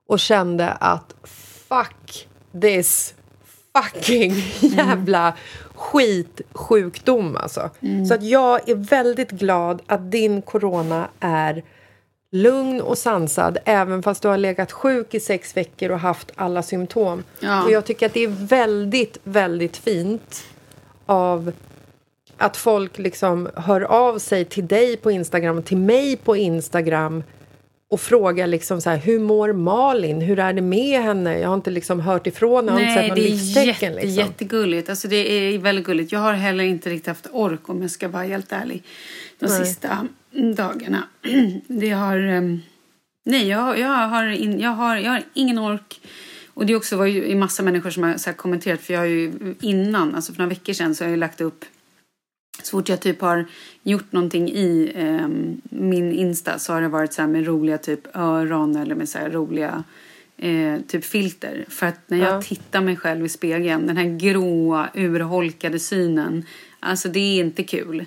och 0.09 0.19
kände 0.19 0.71
att 0.71 1.15
fuck 1.67 2.27
this 2.61 3.13
fucking 3.73 4.33
jävla 4.59 5.33
skitsjukdom 5.75 7.37
alltså. 7.37 7.69
Så 8.07 8.13
att 8.13 8.23
jag 8.23 8.69
är 8.69 8.75
väldigt 8.75 9.31
glad 9.31 9.81
att 9.87 10.11
din 10.11 10.41
corona 10.41 11.07
är 11.19 11.63
lugn 12.35 12.81
och 12.81 12.97
sansad 12.97 13.57
även 13.65 14.03
fast 14.03 14.21
du 14.21 14.27
har 14.27 14.37
legat 14.37 14.71
sjuk 14.71 15.13
i 15.13 15.19
sex 15.19 15.57
veckor 15.57 15.91
och 15.91 15.99
haft 15.99 16.31
alla 16.35 16.63
symptom. 16.63 17.23
Ja. 17.39 17.63
Och 17.63 17.71
jag 17.71 17.85
tycker 17.85 18.05
att 18.05 18.13
det 18.13 18.23
är 18.23 18.47
väldigt, 18.47 19.17
väldigt 19.23 19.77
fint 19.77 20.43
av 21.05 21.51
att 22.37 22.57
folk 22.57 22.97
liksom 22.97 23.49
hör 23.55 23.81
av 23.81 24.19
sig 24.19 24.45
till 24.45 24.67
dig 24.67 24.97
på 24.97 25.11
Instagram 25.11 25.57
och 25.57 25.65
till 25.65 25.77
mig 25.77 26.17
på 26.17 26.35
Instagram 26.35 27.23
och 27.89 28.01
frågar 28.01 28.47
liksom 28.47 28.81
så 28.81 28.89
här, 28.89 28.97
hur 28.97 29.19
mår 29.19 29.53
Malin? 29.53 30.21
Hur 30.21 30.39
är 30.39 30.53
det 30.53 30.61
med 30.61 31.01
henne? 31.01 31.39
Jag 31.39 31.47
har 31.47 31.55
inte 31.55 31.71
liksom 31.71 31.99
hört 31.99 32.27
ifrån, 32.27 32.69
inte 32.69 32.81
Nej, 32.81 33.11
det 33.15 33.21
är 33.21 33.65
jätte, 33.65 33.89
liksom. 33.89 34.09
jättegulligt. 34.09 34.89
Alltså 34.89 35.07
det 35.07 35.15
är 35.15 35.57
väldigt 35.57 35.85
gulligt. 35.85 36.11
Jag 36.11 36.19
har 36.19 36.33
heller 36.33 36.63
inte 36.63 36.89
riktigt 36.89 37.07
haft 37.07 37.27
ork 37.31 37.69
om 37.69 37.81
jag 37.81 37.91
ska 37.91 38.07
vara 38.07 38.23
helt 38.23 38.51
ärlig. 38.51 38.83
De 39.39 39.45
Nej. 39.45 39.65
sista 39.65 40.07
dagarna. 40.55 41.03
Det 41.67 41.89
har... 41.89 42.17
ehm, 42.17 42.59
nej, 43.23 43.47
jag, 43.47 43.79
jag, 43.79 43.89
har 43.89 44.27
in, 44.27 44.59
jag, 44.59 44.69
har, 44.71 44.97
jag 44.97 45.11
har 45.11 45.23
ingen 45.33 45.59
ork. 45.59 46.01
Och 46.53 46.65
det 46.65 46.75
också 46.75 46.97
var 46.97 47.05
ju 47.05 47.31
en 47.31 47.39
massa 47.39 47.63
människor 47.63 47.89
som 47.89 48.03
har 48.03 48.33
kommenterat. 48.33 48.81
För 48.81 48.93
jag 48.93 48.99
har 48.99 49.07
ju 49.07 49.33
innan, 49.61 50.15
alltså 50.15 50.33
för 50.33 50.39
några 50.39 50.49
veckor 50.49 50.73
sedan, 50.73 50.95
så 50.95 51.03
har 51.03 51.09
jag 51.09 51.15
ju 51.15 51.19
lagt 51.19 51.41
upp 51.41 51.65
så 52.63 52.71
fort 52.77 52.89
jag 52.89 52.99
typ 53.01 53.21
har 53.21 53.45
gjort 53.83 54.11
någonting 54.11 54.49
i 54.49 54.91
ehm, 54.95 55.61
min 55.69 56.11
Insta 56.11 56.59
så 56.59 56.73
har 56.73 56.81
det 56.81 56.87
varit 56.87 57.13
så 57.13 57.21
här 57.21 57.29
med 57.29 57.45
roliga 57.47 57.77
typ 57.77 58.15
öron 58.15 58.75
eller 58.75 58.95
med 58.95 59.09
så 59.09 59.19
roliga 59.19 59.83
eh, 60.37 60.79
typ 60.87 61.05
filter. 61.05 61.65
För 61.69 61.85
att 61.85 61.99
när 62.09 62.17
jag 62.17 62.33
Ja. 62.33 62.41
tittar 62.41 62.81
mig 62.81 62.95
själv 62.95 63.25
i 63.25 63.29
spegeln, 63.29 63.87
den 63.87 63.97
här 63.97 64.17
gråa, 64.17 64.89
urholkade 64.93 65.79
synen. 65.79 66.45
Alltså 66.79 67.09
det 67.09 67.19
är 67.19 67.39
inte 67.39 67.63
kul. 67.63 68.05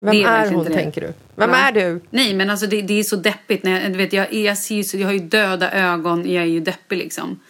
Vem 0.00 0.14
det 0.14 0.22
är 0.22 0.46
är, 0.46 0.50
hon, 0.50 0.66
tänker 0.66 1.00
du? 1.00 1.12
Vem 1.36 1.50
Va? 1.50 1.56
är 1.56 1.72
du? 1.72 2.00
Nej 2.10 2.34
men 2.34 2.50
alltså 2.50 2.66
det, 2.66 2.82
det 2.82 2.98
är 2.98 3.02
så 3.02 3.16
deppigt. 3.16 3.64
När 3.64 3.80
jag, 3.80 3.92
du 3.92 3.98
vet, 3.98 4.12
jag, 4.12 4.32
jag, 4.34 4.58
ser 4.58 4.96
jag 4.96 5.06
har 5.06 5.12
ju 5.12 5.18
döda 5.18 5.72
ögon, 5.72 6.32
jag 6.32 6.42
är 6.42 6.48
ju 6.48 6.60
deppig 6.60 6.98
liksom. 6.98 7.40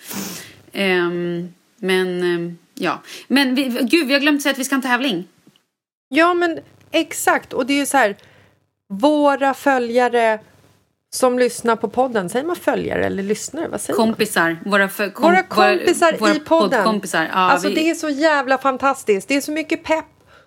Ehm, 0.72 1.48
men 1.76 2.22
ehm, 2.22 2.59
ja. 2.74 3.02
Men 3.28 3.54
vi, 3.54 3.62
gud, 3.64 4.06
vi 4.06 4.12
har 4.12 4.20
glömt 4.20 4.42
säga 4.42 4.52
att 4.52 4.59
vi 4.59 4.64
ska 4.64 4.74
ha 4.74 4.78
en 4.78 4.82
tävling. 4.82 5.28
Ja, 6.09 6.35
men 6.35 6.59
exakt. 6.90 7.52
Och 7.52 7.66
det 7.66 7.72
är 7.72 7.78
ju 7.78 7.87
så 7.87 7.96
här, 7.96 8.16
våra 8.88 9.54
följare 9.54 10.38
som 11.14 11.38
lyssnar 11.38 11.76
på 11.76 11.88
podden, 11.88 12.28
säger 12.28 12.46
man 12.46 12.56
följare 12.56 13.06
eller 13.06 13.22
lyssnare? 13.22 13.68
Vad 13.68 13.80
säger 13.80 13.98
man? 13.98 14.09
Kompisar. 14.09 14.56
Våra, 14.64 14.88
för, 14.88 15.11
kom, 15.11 15.30
Våra 15.30 15.42
kompisar 15.42 16.16
våra 16.18 16.35
i 16.35 16.40
podden. 16.40 16.70
poddkompisar. 16.70 17.22
Ja, 17.32 17.38
alltså 17.38 17.68
vi, 17.68 17.74
det 17.74 17.90
är 17.90 17.94
så 17.94 18.09
jävla 18.09 18.59
fantastiskt. 18.59 19.28
Det 19.28 19.37
är 19.37 19.40
så 19.40 19.52
mycket 19.52 19.85
pepp 19.85 20.04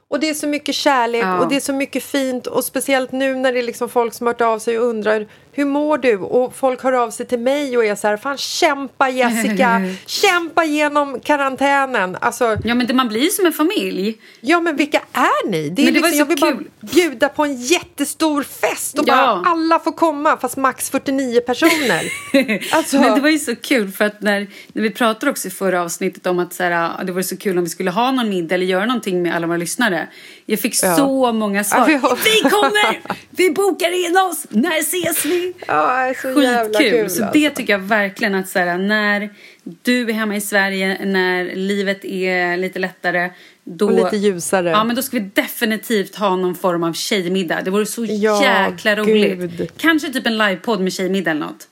och 0.09 0.19
det 0.19 0.29
är 0.29 0.33
så 0.33 0.47
mycket 0.47 0.75
kärlek 0.75 1.23
Ja. 1.23 1.39
och 1.39 1.47
det 1.47 1.55
är 1.55 1.59
så 1.59 1.73
mycket 1.73 2.03
fint 2.03 2.47
och 2.47 2.63
speciellt 2.63 3.11
nu 3.11 3.35
när 3.35 3.53
det 3.53 3.59
är 3.59 3.63
liksom 3.63 3.89
folk 3.89 4.13
som 4.13 4.27
hört 4.27 4.41
av 4.41 4.59
sig 4.59 4.79
och 4.79 4.85
undrar 4.85 5.27
hur 5.59 5.65
mår 5.65 5.97
du? 5.97 6.17
Och 6.17 6.55
folk 6.55 6.83
hör 6.83 6.93
av 6.93 7.11
sig 7.11 7.25
till 7.25 7.39
mig 7.39 7.77
och 7.77 7.85
är 7.85 7.95
så 7.95 8.07
här, 8.07 8.17
fan 8.17 8.37
kämpa 8.37 9.09
Jessica, 9.09 9.81
kämpa 10.05 10.63
genom 10.65 11.19
karantänen. 11.19 12.17
Alltså, 12.21 12.57
Ja, 12.63 12.75
men 12.75 12.87
det, 12.87 12.93
man 12.93 13.07
blir 13.07 13.29
som 13.29 13.45
en 13.45 13.53
familj. 13.53 14.17
ja 14.41 14.59
men 14.59 14.75
vilka 14.75 15.01
är 15.13 15.49
ni? 15.49 15.69
Det 15.69 15.81
är 15.81 15.85
Men 15.85 15.93
det 15.93 15.99
var 15.99 16.09
liksom, 16.09 16.11
så 16.11 16.17
jag 16.21 16.25
vill 16.25 16.39
bara 16.39 16.51
kul. 16.51 16.67
bjuda 16.93 17.29
på 17.29 17.43
en 17.45 17.55
jättestor 17.61 18.43
fest 18.43 18.99
och 18.99 19.05
Ja. 19.07 19.15
bara 19.15 19.51
alla 19.51 19.79
får 19.79 19.91
komma 19.91 20.37
fast 20.37 20.57
max 20.57 20.89
49 20.89 21.41
personer. 21.41 22.03
Alltså, 22.75 22.99
Men 22.99 23.15
det 23.15 23.21
var 23.21 23.29
ju 23.29 23.39
så 23.39 23.55
kul 23.55 23.91
för 23.91 24.05
att 24.05 24.21
när, 24.21 24.47
när 24.73 24.81
vi 24.83 24.89
pratade 24.89 25.31
också 25.31 25.47
i 25.47 25.51
förra 25.51 25.81
avsnittet 25.83 26.27
om 26.27 26.39
att 26.39 26.53
så 26.53 26.63
här, 26.63 27.03
det 27.03 27.11
vore 27.11 27.23
så 27.23 27.37
kul 27.37 27.57
om 27.57 27.63
vi 27.63 27.69
skulle 27.69 27.91
ha 27.91 28.11
någon 28.11 28.29
middag 28.29 28.55
eller 28.55 28.65
göra 28.65 28.85
någonting 28.85 29.21
med 29.21 29.35
alla 29.35 29.47
våra 29.47 29.57
lyssnare. 29.57 30.07
Jag 30.45 30.59
fick 30.59 30.75
Ja. 30.83 30.95
så 30.95 31.31
många 31.31 31.63
svar. 31.63 31.79
Ja, 31.89 32.17
vi 32.23 32.29
vi, 32.43 32.49
kommer! 32.49 32.99
Vi 33.29 33.49
bokar 33.51 34.05
in 34.09 34.17
oss! 34.17 34.45
När 34.49 34.79
ses 34.79 35.25
vi? 35.25 35.48
Ja, 35.67 36.13
så 36.21 36.27
jävla 36.41 36.79
Skitkul! 36.79 36.91
kul. 36.91 37.09
så 37.09 37.23
alltså. 37.23 37.39
det 37.39 37.49
tycker 37.49 37.73
jag 37.73 37.79
verkligen 37.79 38.35
att 38.35 38.49
så 38.49 38.59
här, 38.59 38.77
när 38.77 39.29
du 39.63 40.09
är 40.09 40.13
hemma 40.13 40.35
i 40.35 40.41
Sverige, 40.41 41.05
när 41.05 41.55
livet 41.55 42.05
är 42.05 42.57
lite 42.57 42.79
lättare. 42.79 43.29
Då, 43.63 43.85
Och 43.85 43.93
lite 43.93 44.17
ljusare. 44.17 44.69
Ja, 44.69 44.83
men 44.83 44.95
då 44.95 45.01
ska 45.01 45.19
vi 45.19 45.29
definitivt 45.33 46.15
ha 46.15 46.35
någon 46.35 46.55
form 46.55 46.83
av 46.83 46.93
tjejmiddag. 46.93 47.61
Det 47.61 47.71
vore 47.71 47.85
så 47.85 48.05
Ja, 48.05 48.43
jäkla 48.43 48.95
roligt. 48.95 49.39
gud. 49.39 49.71
Kanske 49.77 50.13
typ 50.13 50.27
en 50.27 50.37
livepodd 50.37 50.81
med 50.81 50.93
tjejmiddag 50.93 51.31
eller 51.31 51.41
något. 51.41 51.67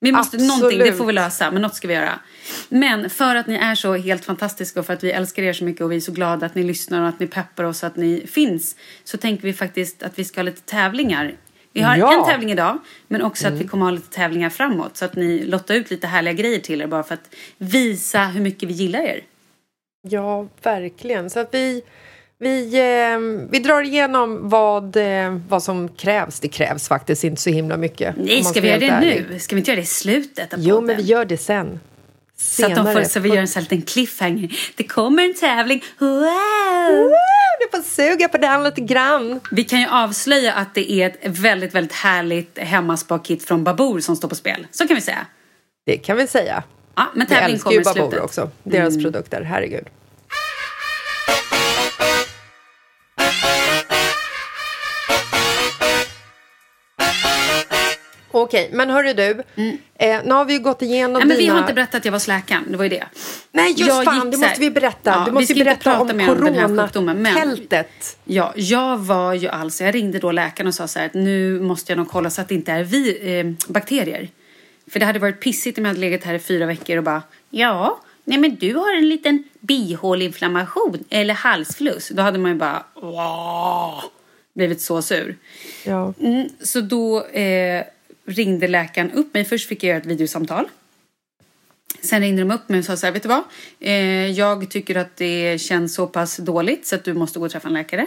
Vi 0.00 0.12
måste, 0.12 0.36
någonting, 0.36 0.78
det 0.78 0.92
får 0.92 1.06
vi 1.06 1.12
lösa, 1.12 1.50
men 1.50 1.62
något 1.62 1.74
ska 1.74 1.88
vi 1.88 1.94
göra. 1.94 2.18
Men 2.68 3.10
för 3.10 3.36
att 3.36 3.46
ni 3.46 3.54
är 3.54 3.74
så 3.74 3.94
helt 3.94 4.24
fantastiska 4.24 4.80
och 4.80 4.86
för 4.86 4.92
att 4.92 5.04
vi 5.04 5.10
älskar 5.10 5.42
er 5.42 5.52
så 5.52 5.64
mycket 5.64 5.82
och 5.82 5.92
vi 5.92 5.96
är 5.96 6.00
så 6.00 6.12
glada 6.12 6.46
att 6.46 6.54
ni 6.54 6.62
lyssnar 6.62 7.02
och 7.02 7.08
att 7.08 7.20
ni 7.20 7.26
peppar 7.26 7.64
oss 7.64 7.82
och 7.82 7.86
att 7.86 7.96
ni 7.96 8.26
finns 8.26 8.76
så 9.04 9.16
tänker 9.16 9.42
vi 9.42 9.52
faktiskt 9.52 10.02
att 10.02 10.18
vi 10.18 10.24
ska 10.24 10.40
ha 10.40 10.42
lite 10.42 10.60
tävlingar. 10.60 11.34
Vi 11.72 11.80
har 11.80 11.96
Ja. 11.96 12.18
en 12.18 12.24
tävling 12.32 12.50
idag, 12.52 12.78
men 13.08 13.22
också 13.22 13.48
att 13.48 13.54
vi 13.54 13.66
kommer 13.66 13.84
ha 13.84 13.90
lite 13.90 14.10
tävlingar 14.10 14.50
framåt 14.50 14.96
så 14.96 15.04
att 15.04 15.16
ni 15.16 15.44
lottar 15.44 15.74
ut 15.74 15.90
lite 15.90 16.06
härliga 16.06 16.32
grejer 16.34 16.58
till 16.60 16.80
er 16.82 16.86
bara 16.86 17.02
för 17.02 17.14
att 17.14 17.34
visa 17.58 18.24
hur 18.24 18.40
mycket 18.40 18.68
vi 18.68 18.72
gillar 18.72 19.00
er. 19.00 19.20
Ja, 20.08 20.46
verkligen. 20.62 21.30
Så 21.30 21.40
att 21.40 21.54
vi, 21.54 21.82
vi, 22.38 22.78
eh, 22.78 23.48
vi 23.50 23.58
drar 23.58 23.82
igenom 23.82 24.48
vad, 24.48 24.96
eh, 24.96 25.38
vad 25.48 25.62
som 25.62 25.88
krävs. 25.88 26.40
Det 26.40 26.48
krävs 26.48 26.88
faktiskt 26.88 27.24
inte 27.24 27.42
så 27.42 27.50
himla 27.50 27.76
mycket. 27.76 28.14
Nej, 28.18 28.44
ska 28.44 28.60
vi 28.60 28.68
göra 28.68 28.78
det 28.78 28.86
ärlig. 28.88 29.26
nu? 29.30 29.38
Ska 29.38 29.54
vi 29.56 29.60
inte 29.60 29.70
göra 29.70 29.76
det 29.80 29.82
i 29.82 29.86
slutet 29.86 30.54
av 30.54 30.60
Jo, 30.62 30.74
podden? 30.74 30.86
men 30.86 30.96
vi 30.96 31.02
gör 31.02 31.24
det 31.24 31.36
sen. 31.36 31.80
Så 32.42 32.66
att 32.66 32.74
de 32.74 32.92
får, 32.92 33.02
så 33.04 33.20
vi 33.20 33.28
gör 33.28 33.36
en 33.36 33.48
sån 33.48 33.62
här 33.62 33.70
liten 33.70 33.82
cliffhanger. 33.82 34.56
Det 34.76 34.84
kommer 34.84 35.22
en 35.22 35.34
tävling. 35.34 35.84
Wow! 35.98 36.08
Wow, 36.08 37.12
du 37.60 37.76
får 37.76 37.82
suga 37.82 38.28
på 38.28 38.38
den 38.38 38.64
lite 38.64 38.80
grann. 38.80 39.40
Vi 39.50 39.64
kan 39.64 39.80
ju 39.80 39.86
avslöja 39.86 40.52
att 40.52 40.74
det 40.74 40.92
är 40.92 41.06
ett 41.06 41.38
väldigt, 41.38 41.74
väldigt 41.74 41.92
härligt 41.92 42.58
hemmaspakit 42.58 43.44
från 43.44 43.64
Babour 43.64 44.00
som 44.00 44.16
står 44.16 44.28
på 44.28 44.34
spel. 44.34 44.66
Så 44.70 44.88
kan 44.88 44.94
vi 44.94 45.00
säga. 45.00 45.26
Det 45.86 45.96
kan 45.96 46.16
vi 46.16 46.26
säga. 46.26 46.62
Ja, 46.94 47.06
men 47.14 47.26
tävling 47.26 47.54
älskar 47.54 47.70
kommer 47.70 47.74
ju 47.74 47.80
i 47.80 47.84
slutet. 47.84 48.20
också. 48.20 48.50
Deras 48.62 49.02
produkter, 49.02 49.42
herregud. 49.42 49.86
Okej, 58.32 58.70
men 58.72 58.90
hörru 58.90 59.12
du. 59.12 59.30
Eh, 59.98 60.20
nu 60.24 60.30
har 60.34 60.44
vi 60.44 60.52
ju 60.52 60.58
gått 60.58 60.82
igenom 60.82 61.16
Mm. 61.16 61.18
Nej, 61.18 61.26
men 61.28 61.36
vi 61.36 61.42
dina... 61.42 61.54
har 61.54 61.60
inte 61.60 61.74
berättat 61.74 61.94
att 61.94 62.04
jag 62.04 62.12
var 62.12 62.18
släkaren. 62.18 62.64
Det 62.68 62.76
var 62.76 62.84
ju 62.84 62.88
det. 62.90 63.04
Nej, 63.52 63.68
just 63.68 63.88
Jag 63.88 64.04
fan, 64.04 64.30
det 64.30 64.36
måste 64.36 64.60
vi 64.60 64.70
berätta. 64.70 65.10
Ja, 65.10 65.18
du 65.18 65.24
vi 65.24 65.30
måste 65.34 65.52
inte 65.52 65.64
berätta 65.64 66.00
om 66.00 66.08
sjukdomen, 66.08 66.76
men- 66.76 66.88
coronatältet. 67.34 68.16
Ja, 68.24 68.52
jag 68.56 68.98
var 68.98 69.34
ju 69.34 69.48
alltså, 69.48 69.84
jag 69.84 69.94
ringde 69.94 70.18
då 70.18 70.32
läkaren 70.32 70.66
och 70.68 70.74
sa 70.74 70.88
så 70.88 70.98
här 70.98 71.06
att 71.06 71.14
nu 71.14 71.60
måste 71.60 71.92
jag 71.92 71.96
nog 71.98 72.08
kolla 72.08 72.30
så 72.30 72.40
att 72.40 72.48
det 72.48 72.54
inte 72.54 72.72
är 72.72 72.84
vi, 72.84 73.38
eh, 73.38 73.72
bakterier. 73.72 74.28
För 74.90 75.00
det 75.00 75.06
hade 75.06 75.18
varit 75.18 75.40
pissigt 75.40 75.78
om 75.78 75.84
jag 75.84 75.88
hade 75.90 76.00
legat 76.00 76.24
här 76.24 76.34
i 76.34 76.38
fyra 76.38 76.66
veckor 76.66 76.96
och 76.96 77.04
bara 77.04 77.22
ja, 77.50 78.00
nej 78.24 78.38
men 78.38 78.54
du 78.54 78.74
har 78.74 78.96
en 78.96 79.08
liten 79.08 79.44
bihåleinflammation 79.60 81.04
eller 81.10 81.34
halsfluss. 81.34 82.08
Då 82.08 82.22
hade 82.22 82.38
man 82.38 82.50
ju 82.50 82.56
bara 82.58 82.82
"Åh", 82.94 84.04
blivit 84.54 84.80
så 84.80 85.02
sur. 85.02 85.36
Ja. 85.84 86.14
Mm, 86.20 86.48
så 86.62 86.80
då 86.80 87.24
eh, 87.26 87.82
ringde 88.26 88.68
läkaren 88.68 89.10
upp 89.10 89.34
mig. 89.34 89.44
Först 89.44 89.68
fick 89.68 89.82
jag 89.84 89.88
göra 89.88 89.98
ett 89.98 90.06
videosamtal. 90.06 90.68
Sen 92.02 92.20
ringde 92.20 92.42
de 92.42 92.50
upp 92.50 92.68
mig 92.68 92.78
och 92.78 92.84
sa 92.84 92.96
så 92.96 93.06
här, 93.06 93.12
vet 93.12 93.22
du 93.22 93.28
vad? 93.28 93.42
Eh, 93.80 94.30
jag 94.30 94.70
tycker 94.70 94.96
att 94.96 95.16
det 95.16 95.60
känns 95.60 95.94
så 95.94 96.06
pass 96.06 96.36
dåligt 96.36 96.86
så 96.86 96.94
att 96.94 97.04
du 97.04 97.14
måste 97.14 97.38
gå 97.38 97.44
och 97.44 97.50
träffa 97.50 97.68
en 97.68 97.74
läkare. 97.74 98.06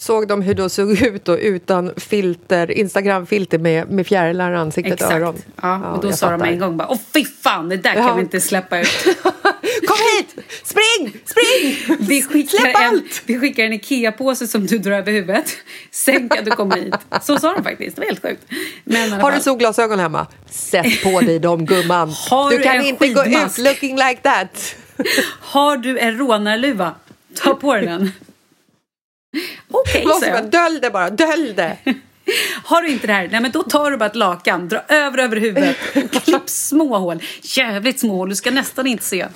Såg 0.00 0.28
de 0.28 0.42
hur 0.42 0.54
du 0.54 0.68
såg 0.68 1.02
ut 1.02 1.24
då, 1.24 1.38
utan 1.38 1.92
filter, 1.96 2.70
Instagram-filter 2.70 3.58
med, 3.58 3.90
med 3.90 4.06
fjärilar 4.06 4.52
i 4.52 4.56
ansiktet 4.56 4.92
och 4.92 5.00
Exakt. 5.00 5.12
öron? 5.14 5.36
Ja, 5.62 5.92
och 5.92 6.02
då 6.02 6.08
jag 6.08 6.18
sa 6.18 6.30
de 6.30 6.38
fattar. 6.38 6.52
en 6.52 6.58
gång 6.58 6.76
bara, 6.76 6.88
åh 6.90 6.98
fy 7.14 7.24
fan, 7.24 7.68
det 7.68 7.76
där 7.76 7.94
kan 7.94 8.04
Ja. 8.06 8.14
vi 8.14 8.20
inte 8.20 8.40
släppa 8.40 8.80
ut. 8.80 8.88
Kom 9.86 9.96
hit! 10.18 10.46
Spring! 10.64 11.20
Spring! 11.24 11.96
Vi 12.08 12.22
skickar, 12.22 12.58
Släpp 12.58 12.76
en, 12.76 12.84
allt! 12.84 13.22
vi 13.26 13.38
skickar 13.38 13.64
en 13.64 13.72
Ikea-påse 13.72 14.46
som 14.46 14.66
du 14.66 14.78
drar 14.78 14.92
över 14.92 15.12
huvudet. 15.12 15.56
Sen 15.90 16.28
kan 16.28 16.44
du 16.44 16.50
komma 16.50 16.74
hit. 16.74 16.94
Så 17.22 17.38
sa 17.38 17.52
de 17.54 17.62
faktiskt, 17.64 17.96
det 17.96 18.00
var 18.00 18.06
helt 18.06 18.22
sjukt. 18.22 18.44
Men 18.84 19.12
Har 19.12 19.32
du 19.32 19.40
solglasögon 19.40 19.98
hemma? 19.98 20.26
Sätt 20.50 21.02
på 21.02 21.20
dig 21.20 21.38
dem, 21.38 21.66
gumman. 21.66 22.10
Har 22.30 22.50
du 22.50 22.58
kan 22.58 22.82
inte 22.86 23.08
gå 23.08 23.22
skidmask? 23.22 23.58
ut 23.58 23.64
looking 23.64 23.96
like 23.96 24.20
that. 24.22 24.74
Har 25.40 25.76
du 25.76 25.98
en 25.98 26.18
rånarluva? 26.18 26.94
Ta 27.34 27.54
på 27.54 27.74
dig 27.74 27.86
den. 27.86 28.10
Okej, 29.70 30.06
ska- 30.20 30.28
jag. 30.28 30.50
Dölj 30.50 30.80
det 30.80 30.90
bara, 30.90 31.10
dölj 31.10 31.52
det. 31.54 31.76
Har 32.64 32.82
du 32.82 32.88
inte 32.88 33.06
det 33.06 33.12
här, 33.12 33.28
nej 33.32 33.40
men 33.40 33.50
då 33.50 33.62
tar 33.62 33.90
du 33.90 33.96
bara 33.96 34.06
ett 34.06 34.16
lakan, 34.16 34.68
dra 34.68 34.82
över 34.88 35.18
över 35.18 35.36
huvudet 35.36 35.76
klipp 36.24 36.42
små 36.50 36.98
hål. 36.98 37.22
Jävligt 37.42 38.00
små 38.00 38.14
hål, 38.16 38.28
du 38.28 38.36
ska 38.36 38.50
nästan 38.50 38.86
inte 38.86 39.04
se. 39.04 39.26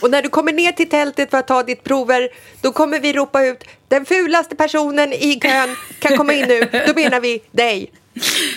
Och 0.00 0.10
när 0.10 0.22
du 0.22 0.28
kommer 0.28 0.52
ner 0.52 0.72
till 0.72 0.88
tältet 0.88 1.30
för 1.30 1.38
att 1.38 1.48
ta 1.48 1.62
ditt 1.62 1.84
prover, 1.84 2.28
då 2.60 2.72
kommer 2.72 3.00
vi 3.00 3.12
ropa 3.12 3.44
ut 3.44 3.64
den 3.88 4.04
fulaste 4.04 4.56
personen 4.56 5.12
i 5.12 5.40
kön 5.42 5.76
kan 5.98 6.16
komma 6.16 6.32
in 6.32 6.48
nu. 6.48 6.60
Då 6.86 6.94
menar 6.94 7.20
vi 7.20 7.42
dig. 7.50 7.92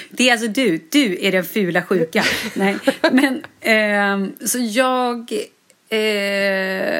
Det 0.10 0.30
är 0.30 0.32
alltså 0.32 0.48
du, 0.48 0.88
du 0.92 1.26
är 1.26 1.32
den 1.32 1.46
fula 1.46 1.82
sjuka. 1.82 2.24
Nej, 2.54 2.78
men 3.12 3.44
eh, 3.62 4.48
så 4.48 4.58
jag... 4.60 5.32
Eh, 5.90 5.98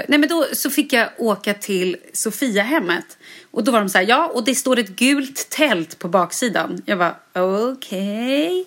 nej 0.08 0.18
men 0.20 0.28
då 0.28 0.46
så 0.54 0.70
fick 0.70 0.94
jag 0.94 1.10
åka 1.18 1.54
till 1.54 1.98
Sofiahemmet. 2.14 3.18
Och 3.52 3.64
då 3.64 3.72
var 3.72 3.80
de 3.80 3.90
så 3.90 3.98
här, 3.98 4.06
ja 4.06 4.32
och 4.34 4.44
det 4.46 4.56
står 4.56 4.80
ett 4.80 4.90
gult 4.90 5.50
tält 5.50 6.00
på 6.00 6.08
baksidan. 6.08 6.82
Jag 6.86 6.98
var 6.98 7.16
okej. 7.34 8.66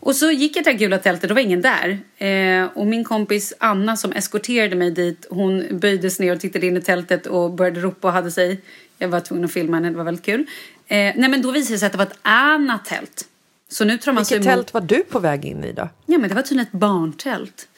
Och 0.00 0.16
så 0.16 0.30
gick 0.30 0.56
jag 0.56 0.64
till 0.64 0.72
det 0.72 0.78
gula 0.78 0.98
tältet, 0.98 1.28
då 1.28 1.34
var 1.34 1.42
ingen 1.42 1.62
där. 1.62 1.98
Eh, 2.16 2.68
och 2.74 2.86
min 2.86 3.04
kompis 3.04 3.52
Anna 3.58 3.96
som 3.96 4.12
eskorterade 4.12 4.76
mig 4.76 4.90
dit, 4.90 5.26
hon 5.30 5.78
böjdes 5.78 6.18
ner 6.20 6.34
och 6.34 6.40
tittade 6.40 6.66
in 6.66 6.76
i 6.76 6.80
tältet 6.80 7.26
och 7.26 7.50
började 7.50 7.80
ropa 7.80 8.08
och 8.08 8.14
hade 8.14 8.30
sig. 8.30 8.60
Jag 8.98 9.08
var 9.08 9.20
tvungen 9.20 9.44
att 9.44 9.52
filma 9.52 9.76
henne, 9.76 9.90
det 9.90 9.96
var 9.96 10.04
väldigt 10.04 10.24
kul. 10.24 10.40
Eh, 10.86 10.96
nej 10.96 11.28
men 11.28 11.42
då 11.42 11.50
visade 11.50 11.74
det 11.74 11.78
sig 11.78 11.86
att 11.86 11.92
det 11.92 11.98
var 11.98 12.06
ett 12.06 12.18
annat 12.22 12.84
tält. 12.84 13.24
Så 13.68 13.84
nu 13.84 13.98
tror 13.98 14.14
man 14.14 14.24
sig 14.24 14.38
Vilket 14.38 14.52
emot- 14.52 14.56
tält 14.66 14.74
var 14.74 14.80
du 14.80 15.02
på 15.04 15.18
väg 15.18 15.44
in 15.44 15.64
i 15.64 15.72
då? 15.72 15.88
Ja 16.06 16.18
men 16.18 16.28
det 16.28 16.34
var 16.34 16.42
tydligen 16.42 16.66
ett 16.66 16.72
barntält. 16.80 17.68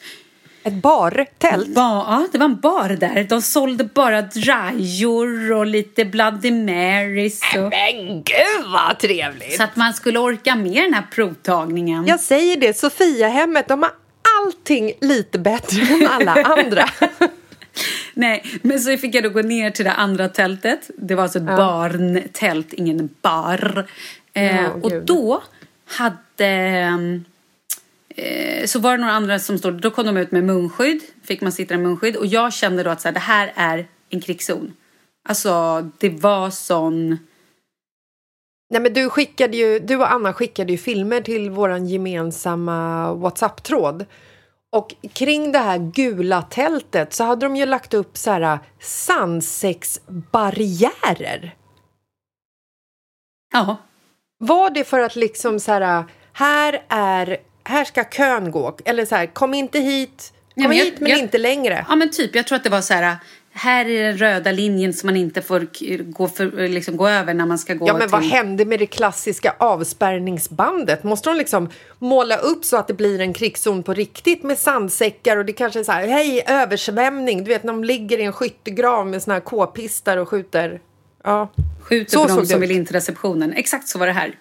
Ett 0.65 0.73
bartält? 0.73 1.67
Ba, 1.75 1.81
ja, 1.81 2.27
det 2.31 2.37
var 2.37 2.45
en 2.45 2.59
bar 2.59 2.89
där. 2.89 3.23
De 3.29 3.41
sålde 3.41 3.83
bara 3.83 4.21
drajor 4.21 5.51
och 5.51 5.65
lite 5.65 6.05
Bloody 6.05 6.51
Marys. 6.51 7.41
Och, 7.57 7.69
Men 7.69 8.15
gud 8.23 8.65
vad 8.73 8.99
trevligt! 8.99 9.57
så 9.57 9.63
att 9.63 9.75
man 9.75 9.93
skulle 9.93 10.19
orka 10.19 10.55
med 10.55 10.83
den 10.83 10.93
här 10.93 11.03
provtagningen. 11.11 12.05
Jag 12.07 12.19
säger 12.19 12.57
det, 12.57 12.77
Sofiahemmet, 12.77 13.67
de 13.67 13.83
har 13.83 13.91
allting 14.45 14.93
lite 15.01 15.39
bättre 15.39 15.81
än 15.81 16.07
alla 16.07 16.31
andra. 16.43 16.89
Nej, 18.13 18.45
men 18.61 18.79
så 18.79 18.97
fick 18.97 19.15
jag 19.15 19.23
då 19.23 19.29
gå 19.29 19.41
ner 19.41 19.71
till 19.71 19.85
det 19.85 19.91
andra 19.91 20.29
tältet. 20.29 20.89
Det 20.97 21.15
var 21.15 21.23
alltså 21.23 21.39
ett 21.39 21.45
barntält, 21.45 22.73
ingen 22.73 23.09
bar. 23.21 23.85
Eh, 24.33 24.55
Ja, 24.55 24.69
och 24.83 24.89
gud. 24.91 25.05
då 25.05 25.43
hade... 25.97 27.23
Eh, 28.15 28.65
så 28.65 28.79
var 28.79 28.91
det 28.91 28.97
några 28.97 29.13
andra 29.13 29.39
som 29.39 29.57
stod, 29.57 29.81
då 29.81 29.91
kom 29.91 30.05
de 30.05 30.17
ut 30.17 30.31
med 30.31 30.43
munskydd. 30.43 31.01
Fick 31.23 31.41
man 31.41 31.51
sitta 31.51 31.73
i 31.73 31.77
munskydd. 31.77 32.15
Och 32.15 32.25
jag 32.25 32.53
kände 32.53 32.83
då 32.83 32.89
att 32.89 33.01
så 33.01 33.07
här, 33.07 33.13
det 33.13 33.19
här 33.19 33.53
är 33.55 33.87
en 34.09 34.21
krigszon. 34.21 34.73
Alltså, 35.29 35.81
det 35.97 36.09
var 36.09 36.49
sån... 36.49 37.17
Nej, 38.69 38.81
men 38.81 38.93
du, 38.93 39.09
skickade 39.09 39.57
ju, 39.57 39.79
du 39.79 39.95
och 39.95 40.11
Anna 40.11 40.33
skickade 40.33 40.71
ju 40.71 40.77
filmer 40.77 41.21
till 41.21 41.49
vår 41.49 41.77
gemensamma 41.77 43.13
Whatsapp-tråd. 43.13 44.05
Och 44.71 44.95
kring 45.13 45.51
det 45.51 45.59
här 45.59 45.77
gula 45.77 46.41
tältet 46.41 47.13
så 47.13 47.23
hade 47.23 47.45
de 47.45 47.55
ju 47.55 47.65
lagt 47.65 47.93
upp 47.93 48.17
så 48.17 48.31
här 48.31 48.59
sandsexbarriärer. 48.79 51.55
Ja, 53.53 53.77
Var 54.37 54.69
det 54.69 54.83
för 54.83 54.99
att 54.99 55.15
liksom 55.15 55.59
så 55.59 55.71
här, 55.71 56.05
här 56.33 56.83
är, 56.89 57.37
här 57.65 57.85
ska 57.85 58.03
kön 58.03 58.51
gå, 58.51 58.77
eller 58.85 59.05
så 59.05 59.15
här, 59.15 59.25
kom 59.25 59.53
inte 59.53 59.79
hit 59.79 60.31
Kom 60.55 60.63
men 60.63 60.77
jag- 60.77 60.85
hit 60.85 60.95
men 60.99 61.09
jag- 61.11 61.19
inte 61.19 61.37
längre. 61.37 61.85
Ja 61.89 61.95
men 61.95 62.11
typ, 62.11 62.35
jag 62.35 62.47
tror 62.47 62.55
att 62.55 62.63
det 62.63 62.69
var 62.69 62.81
så 62.81 62.93
här. 62.93 63.15
Här 63.57 63.85
är 63.89 64.03
den 64.03 64.17
röda 64.17 64.51
linjen 64.51 64.93
som 64.93 65.07
man 65.07 65.15
inte 65.17 65.41
får 65.41 65.67
gå, 66.11 66.27
för, 66.27 66.67
liksom, 66.67 66.97
gå 66.97 67.07
över 67.07 67.33
när 67.33 67.45
man 67.45 67.57
ska 67.59 67.73
gå 67.73 67.87
Ja, 67.87 67.93
men 67.93 68.01
till... 68.01 68.09
vad 68.09 68.23
hände 68.23 68.65
med 68.65 68.79
det 68.79 68.85
klassiska 68.85 69.55
avspärrningsbandet? 69.59 71.03
Måste 71.03 71.29
de 71.29 71.37
liksom 71.37 71.69
måla 71.99 72.37
upp 72.37 72.65
så 72.65 72.77
att 72.77 72.87
det 72.87 72.93
blir 72.93 73.21
en 73.21 73.33
krigszon 73.33 73.83
på 73.83 73.93
riktigt 73.93 74.43
med 74.43 74.57
sandsäckar 74.57 75.37
och 75.37 75.45
det 75.45 75.53
kanske 75.53 75.79
är 75.79 75.83
så 75.83 75.91
här, 75.91 76.07
hej, 76.07 76.43
översvämning. 76.47 77.43
Du 77.43 77.49
vet 77.49 77.63
när 77.63 77.73
de 77.73 77.83
ligger 77.83 78.17
i 78.17 78.23
en 78.23 78.33
skyttegrav 78.33 79.07
med 79.07 79.23
såna 79.23 79.33
här 79.33 79.41
k-pistar 79.41 80.17
och 80.17 80.29
skjuter. 80.29 80.81
Ja, 81.23 81.51
Skjuter 81.81 82.11
Så 82.11 82.21
på 82.27 82.35
de 82.35 82.45
som 82.45 82.57
ut. 82.57 82.63
vill 82.63 82.71
in 82.77 82.85
till 82.85 82.95
receptionen. 82.95 83.53
Exakt 83.53 83.87
så 83.87 83.99
var 83.99 84.07
det 84.07 84.13
här. 84.13 84.35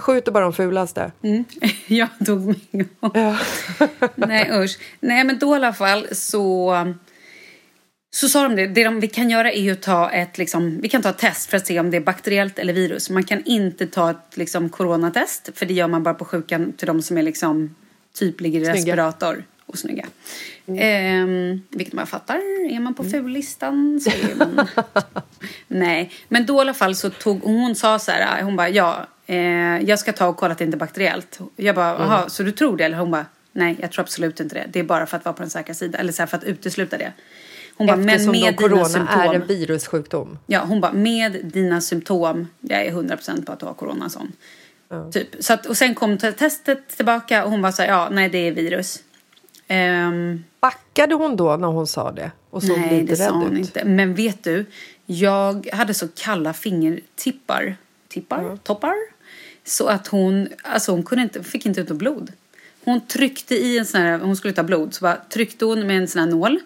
Skjuter 0.00 0.32
bara 0.32 0.44
de 0.44 0.52
fulaste. 0.52 1.12
Mm. 1.22 1.44
jag 1.86 2.08
dog 2.18 2.54
gång. 2.72 2.88
Ja. 3.14 3.38
Nej 4.14 4.50
usch. 4.52 4.78
Nej 5.00 5.24
men 5.24 5.38
då 5.38 5.52
i 5.52 5.56
alla 5.56 5.72
fall 5.72 6.06
så 6.12 6.74
så 8.10 8.28
sa 8.28 8.42
de 8.42 8.56
det, 8.56 8.66
det 8.66 8.84
de, 8.84 9.00
vi 9.00 9.08
kan 9.08 9.30
göra 9.30 9.52
är 9.52 9.60
ju 9.60 9.72
att 9.72 9.82
ta 9.82 10.10
ett, 10.10 10.38
liksom, 10.38 10.80
vi 10.80 10.88
kan 10.88 11.02
ta 11.02 11.10
ett 11.10 11.18
test 11.18 11.50
för 11.50 11.56
att 11.56 11.66
se 11.66 11.80
om 11.80 11.90
det 11.90 11.96
är 11.96 12.00
bakteriellt 12.00 12.58
eller 12.58 12.72
virus. 12.72 13.10
Man 13.10 13.22
kan 13.22 13.44
inte 13.44 13.86
ta 13.86 14.10
ett 14.10 14.36
liksom, 14.36 14.68
coronatest 14.68 15.50
för 15.54 15.66
det 15.66 15.74
gör 15.74 15.88
man 15.88 16.02
bara 16.02 16.14
på 16.14 16.24
sjukan 16.24 16.72
till 16.72 16.86
de 16.86 17.02
som 17.02 17.18
är 17.18 17.22
liksom, 17.22 17.74
typ 18.14 18.40
ligger 18.40 18.60
i 18.60 18.64
Snygga. 18.64 18.78
respirator 18.78 19.44
och 19.66 19.78
snygga. 19.78 20.06
Ehm, 20.66 21.62
vilket 21.70 21.94
man 21.94 22.06
fattar, 22.06 22.36
är 22.70 22.80
man 22.80 22.94
på 22.94 23.04
fullistan 23.04 24.00
så 24.00 24.10
är 24.10 24.34
man... 24.36 24.68
Nej, 25.68 26.10
men 26.28 26.46
då 26.46 26.56
i 26.56 26.60
alla 26.60 26.74
fall 26.74 26.96
så 26.96 27.10
tog 27.10 27.42
hon 27.42 27.74
sa 27.74 27.98
så 27.98 28.10
här, 28.10 28.42
hon 28.42 28.56
bara 28.56 28.68
ja, 28.68 29.06
eh, 29.26 29.36
jag 29.88 29.98
ska 29.98 30.12
ta 30.12 30.26
och 30.26 30.36
kolla 30.36 30.52
att 30.52 30.58
det 30.58 30.64
inte 30.64 30.76
är 30.76 30.78
bakteriellt. 30.78 31.38
Jag 31.56 31.74
bara, 31.74 31.90
jaha, 31.98 32.28
så 32.28 32.42
du 32.42 32.52
tror 32.52 32.76
det? 32.76 32.84
Eller 32.84 32.98
hon 32.98 33.10
bara, 33.10 33.26
nej, 33.52 33.76
jag 33.80 33.92
tror 33.92 34.02
absolut 34.02 34.40
inte 34.40 34.54
det. 34.54 34.66
Det 34.72 34.78
är 34.80 34.84
bara 34.84 35.06
för 35.06 35.16
att 35.16 35.24
vara 35.24 35.32
på 35.32 35.42
den 35.42 35.50
säkra 35.50 35.74
sidan, 35.74 36.00
eller 36.00 36.12
så 36.12 36.22
här, 36.22 36.26
för 36.26 36.36
att 36.36 36.44
utesluta 36.44 36.98
det. 36.98 37.12
Hon 37.76 37.86
bara, 37.86 37.96
men 37.96 38.08
Eftersom 38.08 38.32
med 38.32 38.54
då 38.54 38.62
corona 38.62 38.84
symptom. 38.84 39.20
är 39.20 39.34
en 39.34 39.46
virussjukdom. 39.46 40.38
Ja, 40.46 40.64
hon 40.64 40.80
bara, 40.80 40.92
med 40.92 41.40
dina 41.44 41.80
symptom, 41.80 42.48
jag 42.60 42.86
är 42.86 42.90
100% 42.92 43.44
på 43.44 43.52
att 43.52 43.60
du 43.60 43.66
har 43.66 43.74
corona 43.74 44.08
sån. 44.08 44.32
Typ. 45.12 45.28
Så 45.40 45.52
att, 45.52 45.66
och 45.66 45.76
sen 45.76 45.94
kom 45.94 46.18
te- 46.18 46.32
testet 46.32 46.88
tillbaka 46.88 47.44
och 47.44 47.50
hon 47.50 47.62
var 47.62 47.70
så 47.72 47.82
här, 47.82 47.88
ja, 47.88 48.08
nej 48.12 48.28
det 48.28 48.38
är 48.38 48.52
virus. 48.52 49.02
Ehm, 49.68 50.44
Backade 50.60 51.14
hon 51.14 51.36
då 51.36 51.56
när 51.56 51.68
hon 51.68 51.86
sa 51.86 52.12
det? 52.12 52.30
Och 52.50 52.62
såg 52.62 52.78
nej, 52.78 53.00
lite 53.00 53.12
det 53.12 53.16
sa 53.16 53.30
hon 53.30 53.52
ut? 53.52 53.58
inte. 53.58 53.84
Men 53.84 54.14
vet 54.14 54.44
du, 54.44 54.66
jag 55.06 55.68
hade 55.72 55.94
så 55.94 56.08
kalla 56.14 56.52
fingertippar, 56.52 57.76
tippar, 58.08 58.56
toppar. 58.62 58.94
Så 59.66 59.88
att 59.88 60.06
hon, 60.06 60.48
alltså 60.62 60.92
hon 60.92 61.02
kunde 61.02 61.22
inte, 61.22 61.42
fick 61.42 61.66
inte 61.66 61.80
ut 61.80 61.88
något 61.88 61.98
blod. 61.98 62.32
Hon 62.84 63.06
tryckte 63.06 63.54
i 63.54 63.78
en 63.78 63.86
sån 63.86 64.00
här, 64.00 64.18
hon 64.18 64.36
skulle 64.36 64.54
ta 64.54 64.62
blod, 64.62 64.94
så 64.94 65.02
bara 65.02 65.16
tryckte 65.16 65.64
hon 65.64 65.86
med 65.86 65.98
en 65.98 66.08
sån 66.08 66.20
här 66.20 66.28
nål. 66.28 66.60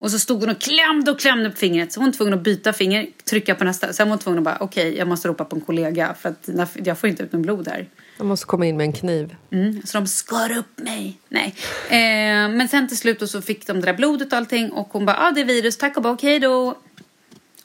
Och 0.00 0.10
så 0.10 0.18
stod 0.18 0.40
hon 0.40 0.50
och 0.50 0.60
klämde 0.60 1.10
och 1.10 1.20
klämde 1.20 1.50
på 1.50 1.56
fingret. 1.56 1.92
Så 1.92 2.00
hon 2.00 2.06
var 2.06 2.12
tvungen 2.12 2.34
att 2.34 2.40
byta 2.40 2.72
finger, 2.72 3.06
trycka 3.24 3.54
på 3.54 3.64
nästa. 3.64 3.92
Sen 3.92 4.08
var 4.08 4.12
hon 4.12 4.18
tvungen 4.18 4.38
att 4.38 4.44
bara, 4.44 4.56
okej, 4.60 4.96
jag 4.96 5.08
måste 5.08 5.28
ropa 5.28 5.44
på 5.44 5.56
en 5.56 5.62
kollega 5.62 6.14
för 6.20 6.28
att 6.28 6.48
jag 6.74 6.98
får 6.98 7.08
inte 7.08 7.22
ut 7.22 7.32
något 7.32 7.42
blod 7.42 7.68
här. 7.68 7.88
Jag 8.16 8.26
måste 8.26 8.46
komma 8.46 8.66
in 8.66 8.76
med 8.76 8.84
en 8.84 8.92
kniv. 8.92 9.36
Mm, 9.50 9.82
så 9.84 9.98
de 9.98 10.06
skar 10.06 10.58
upp 10.58 10.78
mig. 10.78 11.18
Nej. 11.28 11.54
Eh, 11.88 12.48
men 12.48 12.68
sen 12.68 12.88
till 12.88 12.96
slut 12.96 13.30
så 13.30 13.42
fick 13.42 13.66
de 13.66 13.80
det 13.80 13.86
där 13.86 13.94
blodet 13.94 14.32
och 14.32 14.38
allting 14.38 14.72
och 14.72 14.88
hon 14.92 15.06
bara, 15.06 15.16
ah, 15.16 15.30
det 15.30 15.40
är 15.40 15.44
virus, 15.44 15.76
tack 15.76 15.96
och 15.96 16.02
bara 16.02 16.12
okej 16.12 16.40
då. 16.40 16.78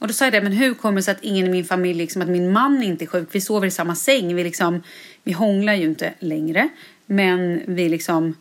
Och 0.01 0.07
då 0.07 0.13
sa 0.13 0.25
jag 0.25 0.33
det, 0.33 0.41
men 0.41 0.51
hur 0.51 0.73
kommer 0.73 0.95
det 0.95 1.03
sig 1.03 1.11
att 1.11 1.23
ingen 1.23 1.47
i 1.47 1.49
min 1.49 1.65
familj, 1.65 1.93
liksom, 1.93 2.21
att 2.21 2.27
min 2.29 2.51
man 2.51 2.83
inte 2.83 3.05
är 3.05 3.07
sjuk? 3.07 3.27
Vi 3.31 3.41
sover 3.41 3.67
i 3.67 3.71
samma 3.71 3.95
säng, 3.95 4.35
vi 4.35 4.43
liksom, 4.43 4.83
vi 5.23 5.31
hånglar 5.31 5.73
ju 5.73 5.83
inte 5.85 6.13
längre. 6.19 6.69
Men 7.05 7.61
vi 7.67 7.89
liksom, 7.89 8.35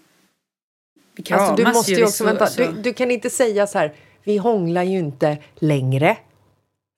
vi 1.17 1.23
kramas 1.23 1.49
Alltså, 1.51 1.65
du 1.65 1.73
måste 1.73 1.93
ju 1.93 2.03
också, 2.05 2.13
så- 2.17 2.25
vänta, 2.25 2.47
så- 2.47 2.63
du, 2.63 2.73
du 2.83 2.93
kan 2.93 3.11
inte 3.11 3.31
säga 3.31 3.67
så 3.67 3.79
här, 3.79 3.93
vi 4.25 4.37
hånglar 4.37 4.83
ju 4.83 4.99
inte 4.99 5.39
längre. 5.59 6.17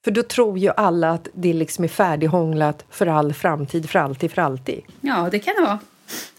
För 0.05 0.11
då 0.11 0.23
tror 0.23 0.59
ju 0.59 0.71
alla 0.77 1.11
att 1.11 1.29
det 1.35 1.53
liksom 1.53 1.85
är 1.85 1.89
färdighånglat 1.89 2.85
för 2.91 3.07
all 3.07 3.33
framtid, 3.33 3.91
för 3.91 3.99
alltid, 3.99 4.33
för 4.33 4.43
alltid. 4.43 4.81
Ja, 5.01 5.29
det 5.31 5.39
kan 5.39 5.55
det 5.55 5.63
vara. 5.63 5.79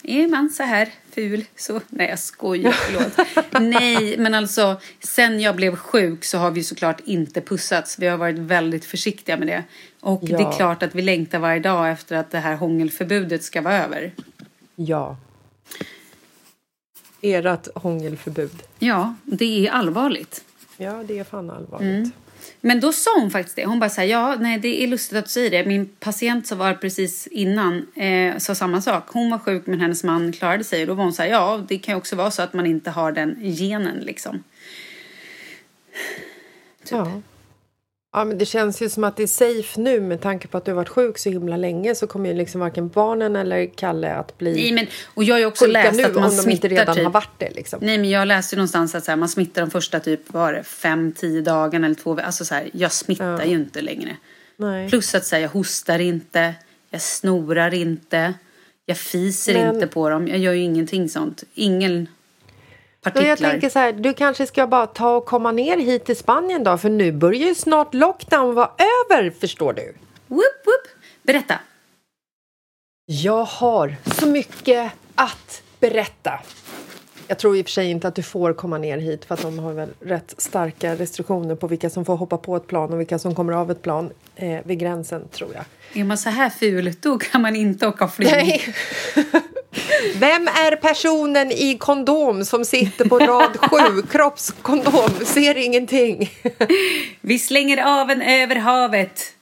Är 0.03 0.27
man 0.27 0.49
så 0.49 0.63
här 0.63 0.89
ful 1.11 1.45
så... 1.55 1.81
Nej, 1.89 2.09
jag 2.09 2.19
skojar. 2.19 2.71
Förlåt. 2.71 3.27
Nej, 3.61 4.17
men 4.17 4.33
alltså 4.33 4.81
sen 4.99 5.39
jag 5.39 5.55
blev 5.55 5.75
sjuk 5.75 6.25
så 6.25 6.37
har 6.37 6.51
vi 6.51 6.63
såklart 6.63 6.99
inte 7.05 7.41
pussats. 7.41 7.99
Vi 7.99 8.07
har 8.07 8.17
varit 8.17 8.37
väldigt 8.39 8.85
försiktiga 8.85 9.37
med 9.37 9.47
det. 9.47 9.63
Och 9.99 10.21
det 10.23 10.31
Ja. 10.31 10.49
är 10.53 10.55
klart 10.57 10.83
att 10.83 10.95
vi 10.95 11.01
längtar 11.01 11.39
varje 11.39 11.59
dag 11.59 11.91
efter 11.91 12.15
att 12.15 12.31
det 12.31 12.39
här 12.39 12.55
hångelförbudet 12.55 13.43
ska 13.43 13.61
vara 13.61 13.83
över. 13.83 14.11
Ja. 14.75 15.17
Ert 17.21 17.67
hångelförbud. 17.75 18.63
Ja, 18.79 19.15
det 19.25 19.67
är 19.67 19.71
allvarligt. 19.71 20.43
Ja, 20.77 21.03
det 21.07 21.19
är 21.19 21.23
fan 21.23 21.49
allvarligt. 21.49 22.13
Men 22.61 22.79
då 22.79 22.91
sa 22.91 23.19
hon 23.19 23.31
faktiskt 23.31 23.55
det. 23.55 23.65
Hon 23.65 23.79
bara 23.79 23.89
så 23.89 24.01
här, 24.01 24.07
ja, 24.07 24.35
nej 24.39 24.59
det 24.59 24.83
är 24.83 24.87
lustigt 24.87 25.17
att 25.17 25.25
du 25.25 25.31
säger 25.31 25.51
det. 25.51 25.65
Min 25.65 25.85
patient 25.85 26.47
som 26.47 26.57
var 26.57 26.73
precis 26.73 27.27
innan 27.27 27.87
eh, 27.95 28.37
sa 28.37 28.55
samma 28.55 28.81
sak. 28.81 29.03
Hon 29.07 29.31
var 29.31 29.39
sjuk 29.39 29.65
men 29.65 29.79
hennes 29.79 30.03
man 30.03 30.31
klarade 30.31 30.63
sig. 30.63 30.81
Och 30.81 30.87
då 30.87 30.93
var 30.93 31.03
hon 31.03 31.13
så 31.13 31.21
här, 31.21 31.29
ja 31.29 31.65
det 31.67 31.77
kan 31.77 31.93
ju 31.93 31.97
också 31.97 32.15
vara 32.15 32.31
så 32.31 32.41
att 32.41 32.53
man 32.53 32.65
inte 32.65 32.91
har 32.91 33.11
den 33.11 33.37
genen 33.41 33.99
liksom. 33.99 34.43
Typ. 36.83 36.91
Ja 36.91 37.21
ja, 38.13 38.23
men 38.25 38.37
det 38.37 38.45
känns 38.45 38.81
ju 38.81 38.89
som 38.89 39.03
att 39.03 39.17
det 39.17 39.23
är 39.23 39.27
safe 39.27 39.79
nu 39.81 40.01
med 40.01 40.21
tanke 40.21 40.47
på 40.47 40.57
att 40.57 40.65
du 40.65 40.71
har 40.71 40.75
varit 40.75 40.89
sjuk 40.89 41.17
så 41.17 41.29
himla 41.29 41.57
länge 41.57 41.95
så 41.95 42.07
kommer 42.07 42.29
ju 42.29 42.35
liksom 42.35 42.61
varken 42.61 42.89
barnen 42.89 43.35
eller 43.35 43.65
Kalle 43.75 44.13
att 44.13 44.37
bli 44.37 44.53
Nej, 44.53 44.71
men, 44.71 44.87
och 45.13 45.23
jag 45.23 45.35
har 45.35 45.39
ju 45.39 45.45
också 45.45 45.67
läst 45.67 45.97
nu 45.97 46.03
att 46.03 46.13
man 46.15 46.23
om 46.23 46.29
de 46.29 46.35
inte 46.35 46.43
smittar 46.43 46.69
redan 46.69 46.95
typ. 46.95 47.03
har 47.03 47.11
varit 47.11 47.39
det. 47.39 47.49
Liksom. 47.49 47.79
Nej 47.81 47.97
men 47.97 48.09
jag 48.09 48.27
läste 48.27 48.55
ju 48.55 48.57
någonstans 48.57 48.95
att 48.95 49.03
så 49.05 49.11
här, 49.11 49.15
man 49.17 49.29
smittar 49.29 49.61
de 49.61 49.71
första 49.71 49.99
typ, 49.99 50.33
var 50.33 50.53
det, 50.53 50.63
fem, 50.63 51.11
tio 51.11 51.41
dagarna 51.41 51.85
eller 51.87 51.95
två 51.95 52.19
Alltså 52.19 52.45
så 52.45 52.55
här, 52.55 52.69
jag 52.73 52.91
smittar 52.91 53.39
Ja. 53.39 53.45
ju 53.45 53.55
inte 53.55 53.81
längre. 53.81 54.17
Nej. 54.57 54.89
Plus 54.89 55.15
att 55.15 55.25
säga 55.25 55.41
jag 55.41 55.49
hostar 55.49 55.99
inte, 55.99 56.53
jag 56.89 57.01
snorar 57.01 57.73
inte, 57.73 58.33
jag 58.85 58.97
fiser 58.97 59.53
Men- 59.53 59.75
inte 59.75 59.87
på 59.87 60.09
dem. 60.09 60.27
Jag 60.27 60.37
gör 60.37 60.53
ju 60.53 60.61
ingenting 60.63 61.09
sånt. 61.09 61.43
Ingen 61.53 62.07
partiklar. 63.03 63.27
jag 63.27 63.37
tänker 63.37 63.69
så 63.69 63.79
här, 63.79 63.93
du 63.93 64.13
kanske 64.13 64.47
ska 64.47 64.67
bara 64.67 64.87
ta 64.87 65.15
och 65.15 65.25
komma 65.25 65.51
ner 65.51 65.77
hit 65.77 66.05
till 66.05 66.17
Spanien 66.17 66.63
då 66.63 66.77
för 66.77 66.89
nu 66.89 67.11
börjar 67.11 67.47
ju 67.47 67.55
snart 67.55 67.93
lockdown 67.93 68.55
vara 68.55 68.71
över 68.77 69.29
förstår 69.29 69.73
du. 69.73 69.95
Whoop, 70.27 70.65
whoop. 70.65 70.87
Berätta. 71.23 71.59
Jag 73.05 73.45
har 73.45 73.95
så 74.19 74.27
mycket 74.27 74.91
att 75.15 75.61
berätta. 75.79 76.39
Jag 77.33 77.39
tror 77.39 77.57
i 77.57 77.61
och 77.61 77.65
för 77.65 77.71
sig 77.71 77.91
inte 77.91 78.07
att 78.07 78.15
du 78.15 78.23
får 78.23 78.53
komma 78.53 78.77
ner 78.77 78.97
hit 78.97 79.25
för 79.25 79.33
att 79.33 79.41
de 79.41 79.59
har 79.59 79.73
väl 79.73 79.89
rätt 79.99 80.33
starka 80.37 80.95
restriktioner 80.95 81.55
på 81.55 81.67
vilka 81.67 81.89
som 81.89 82.05
får 82.05 82.15
hoppa 82.15 82.37
på 82.37 82.55
ett 82.55 82.67
plan 82.67 82.93
och 82.93 82.99
vilka 82.99 83.19
som 83.19 83.35
kommer 83.35 83.53
av 83.53 83.71
ett 83.71 83.81
plan 83.81 84.09
eh, 84.35 84.59
vid 84.63 84.79
gränsen 84.79 85.27
tror 85.31 85.49
jag. 85.53 85.63
Är 86.01 86.03
man 86.03 86.17
så 86.17 86.29
här 86.29 86.49
ful, 86.49 86.93
då 86.99 87.17
kan 87.17 87.41
man 87.41 87.55
inte 87.55 87.87
åka 87.87 88.07
flyg. 88.07 88.31
Nej. 88.31 88.75
Vem 90.15 90.47
är 90.47 90.75
personen 90.75 91.51
i 91.51 91.77
kondom 91.77 92.45
som 92.45 92.65
sitter 92.65 93.09
på 93.09 93.19
rad 93.19 93.57
sju? 93.59 94.01
Kroppskondom, 94.11 95.25
ser 95.25 95.57
ingenting. 95.57 96.31
Vi 97.21 97.39
slänger 97.39 98.01
av 98.01 98.09
en 98.09 98.21
över 98.21 98.55
havet. 98.55 99.33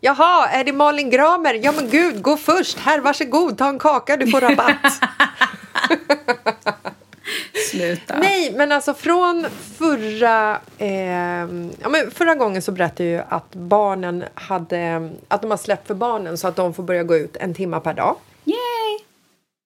Jaha, 0.00 0.48
är 0.48 0.64
det 0.64 0.72
Malin 0.72 1.10
Gramer? 1.10 1.60
Ja 1.62 1.72
men 1.72 1.90
gud, 1.90 2.22
gå 2.22 2.36
först. 2.36 2.78
Här, 2.78 3.00
varsågod, 3.00 3.58
ta 3.58 3.68
en 3.68 3.78
kaka, 3.78 4.16
du 4.16 4.30
får 4.30 4.40
rabatt. 4.40 5.00
Sluta. 7.70 8.18
Nej, 8.18 8.52
men 8.56 8.72
alltså 8.72 8.94
från 8.94 9.46
förra... 9.78 10.60
Eh, 10.78 10.88
ja, 11.80 11.88
men 11.88 12.10
förra 12.10 12.34
gången 12.34 12.62
så 12.62 12.72
berättade 12.72 13.04
jag 13.04 13.18
ju 13.18 13.24
att 13.28 13.54
barnen 13.54 14.24
hade... 14.34 15.10
Att 15.28 15.42
de 15.42 15.50
har 15.50 15.58
släppt 15.58 15.86
för 15.86 15.94
barnen 15.94 16.38
så 16.38 16.48
att 16.48 16.56
de 16.56 16.74
får 16.74 16.82
börja 16.82 17.02
gå 17.02 17.16
ut 17.16 17.36
en 17.36 17.54
timme 17.54 17.80
per 17.80 17.94
dag. 17.94 18.16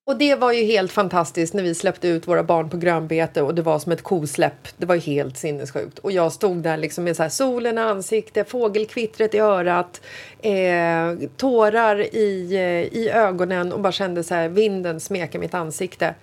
Och 0.06 0.16
det 0.16 0.34
var 0.34 0.52
ju 0.52 0.64
helt 0.64 0.92
fantastiskt 0.92 1.54
när 1.54 1.62
vi 1.62 1.74
släppte 1.74 2.08
ut 2.08 2.28
våra 2.28 2.42
barn 2.42 2.70
på 2.70 2.76
grönbete 2.76 3.42
och 3.42 3.54
det 3.54 3.62
var 3.62 3.78
som 3.78 3.92
ett 3.92 4.02
kosläpp. 4.02 4.68
Det 4.76 4.86
var 4.86 4.94
ju 4.94 5.00
helt 5.00 5.36
sinnessjukt. 5.36 5.98
Och 5.98 6.12
jag 6.12 6.32
stod 6.32 6.56
där 6.56 6.76
liksom 6.76 7.04
med 7.04 7.16
så 7.16 7.22
här 7.22 7.30
solen 7.30 7.78
i 7.78 7.80
ansiktet, 7.80 8.48
fågelkvittret 8.50 9.34
i 9.34 9.38
örat, 9.38 10.00
eh, 10.42 11.28
tårar 11.36 12.16
i, 12.16 12.54
eh, 12.54 12.98
i 12.98 13.10
ögonen 13.10 13.72
och 13.72 13.80
bara 13.80 13.92
kände 13.92 14.24
så 14.24 14.34
här 14.34 14.48
vinden 14.48 15.00
smeka 15.00 15.38
mitt 15.38 15.54
ansikte. 15.54 16.14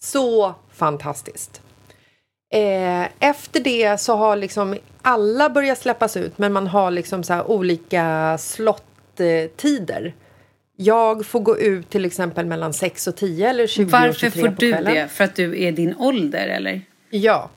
Så 0.00 0.54
fantastiskt. 0.72 1.62
Eh, 2.52 3.08
efter 3.20 3.60
det 3.60 4.00
så 4.00 4.16
har 4.16 4.36
liksom 4.36 4.76
alla 5.02 5.50
börjat 5.50 5.78
släppas 5.78 6.16
ut 6.16 6.38
men 6.38 6.52
man 6.52 6.66
har 6.66 6.90
liksom 6.90 7.22
så 7.22 7.32
här 7.32 7.50
olika 7.50 8.38
slottider. 8.38 10.06
Eh, 10.06 10.12
jag 10.82 11.26
får 11.26 11.40
gå 11.40 11.58
ut 11.58 11.90
till 11.90 12.04
exempel 12.04 12.46
mellan 12.46 12.72
6 12.72 13.06
och 13.06 13.16
10 13.16 13.50
eller 13.50 13.66
20 13.66 13.84
och 13.84 13.90
Varför 13.90 14.12
23 14.12 14.42
får 14.42 14.48
du 14.48 14.72
det? 14.72 15.08
För 15.08 15.24
att 15.24 15.34
du 15.34 15.62
är 15.62 15.72
din 15.72 15.96
ålder, 15.96 16.48
eller? 16.48 16.82
Ja. 17.10 17.50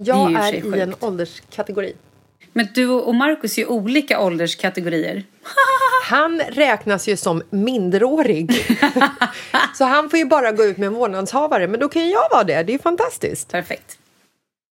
Är 0.00 0.06
Jag 0.06 0.32
är 0.32 0.50
sig 0.50 0.78
i 0.78 0.80
en 0.80 0.94
ålderskategori. 1.00 1.94
Men 2.52 2.68
du 2.74 2.88
och 2.88 3.14
Markus 3.14 3.58
är 3.58 3.62
ju 3.62 3.68
olika 3.68 4.20
ålderskategorier. 4.20 5.24
han 6.04 6.40
räknas 6.40 7.08
ju 7.08 7.16
som 7.16 7.42
minderårig. 7.50 8.52
så 9.74 9.84
han 9.84 10.10
får 10.10 10.18
ju 10.18 10.24
bara 10.24 10.52
gå 10.52 10.64
ut 10.64 10.76
med 10.76 10.86
en 10.86 10.94
vårdnadshavare. 10.94 11.68
Men 11.68 11.80
då 11.80 11.88
kan 11.88 12.10
jag 12.10 12.30
vara 12.30 12.44
det. 12.44 12.62
Det 12.62 12.74
är 12.74 12.78
fantastiskt. 12.78 13.50
Perfekt. 13.50 13.98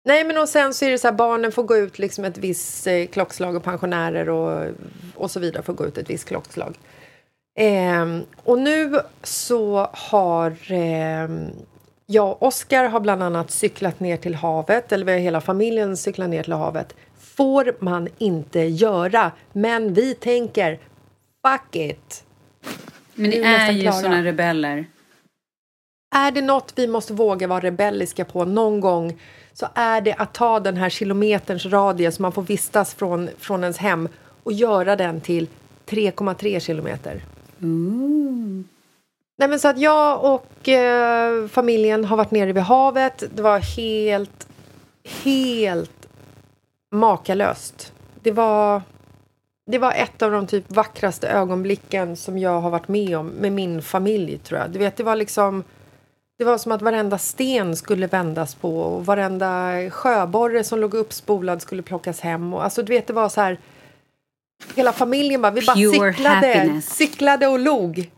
Nej, 0.04 0.24
men 0.24 0.38
och 0.38 0.48
sen 0.48 0.74
så 0.74 0.84
är 0.84 0.90
det 0.90 0.98
så 0.98 1.06
här, 1.06 1.14
barnen 1.14 1.52
får 1.52 1.62
gå 1.62 1.76
ut 1.76 1.98
liksom 1.98 2.24
ett 2.24 2.38
visst 2.38 2.86
eh, 2.86 3.06
klockslag 3.06 3.56
och 3.56 3.64
pensionärer 3.64 4.28
och, 4.28 4.66
och 5.14 5.30
så 5.30 5.40
vidare 5.40 5.62
får 5.62 5.72
gå 5.72 5.86
ut 5.86 5.98
ett 5.98 6.10
visst 6.10 6.28
klockslag. 6.28 6.74
Eh, 7.54 8.18
och 8.42 8.58
nu 8.58 9.00
så 9.22 9.88
har 9.92 10.72
eh, 10.72 11.28
jag 12.06 12.30
och 12.30 12.42
Oskar 12.42 12.88
har 12.88 13.00
bland 13.00 13.22
annat 13.22 13.50
cyklat 13.50 14.00
ner 14.00 14.16
till 14.16 14.34
havet, 14.34 14.92
eller 14.92 15.06
vi 15.06 15.12
har 15.12 15.18
hela 15.18 15.40
familjen 15.40 15.96
cyklat 15.96 16.30
ner 16.30 16.42
till 16.42 16.52
havet. 16.52 16.94
Får 17.18 17.76
man 17.78 18.08
inte 18.18 18.60
göra, 18.60 19.32
men 19.52 19.94
vi 19.94 20.14
tänker 20.14 20.78
fuck 21.46 21.76
it. 21.76 22.24
Men 23.14 23.30
ni 23.30 23.36
är 23.36 23.68
är 23.68 23.72
ju 23.72 23.92
såna 23.92 24.24
rebeller. 24.24 24.86
Är 26.14 26.30
det 26.30 26.42
något 26.42 26.72
vi 26.76 26.86
måste 26.86 27.12
våga 27.12 27.46
vara 27.46 27.60
rebelliska 27.60 28.24
på 28.24 28.44
någon 28.44 28.80
gång 28.80 29.20
så 29.52 29.66
är 29.74 30.00
det 30.00 30.14
att 30.14 30.34
ta 30.34 30.60
den 30.60 30.76
här 30.76 30.90
kilometerns 30.90 31.66
radie 31.66 32.12
som 32.12 32.22
man 32.22 32.32
får 32.32 32.42
vistas 32.42 32.94
från, 32.94 33.30
från 33.38 33.62
ens 33.62 33.78
hem 33.78 34.08
och 34.42 34.52
göra 34.52 34.96
den 34.96 35.20
till 35.20 35.48
3,3 35.86 36.60
kilometer. 36.60 37.22
Mm. 37.64 38.64
Nej, 39.36 39.48
men 39.48 39.60
så 39.60 39.68
att 39.68 39.78
jag 39.78 40.24
och 40.24 40.68
eh, 40.68 41.48
familjen 41.48 42.04
har 42.04 42.16
varit 42.16 42.30
nere 42.30 42.52
vid 42.52 42.62
havet. 42.62 43.24
Det 43.34 43.42
var 43.42 43.58
helt, 43.58 44.48
helt 45.24 46.06
makalöst. 46.90 47.92
Det 48.22 48.32
var, 48.32 48.82
det 49.66 49.78
var 49.78 49.92
ett 49.92 50.22
av 50.22 50.30
de 50.30 50.46
typ 50.46 50.64
vackraste 50.68 51.28
ögonblicken 51.28 52.16
som 52.16 52.38
jag 52.38 52.60
har 52.60 52.70
varit 52.70 52.88
med 52.88 53.18
om 53.18 53.26
med 53.26 53.52
min 53.52 53.82
familj, 53.82 54.38
tror 54.38 54.60
jag. 54.60 54.70
Du 54.70 54.78
vet, 54.78 54.96
det 54.96 55.02
var 55.02 55.16
liksom... 55.16 55.64
Det 56.38 56.44
var 56.44 56.58
som 56.58 56.72
att 56.72 56.82
varenda 56.82 57.18
sten 57.18 57.76
skulle 57.76 58.06
vändas 58.06 58.54
på 58.54 58.80
och 58.80 59.06
varenda 59.06 59.72
sjöborre 59.90 60.64
som 60.64 60.78
låg 60.78 60.94
uppspolad 60.94 61.62
skulle 61.62 61.82
plockas 61.82 62.20
hem. 62.20 62.54
Och, 62.54 62.64
alltså, 62.64 62.82
du 62.82 62.92
vet, 62.92 63.06
det 63.06 63.12
var 63.12 63.28
så 63.28 63.40
här... 63.40 63.58
Hela 64.74 64.92
familjen 64.92 65.42
bara, 65.42 65.52
vi 65.52 65.66
bara 65.66 65.76
Pure 65.76 66.12
cyklade, 66.12 66.46
happiness. 66.54 66.96
cyklade 66.96 67.46
och 67.46 67.58
log. 67.58 68.10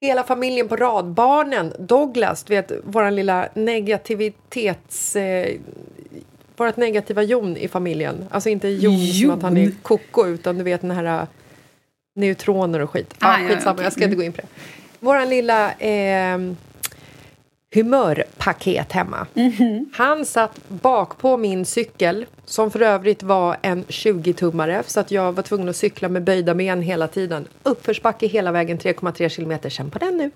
Hela 0.00 0.24
familjen 0.24 0.68
på 0.68 0.76
rad. 0.76 1.04
Barnen, 1.04 1.72
Douglas, 1.78 2.42
du 2.44 2.54
vet, 2.54 2.72
vår 2.84 3.10
lilla 3.10 3.48
negativitets... 3.54 5.16
Eh, 5.16 5.54
vårt 6.56 6.76
negativa 6.76 7.22
jon 7.22 7.56
i 7.56 7.68
familjen. 7.68 8.24
Alltså 8.30 8.48
inte 8.48 8.68
jon, 8.68 9.06
som 9.06 9.30
att 9.30 9.42
han 9.42 9.56
är 9.56 9.62
Jon? 9.62 9.76
koko, 9.82 10.26
utan 10.26 10.58
du 10.58 10.64
vet 10.64 10.80
den 10.80 10.90
här 10.90 11.20
eh, 11.20 11.26
neutroner 12.14 12.80
och 12.80 12.90
skit. 12.90 13.14
Ah, 13.18 13.28
Ah, 13.34 13.40
ja, 13.40 13.48
skitsamma, 13.48 13.72
okej. 13.74 13.84
jag 13.84 13.92
ska 13.92 14.04
inte 14.04 14.16
gå 14.16 14.22
in 14.22 14.32
på 14.32 14.40
det. 14.40 14.46
Vår 15.00 15.26
lilla 15.26 15.72
eh, 15.72 16.38
humörpaket 17.76 18.92
hemma. 18.92 19.26
Han 19.92 20.26
satt 20.26 20.68
bak 20.68 21.18
på 21.18 21.36
min 21.36 21.64
cykel, 21.64 22.26
som 22.44 22.70
för 22.70 22.80
övrigt 22.80 23.22
var 23.22 23.56
en 23.62 23.84
20-tummare 23.84 24.82
så 24.86 25.00
att 25.00 25.10
jag 25.10 25.32
var 25.32 25.42
tvungen 25.42 25.68
att 25.68 25.76
cykla 25.76 26.08
med 26.08 26.24
böjda 26.24 26.54
ben 26.54 26.82
hela 26.82 27.08
tiden. 27.08 27.48
Uppförsbacke 27.62 28.26
hela 28.26 28.52
vägen, 28.52 28.78
3,3 28.78 29.28
kilometer. 29.28 29.70
Känn 29.70 29.90
på 29.90 29.98
den 29.98 30.16
nu. 30.16 30.30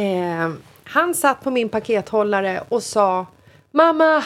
Eh, 0.00 0.50
han 0.84 1.14
satt 1.14 1.44
på 1.44 1.50
min 1.50 1.68
pakethållare 1.68 2.62
och 2.68 2.82
sa 2.82 3.26
Mamma, 3.70 4.24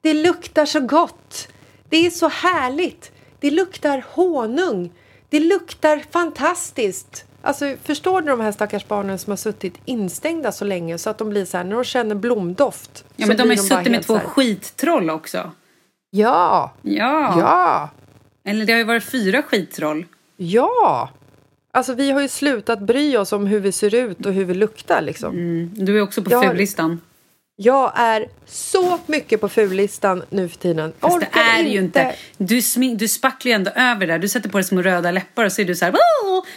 det 0.00 0.14
luktar 0.14 0.66
så 0.66 0.80
gott. 0.80 1.48
Det 1.88 2.06
är 2.06 2.10
så 2.10 2.28
härligt. 2.28 3.12
Det 3.40 3.50
luktar 3.50 4.04
honung. 4.08 4.92
Det 5.28 5.40
luktar 5.40 6.02
fantastiskt. 6.10 7.24
Alltså, 7.42 7.76
förstår 7.84 8.20
du 8.20 8.26
de 8.28 8.40
här 8.40 8.52
stackars 8.52 8.86
barnen 8.88 9.18
som 9.18 9.30
har 9.30 9.36
suttit 9.36 9.74
instängda 9.84 10.52
så 10.52 10.64
länge 10.64 10.98
så 10.98 11.10
att 11.10 11.18
de 11.18 11.28
blir 11.30 11.44
så 11.44 11.56
här, 11.56 11.64
när 11.64 11.74
de 11.76 11.84
känner 11.84 12.14
blomdoft. 12.14 13.04
Ja, 13.16 13.26
men 13.26 13.36
de 13.36 13.42
har 13.42 13.50
ju 13.50 13.56
suttit 13.56 13.90
med 13.92 14.02
två 14.06 14.18
skittroll 14.18 15.10
också. 15.10 15.50
Ja, 16.10 16.72
Ja. 16.82 17.34
ja, 17.38 17.90
Eller 18.44 18.66
det 18.66 18.72
har 18.72 18.78
ju 18.78 18.84
varit 18.84 19.04
fyra 19.04 19.42
skittroll. 19.42 20.06
ja. 20.36 21.10
Alltså 21.72 21.94
vi 21.94 22.10
har 22.10 22.20
ju 22.20 22.28
slutat 22.28 22.80
bry 22.80 23.16
oss 23.16 23.32
om 23.32 23.46
hur 23.46 23.60
vi 23.60 23.72
ser 23.72 23.94
ut 23.94 24.26
och 24.26 24.32
hur 24.32 24.44
vi 24.44 24.54
luktar 24.54 25.00
liksom. 25.02 25.34
Mm. 25.34 25.70
Du 25.74 25.98
är 25.98 26.02
också 26.02 26.22
på 26.22 26.30
Jag 26.30 26.44
fullistan. 26.44 27.00
Jag 27.62 27.92
är 27.94 28.28
så 28.46 28.98
mycket 29.06 29.40
på 29.40 29.48
fullistan 29.48 30.22
nu 30.30 30.48
för 30.48 30.58
tiden. 30.58 30.92
Fast 30.98 31.20
det 31.20 31.40
är 31.40 31.62
ju 31.62 31.78
inte. 31.78 32.14
Du, 32.38 32.60
du 32.94 33.08
spacklar 33.08 33.50
ju 33.50 33.54
ändå 33.54 33.70
över 33.70 34.06
där. 34.06 34.18
Du 34.18 34.28
sätter 34.28 34.48
på 34.48 34.58
dig 34.58 34.64
små 34.64 34.82
röda 34.82 35.10
läppar 35.10 35.44
och 35.44 35.52
så 35.52 35.60
är 35.60 35.64
du 35.64 35.74
så 35.74 35.84
här... 35.84 35.94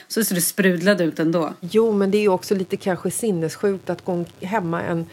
Så 0.08 0.24
ser 0.24 0.36
du 0.36 0.42
sprudlad 0.42 1.02
ut 1.02 1.20
ändå. 1.20 1.54
Jo, 1.60 1.92
men 1.92 2.12
det 2.12 2.18
är 2.18 2.22
ju 2.22 2.30
också 2.30 2.56
lite 2.56 2.78
kanske 2.78 3.12
sinnessjukt 3.12 3.90
att 3.90 4.06
gå 4.06 4.26
hemma 4.42 4.82
en 4.82 5.06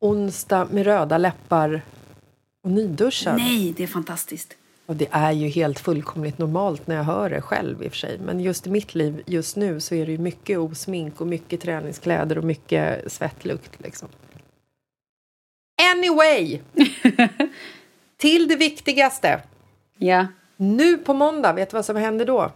onsdag 0.00 0.68
med 0.70 0.84
röda 0.84 1.18
läppar 1.18 1.82
och 2.64 2.70
nyduschad. 2.70 3.36
Nej, 3.36 3.74
det 3.76 3.82
är 3.82 3.86
fantastiskt. 3.86 4.56
Och 4.86 4.96
det 4.96 5.08
är 5.10 5.32
ju 5.32 5.48
helt 5.48 5.80
fullkomligt 5.80 6.38
normalt 6.38 6.86
när 6.86 6.96
jag 6.96 7.04
hör 7.04 7.30
det 7.30 7.40
själv 7.40 7.82
i 7.82 7.88
och 7.88 7.92
för 7.92 7.98
sig. 7.98 8.18
Men 8.24 8.40
just 8.40 8.66
i 8.66 8.70
mitt 8.70 8.94
liv 8.94 9.22
just 9.26 9.56
nu 9.56 9.80
så 9.80 9.94
är 9.94 10.06
det 10.06 10.12
ju 10.12 10.18
mycket 10.18 10.58
osmink 10.58 11.20
och 11.20 11.26
mycket 11.26 11.60
träningskläder 11.60 12.38
och 12.38 12.44
mycket 12.44 13.12
svettlukt 13.12 13.70
liksom. 13.78 14.08
Anyway! 15.90 16.60
Till 18.16 18.48
det 18.48 18.56
viktigaste. 18.56 19.40
Ja. 19.98 20.26
Nu 20.56 20.98
på 20.98 21.14
måndag, 21.14 21.52
vet 21.52 21.70
du 21.70 21.76
vad 21.76 21.84
som 21.84 21.96
händer 21.96 22.24
då? 22.24 22.52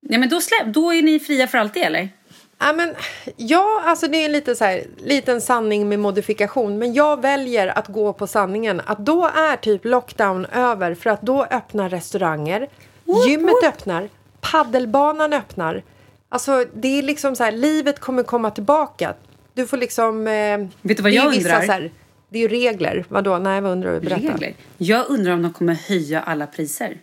Ja, 0.00 0.18
men 0.18 0.28
då, 0.28 0.40
släpp, 0.40 0.66
då 0.66 0.94
är 0.94 1.02
ni 1.02 1.20
fria 1.20 1.46
för 1.46 1.58
alltid, 1.58 1.82
eller? 1.82 2.08
Ja, 2.58 2.72
men, 2.72 2.94
ja, 3.36 3.82
alltså 3.84 4.08
det 4.08 4.18
är 4.18 4.24
en 4.24 4.32
lite 4.32 4.56
så 4.56 4.64
här, 4.64 4.84
liten 4.96 5.40
sanning 5.40 5.88
med 5.88 5.98
modifikation. 5.98 6.78
Men 6.78 6.92
jag 6.92 7.22
väljer 7.22 7.78
att 7.78 7.88
gå 7.88 8.12
på 8.12 8.26
sanningen. 8.26 8.82
Att 8.86 8.98
då 8.98 9.24
är 9.26 9.56
typ 9.56 9.84
lockdown 9.84 10.46
över 10.46 10.94
för 10.94 11.10
att 11.10 11.22
då 11.22 11.44
öppnar 11.44 11.88
restauranger. 11.88 12.68
Gymmet 13.28 13.64
öppnar. 13.64 14.08
Paddelbanan 14.40 15.32
öppnar. 15.32 15.82
Alltså 16.28 16.64
det 16.74 16.98
är 16.98 17.02
liksom 17.02 17.36
så 17.36 17.44
här, 17.44 17.52
livet 17.52 17.98
kommer 17.98 18.22
komma 18.22 18.50
tillbaka. 18.50 19.14
Du 19.54 19.66
får 19.66 19.76
liksom... 19.76 20.26
Eh, 20.28 20.58
Vet 20.82 20.96
du 20.96 21.02
vad 21.02 21.12
jag 21.12 21.30
vissa 21.30 21.56
undrar? 21.56 21.72
Här, 21.72 21.90
det 22.28 22.38
är 22.38 22.42
ju 22.42 22.48
regler. 22.48 23.04
Vadå? 23.08 23.38
Nej, 23.38 23.60
vad 23.60 23.72
undrar 23.72 23.92
du? 23.92 24.00
Berätta. 24.00 24.32
Regler. 24.32 24.54
Jag 24.78 25.08
undrar 25.08 25.32
om 25.32 25.42
de 25.42 25.52
kommer 25.52 25.74
höja 25.74 26.20
alla 26.20 26.46
priser. 26.46 26.98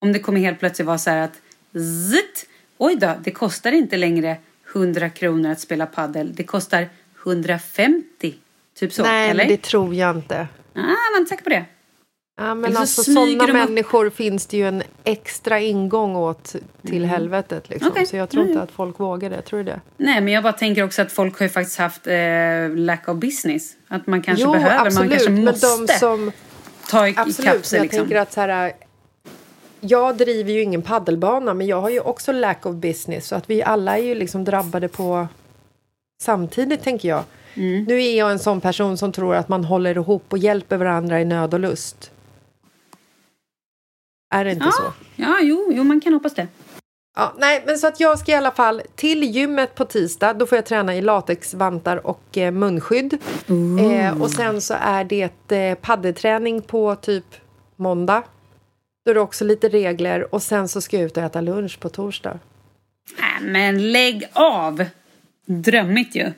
Om 0.00 0.12
det 0.12 0.18
kommer 0.18 0.40
helt 0.40 0.58
plötsligt 0.58 0.86
vara 0.86 0.98
så 0.98 1.10
här 1.10 1.18
att 1.18 1.40
zitt, 2.10 2.48
oj 2.78 2.96
då, 2.96 3.14
det 3.24 3.30
kostar 3.30 3.72
inte 3.72 3.96
längre 3.96 4.36
100 4.74 5.10
kronor 5.10 5.50
att 5.50 5.60
spela 5.60 5.86
paddel. 5.86 6.34
Det 6.34 6.44
kostar 6.44 6.88
150. 7.22 8.34
Typ 8.74 8.92
så, 8.92 9.02
Nej, 9.02 9.30
eller? 9.30 9.48
det 9.48 9.62
tror 9.62 9.94
jag 9.94 10.16
inte. 10.16 10.48
Ah, 10.74 10.80
man 10.80 10.88
är 11.14 11.18
inte 11.18 11.28
säker 11.28 11.44
på 11.44 11.50
det. 11.50 11.64
Ja, 12.36 12.54
men 12.54 12.72
så 12.72 12.80
alltså 12.80 13.02
smyger 13.02 13.40
sådana 13.40 13.46
de 13.46 13.52
människor 13.52 14.10
finns 14.10 14.46
det 14.46 14.56
ju 14.56 14.68
en 14.68 14.82
extra 15.04 15.60
ingång 15.60 16.16
åt 16.16 16.56
till 16.86 17.04
helvetet. 17.04 17.68
Liksom. 17.68 17.86
Mm. 17.86 17.92
Okej. 17.92 18.06
Så 18.06 18.16
jag 18.16 18.28
tror 18.30 18.42
inte 18.42 18.52
Mm. 18.52 18.64
att 18.64 18.70
folk 18.70 19.00
vågar 19.00 19.30
det. 19.30 19.42
Tror 19.42 19.58
du 19.58 19.64
det? 19.64 19.80
Nej, 19.96 20.20
men 20.20 20.32
jag 20.34 20.42
bara 20.42 20.52
tänker 20.52 20.84
också 20.84 21.02
att 21.02 21.12
folk 21.12 21.38
har 21.38 21.46
ju 21.46 21.50
faktiskt 21.50 21.78
haft 21.78 22.06
eh, 22.06 22.14
lack 22.74 23.08
of 23.08 23.16
business. 23.16 23.72
Att 23.88 24.06
man 24.06 24.22
kanske 24.22 24.44
jo, 24.44 24.52
behöver, 24.52 24.86
absolut. 24.86 24.98
man 24.98 25.08
kanske 25.08 25.30
men 25.30 25.44
måste 25.44 25.66
de 25.66 25.88
som... 25.98 26.32
ta 26.90 27.08
i, 27.08 27.14
Absolut, 27.16 27.52
men 27.54 27.62
sig 27.62 27.76
jag 27.76 27.82
liksom. 27.84 28.00
tänker 28.00 28.16
att 28.16 28.32
så 28.32 28.40
här... 28.40 28.72
Jag 29.80 30.16
driver 30.16 30.52
ju 30.52 30.62
ingen 30.62 30.82
paddelbana, 30.82 31.54
men 31.54 31.66
jag 31.66 31.80
har 31.80 31.90
ju 31.90 32.00
också 32.00 32.32
lack 32.32 32.66
of 32.66 32.74
business. 32.74 33.26
Så 33.28 33.34
att 33.34 33.50
vi 33.50 33.62
alla 33.62 33.98
är 33.98 34.02
ju 34.02 34.14
liksom 34.14 34.44
drabbade 34.44 34.88
på 34.88 35.26
samtidigt, 36.22 36.82
tänker 36.82 37.08
jag. 37.08 37.22
Mm. 37.54 37.84
Nu 37.84 38.02
är 38.02 38.18
jag 38.18 38.30
en 38.30 38.38
sån 38.38 38.60
person 38.60 38.96
som 38.98 39.12
tror 39.12 39.34
att 39.34 39.48
man 39.48 39.64
håller 39.64 39.94
ihop 39.94 40.24
och 40.28 40.38
hjälper 40.38 40.76
varandra 40.76 41.20
i 41.20 41.24
nöd 41.24 41.54
och 41.54 41.60
lust. 41.60 42.10
Är 44.32 44.44
det 44.44 44.50
inte 44.52 44.64
Ja. 44.64 44.72
så? 44.72 44.92
Ja, 45.16 45.38
jo, 45.42 45.70
jo, 45.74 45.84
man 45.84 46.00
kan 46.00 46.12
hoppas 46.12 46.34
det. 46.34 46.46
Ja, 47.16 47.34
nej, 47.38 47.62
men 47.66 47.78
så 47.78 47.86
att 47.86 48.00
jag 48.00 48.18
ska 48.18 48.32
i 48.32 48.34
alla 48.34 48.50
fall 48.50 48.82
till 48.94 49.22
gymmet 49.22 49.74
på 49.74 49.84
tisdag. 49.84 50.32
Då 50.34 50.46
får 50.46 50.56
jag 50.56 50.64
träna 50.66 50.96
i 50.96 51.00
latexvantar 51.00 52.06
och 52.06 52.38
eh, 52.38 52.50
munskydd. 52.50 53.18
Eh, 53.80 54.22
och 54.22 54.30
sen 54.30 54.60
så 54.60 54.74
är 54.80 55.04
det 55.04 55.52
eh, 55.56 55.74
paddelträning 55.74 56.62
på 56.62 56.94
typ 56.96 57.24
måndag. 57.76 58.22
Då 59.04 59.10
är 59.10 59.14
det 59.14 59.20
också 59.20 59.44
lite 59.44 59.68
regler. 59.68 60.34
Och 60.34 60.42
sen 60.42 60.68
så 60.68 60.80
ska 60.80 60.96
jag 60.96 61.06
ut 61.06 61.16
och 61.16 61.22
äta 61.22 61.40
lunch 61.40 61.80
på 61.80 61.88
torsdag. 61.88 62.38
Äh, 63.18 63.42
men 63.44 63.92
lägg 63.92 64.24
av! 64.32 64.84
Drömmigt 65.46 66.14
ju. 66.16 66.32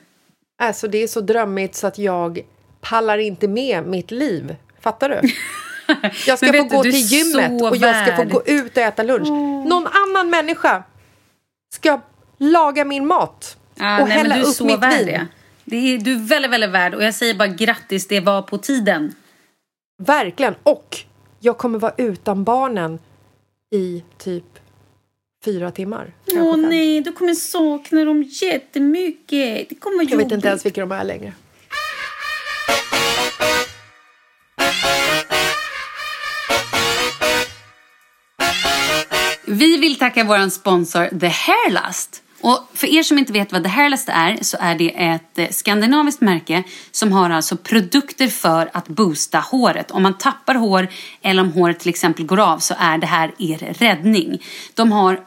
Alltså 0.57 0.87
det 0.87 0.97
är 1.03 1.07
så 1.07 1.21
drömmigt 1.21 1.75
så 1.75 1.87
att 1.87 1.97
jag 1.97 2.41
pallar 2.81 3.17
inte 3.17 3.47
med 3.47 3.85
mitt 3.87 4.11
liv. 4.11 4.55
Fattar 4.79 5.09
du? 5.09 5.21
Jag 6.27 6.37
ska 6.37 6.53
få 6.53 6.63
gå 6.63 6.83
du 6.83 6.91
till 6.91 7.01
gymmet 7.01 7.61
och 7.61 7.77
jag 7.77 8.07
ska 8.07 8.15
få 8.15 8.23
gå 8.23 8.43
ut 8.45 8.77
och 8.77 8.83
äta 8.83 9.03
lunch. 9.03 9.27
Någon 9.67 9.87
annan 9.87 10.29
människa 10.29 10.83
ska 11.73 12.01
laga 12.37 12.85
min 12.85 13.07
mat 13.07 13.57
Ja, 13.75 14.01
och 14.01 14.07
nej, 14.07 14.17
hälla 14.17 14.41
upp 14.41 14.61
mitt 14.61 14.79
värd 14.79 15.05
vin. 15.05 15.27
det. 15.65 15.77
är, 15.77 15.97
du 15.97 16.13
är 16.13 16.19
väldigt, 16.19 16.51
väldigt 16.51 16.69
värd. 16.69 16.93
Och 16.93 17.03
jag 17.03 17.15
säger 17.15 17.33
bara 17.33 17.47
grattis, 17.47 18.07
det 18.07 18.19
var 18.19 18.41
på 18.41 18.57
tiden. 18.57 19.13
Verkligen. 20.03 20.55
Och 20.63 20.97
jag 21.39 21.57
kommer 21.57 21.79
vara 21.79 21.93
utan 21.97 22.43
barnen 22.43 22.99
i 23.75 24.03
typ 24.17 24.59
fyra 25.45 25.71
timmar. 25.71 26.13
Åh 26.31 26.57
nej, 26.57 27.01
du 27.01 27.11
kommer 27.11 27.33
sakna 27.33 28.05
dem 28.05 28.23
jättemycket. 28.23 29.69
Det 29.69 29.75
kommer 29.75 29.97
vara 29.97 30.07
Jag 30.09 30.17
vet 30.17 30.31
inte 30.31 30.47
ens 30.47 30.65
vilka 30.65 30.81
de 30.81 30.91
är 30.91 31.03
längre. 31.03 31.33
Vill 39.95 39.99
tacka 39.99 40.23
vår 40.23 40.49
sponsor 40.49 41.19
The 41.19 41.27
Hairlust. 41.27 42.21
Och 42.41 42.69
för 42.73 42.87
er 42.87 43.03
som 43.03 43.17
inte 43.17 43.33
vet 43.33 43.51
vad 43.51 43.63
The 43.63 43.69
Hairlust 43.69 44.09
är 44.09 44.37
så 44.41 44.57
är 44.59 44.75
det 44.75 45.03
ett 45.03 45.37
eh, 45.37 45.49
skandinaviskt 45.49 46.21
märke 46.21 46.63
som 46.91 47.11
har 47.11 47.29
alltså 47.29 47.57
produkter 47.57 48.27
för 48.27 48.69
att 48.73 48.87
boosta 48.87 49.39
håret. 49.39 49.91
Om 49.91 50.03
man 50.03 50.17
tappar 50.17 50.55
hår 50.55 50.87
eller 51.21 51.43
om 51.43 51.51
håret 51.51 51.79
till 51.79 51.89
exempel 51.89 52.25
går 52.25 52.39
av 52.39 52.59
så 52.59 52.73
är 52.77 52.97
det 52.97 53.07
här 53.07 53.31
er 53.37 53.57
räddning. 53.57 54.41
De 54.73 54.91
har 54.91 55.19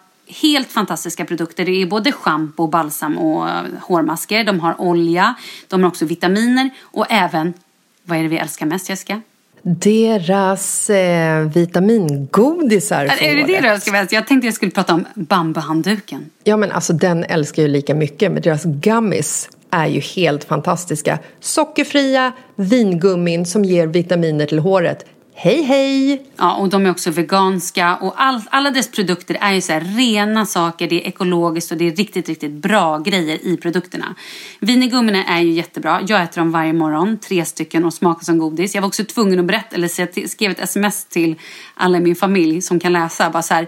helt 0.42 0.72
fantastiska 0.72 1.24
produkter. 1.24 1.64
Det 1.64 1.82
är 1.82 1.86
både 1.86 2.12
schampo, 2.12 2.66
balsam 2.66 3.18
och 3.18 3.48
eh, 3.48 3.64
hårmasker. 3.82 4.44
De 4.44 4.60
har 4.60 4.80
olja, 4.80 5.34
de 5.68 5.82
har 5.82 5.88
också 5.88 6.04
vitaminer 6.04 6.70
och 6.80 7.06
även, 7.10 7.54
vad 8.02 8.18
är 8.18 8.22
det 8.22 8.28
vi 8.28 8.36
älskar 8.36 8.66
mest 8.66 8.88
Jessica? 8.88 9.22
Deras 9.62 10.90
eh, 10.90 11.40
vitamingodisar 11.40 13.06
för 13.06 13.24
Är 13.24 13.36
det 13.36 13.42
det 13.42 13.60
du 13.60 13.68
älskar 13.68 13.92
mest? 13.92 14.12
Jag 14.12 14.26
tänkte 14.26 14.46
jag 14.46 14.54
skulle 14.54 14.70
prata 14.70 14.94
om 14.94 15.04
bambuhandduken. 15.14 16.30
Ja, 16.44 16.56
men 16.56 16.72
alltså 16.72 16.92
den 16.92 17.24
älskar 17.24 17.62
jag 17.62 17.68
ju 17.68 17.72
lika 17.72 17.94
mycket. 17.94 18.32
Men 18.32 18.42
deras 18.42 18.64
gummies 18.64 19.48
är 19.70 19.86
ju 19.86 20.00
helt 20.00 20.44
fantastiska. 20.44 21.18
Sockerfria 21.40 22.32
vingummin 22.56 23.46
som 23.46 23.64
ger 23.64 23.86
vitaminer 23.86 24.46
till 24.46 24.58
håret. 24.58 25.04
Hej, 25.40 25.62
hej! 25.62 26.22
Ja, 26.36 26.56
och 26.56 26.68
de 26.68 26.86
är 26.86 26.90
också 26.90 27.10
veganska 27.10 27.96
och 27.96 28.22
all, 28.22 28.40
alla 28.50 28.70
dess 28.70 28.90
produkter 28.90 29.38
är 29.40 29.52
ju 29.52 29.60
så 29.60 29.72
här 29.72 29.80
rena 29.80 30.46
saker, 30.46 30.88
det 30.88 31.02
är 31.04 31.08
ekologiskt 31.08 31.72
och 31.72 31.78
det 31.78 31.88
är 31.88 31.96
riktigt, 31.96 32.28
riktigt 32.28 32.52
bra 32.52 32.98
grejer 32.98 33.46
i 33.46 33.56
produkterna. 33.56 34.14
Vinigummina 34.60 35.24
är 35.24 35.40
ju 35.40 35.50
jättebra. 35.50 36.00
Jag 36.06 36.22
äter 36.22 36.40
dem 36.40 36.50
varje 36.50 36.72
morgon, 36.72 37.18
tre 37.18 37.44
stycken 37.44 37.84
och 37.84 37.94
smakar 37.94 38.24
som 38.24 38.38
godis. 38.38 38.74
Jag 38.74 38.82
var 38.82 38.88
också 38.88 39.04
tvungen 39.04 39.38
att 39.38 39.44
berätta, 39.44 39.76
eller 39.76 39.88
så 39.88 40.00
jag 40.02 40.30
skrev 40.30 40.50
ett 40.50 40.60
sms 40.60 41.04
till 41.04 41.34
alla 41.74 41.98
i 41.98 42.00
min 42.00 42.16
familj 42.16 42.62
som 42.62 42.80
kan 42.80 42.92
läsa, 42.92 43.30
bara 43.30 43.42
så 43.42 43.54
här. 43.54 43.66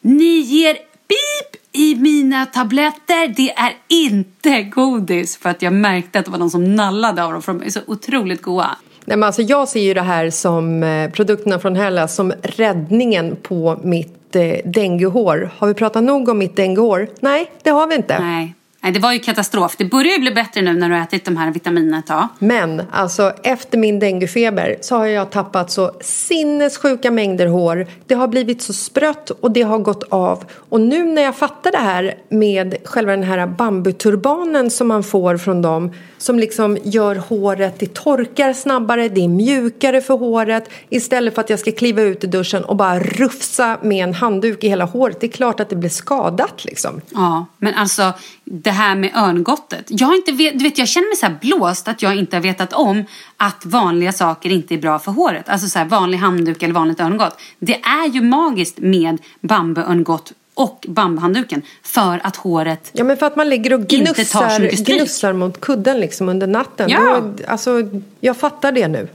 Ni 0.00 0.40
ger 0.40 0.74
pip 1.08 1.62
i 1.72 1.94
mina 1.94 2.46
tabletter, 2.46 3.34
det 3.36 3.50
är 3.50 3.76
inte 3.88 4.62
godis. 4.62 5.36
För 5.36 5.50
att 5.50 5.62
jag 5.62 5.72
märkte 5.72 6.18
att 6.18 6.24
det 6.24 6.30
var 6.30 6.38
någon 6.38 6.50
som 6.50 6.74
nallade 6.74 7.24
av 7.24 7.32
dem, 7.32 7.42
för 7.42 7.52
de 7.52 7.62
är 7.62 7.70
så 7.70 7.80
otroligt 7.86 8.42
goda. 8.42 8.76
Nej, 9.06 9.16
men 9.16 9.22
alltså 9.22 9.42
jag 9.42 9.68
ser 9.68 9.80
ju 9.80 9.94
det 9.94 10.00
här 10.00 10.30
som 10.30 10.82
eh, 10.82 11.10
produkterna 11.10 11.58
från 11.58 11.76
Hella 11.76 12.08
som 12.08 12.32
räddningen 12.42 13.36
på 13.42 13.78
mitt 13.82 14.36
eh, 14.36 14.56
denguehår. 14.64 15.50
Har 15.56 15.68
vi 15.68 15.74
pratat 15.74 16.02
nog 16.02 16.28
om 16.28 16.38
mitt 16.38 16.56
denguehår? 16.56 17.08
Nej, 17.20 17.50
det 17.62 17.70
har 17.70 17.86
vi 17.86 17.94
inte. 17.94 18.18
Nej. 18.18 18.54
Nej, 18.86 18.92
det 18.92 19.00
var 19.00 19.12
ju 19.12 19.18
katastrof. 19.18 19.76
Det 19.78 19.84
börjar 19.84 20.12
ju 20.12 20.18
bli 20.18 20.30
bättre 20.30 20.62
nu 20.62 20.72
när 20.72 20.88
du 20.88 20.94
har 20.94 21.02
ätit 21.02 21.24
de 21.24 21.36
här 21.36 21.50
vitaminerna 21.50 21.98
ett 21.98 22.06
tag. 22.06 22.28
Men 22.38 22.82
alltså 22.90 23.32
efter 23.42 23.78
min 23.78 23.98
denguefeber 23.98 24.76
så 24.80 24.96
har 24.96 25.06
jag 25.06 25.30
tappat 25.30 25.70
så 25.70 25.92
sinnessjuka 26.00 27.10
mängder 27.10 27.46
hår. 27.46 27.86
Det 28.06 28.14
har 28.14 28.28
blivit 28.28 28.62
så 28.62 28.72
sprött 28.72 29.30
och 29.30 29.50
det 29.50 29.62
har 29.62 29.78
gått 29.78 30.02
av. 30.02 30.44
Och 30.68 30.80
nu 30.80 31.04
när 31.04 31.22
jag 31.22 31.36
fattar 31.36 31.72
det 31.72 31.78
här 31.78 32.14
med 32.28 32.76
själva 32.84 33.12
den 33.12 33.22
här 33.22 33.46
bambuturbanen 33.46 34.70
som 34.70 34.88
man 34.88 35.02
får 35.02 35.36
från 35.36 35.62
dem 35.62 35.92
som 36.18 36.38
liksom 36.38 36.78
gör 36.82 37.16
håret, 37.16 37.78
det 37.78 37.94
torkar 37.94 38.52
snabbare, 38.52 39.08
det 39.08 39.24
är 39.24 39.28
mjukare 39.28 40.00
för 40.00 40.14
håret 40.14 40.70
istället 40.88 41.34
för 41.34 41.40
att 41.40 41.50
jag 41.50 41.58
ska 41.58 41.72
kliva 41.72 42.02
ut 42.02 42.24
i 42.24 42.26
duschen 42.26 42.64
och 42.64 42.76
bara 42.76 42.98
rufsa 43.00 43.78
med 43.82 44.04
en 44.04 44.14
handduk 44.14 44.64
i 44.64 44.68
hela 44.68 44.84
håret. 44.84 45.20
Det 45.20 45.26
är 45.26 45.30
klart 45.30 45.60
att 45.60 45.68
det 45.68 45.76
blir 45.76 45.90
skadat 45.90 46.64
liksom. 46.64 47.00
Ja, 47.14 47.46
men 47.58 47.74
alltså 47.74 48.12
det 48.50 48.70
här 48.70 48.96
med 48.96 49.10
örngottet. 49.16 49.86
Jag, 49.88 50.06
har 50.06 50.14
inte 50.14 50.32
vet, 50.32 50.58
du 50.58 50.64
vet, 50.64 50.78
jag 50.78 50.88
känner 50.88 51.08
mig 51.08 51.16
så 51.16 51.26
här 51.26 51.38
blåst 51.40 51.88
att 51.88 52.02
jag 52.02 52.16
inte 52.16 52.36
har 52.36 52.42
vetat 52.42 52.72
om 52.72 53.04
att 53.36 53.66
vanliga 53.66 54.12
saker 54.12 54.50
inte 54.50 54.74
är 54.74 54.78
bra 54.78 54.98
för 54.98 55.12
håret. 55.12 55.48
Alltså 55.48 55.68
så 55.68 55.78
här 55.78 55.86
vanlig 55.86 56.18
handduk 56.18 56.62
eller 56.62 56.74
vanligt 56.74 57.00
örngott. 57.00 57.40
Det 57.58 57.74
är 57.74 58.08
ju 58.08 58.20
magiskt 58.20 58.78
med 58.78 59.18
bambuörngott 59.40 60.32
och 60.54 60.86
bambuhandduken 60.88 61.62
för 61.82 62.20
att 62.22 62.36
håret... 62.36 62.90
Ja, 62.92 63.04
men 63.04 63.16
för 63.16 63.26
att 63.26 63.36
man 63.36 63.48
ligger 63.48 63.72
och 63.72 63.92
Inte 63.92 64.24
tar 64.24 64.48
så 64.48 64.58
gnussar, 64.58 64.84
gnussar 64.84 65.32
mot 65.32 65.60
kudden 65.60 66.00
liksom 66.00 66.28
under 66.28 66.46
natten. 66.46 66.90
Ja. 66.90 67.20
Då, 67.20 67.44
alltså, 67.48 67.82
jag 68.20 68.36
fattar 68.36 68.72
det 68.72 68.88
nu. 68.88 69.08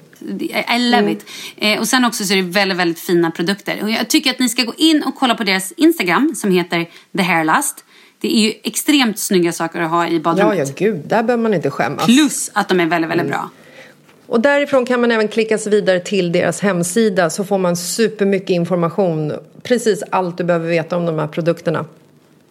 I 0.75 0.79
love 0.79 1.11
it. 1.11 1.25
Eh, 1.57 1.79
och 1.79 1.87
sen 1.87 2.05
också 2.05 2.23
så 2.23 2.33
är 2.33 2.37
det 2.37 2.41
väldigt, 2.43 2.77
väldigt 2.77 2.99
fina 2.99 3.31
produkter. 3.31 3.79
Och 3.83 3.89
jag 3.89 4.07
tycker 4.07 4.31
att 4.31 4.39
ni 4.39 4.49
ska 4.49 4.63
gå 4.63 4.73
in 4.77 5.03
och 5.03 5.15
kolla 5.15 5.35
på 5.35 5.43
deras 5.43 5.71
Instagram 5.71 6.35
som 6.35 6.51
heter 6.51 6.89
The 7.17 7.23
Hairlust. 7.23 7.83
Det 8.21 8.35
är 8.37 8.39
ju 8.41 8.53
extremt 8.63 9.19
snygga 9.19 9.51
saker 9.53 9.81
att 9.81 9.89
ha 9.89 10.07
i 10.07 10.13
Ja, 10.13 10.19
badrummet. 10.19 10.57
ja, 10.67 10.73
gud, 10.77 11.01
där 11.07 11.23
behöver 11.23 11.43
man 11.43 11.53
inte 11.53 11.69
skämmas. 11.69 12.05
Plus 12.05 12.51
att 12.53 12.69
de 12.69 12.79
är 12.79 12.85
väldigt, 12.85 13.11
väldigt 13.11 13.27
bra. 13.27 13.49
Och 14.27 14.41
därifrån 14.41 14.85
kan 14.85 15.01
man 15.01 15.11
även 15.11 15.27
klicka 15.27 15.57
sig 15.57 15.71
vidare 15.71 15.99
till 15.99 16.31
deras 16.31 16.59
hemsida 16.59 17.29
så 17.29 17.43
får 17.43 17.57
man 17.57 17.75
supermycket 17.77 18.49
information. 18.49 19.33
Precis 19.63 20.03
allt 20.09 20.37
du 20.37 20.43
behöver 20.43 20.67
veta 20.69 20.97
om 20.97 21.05
de 21.05 21.19
här 21.19 21.27
produkterna. 21.27 21.85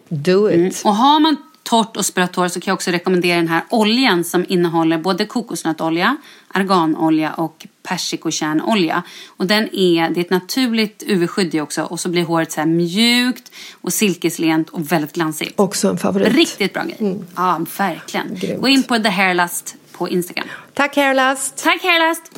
Do 0.09 0.49
it! 0.51 0.81
Och 0.85 0.95
har 0.95 1.19
man 1.19 1.35
torrt 1.63 1.97
och 1.97 2.05
sprött 2.05 2.35
hår 2.35 2.47
så 2.47 2.59
kan 2.59 2.71
jag 2.71 2.75
också 2.75 2.91
rekommendera 2.91 3.35
den 3.37 3.47
här 3.47 3.63
oljan 3.69 4.23
som 4.23 4.45
innehåller 4.49 4.97
både 4.97 5.25
kokosnötolja, 5.25 6.17
arganolja 6.47 7.33
och 7.33 7.67
persikokärnolja. 7.83 9.03
Och 9.27 9.45
den 9.45 9.75
är, 9.75 10.09
det 10.09 10.19
är 10.19 10.23
ett 10.23 10.29
naturligt 10.29 11.03
UV-skydd 11.07 11.61
också 11.61 11.83
och 11.83 11.99
så 11.99 12.09
blir 12.09 12.23
håret 12.23 12.51
så 12.51 12.65
mjukt 12.65 13.51
och 13.81 13.93
silkeslent 13.93 14.69
och 14.69 14.91
väldigt 14.91 15.13
glansigt. 15.13 15.59
Också 15.59 15.89
en 15.89 15.97
favorit. 15.97 16.33
Riktigt 16.33 16.73
bra 16.73 16.83
grej. 16.83 17.19
Ja, 17.35 17.65
verkligen. 17.77 18.35
Grymt. 18.35 18.61
Gå 18.61 18.67
in 18.67 18.83
på 18.83 18.97
The 18.97 19.09
Hairlust 19.09 19.75
på 19.91 20.09
Instagram. 20.09 20.47
Tack 20.73 20.95
Hairlast! 20.95 21.63
Tack 21.63 21.83
Hairlust! 21.83 22.31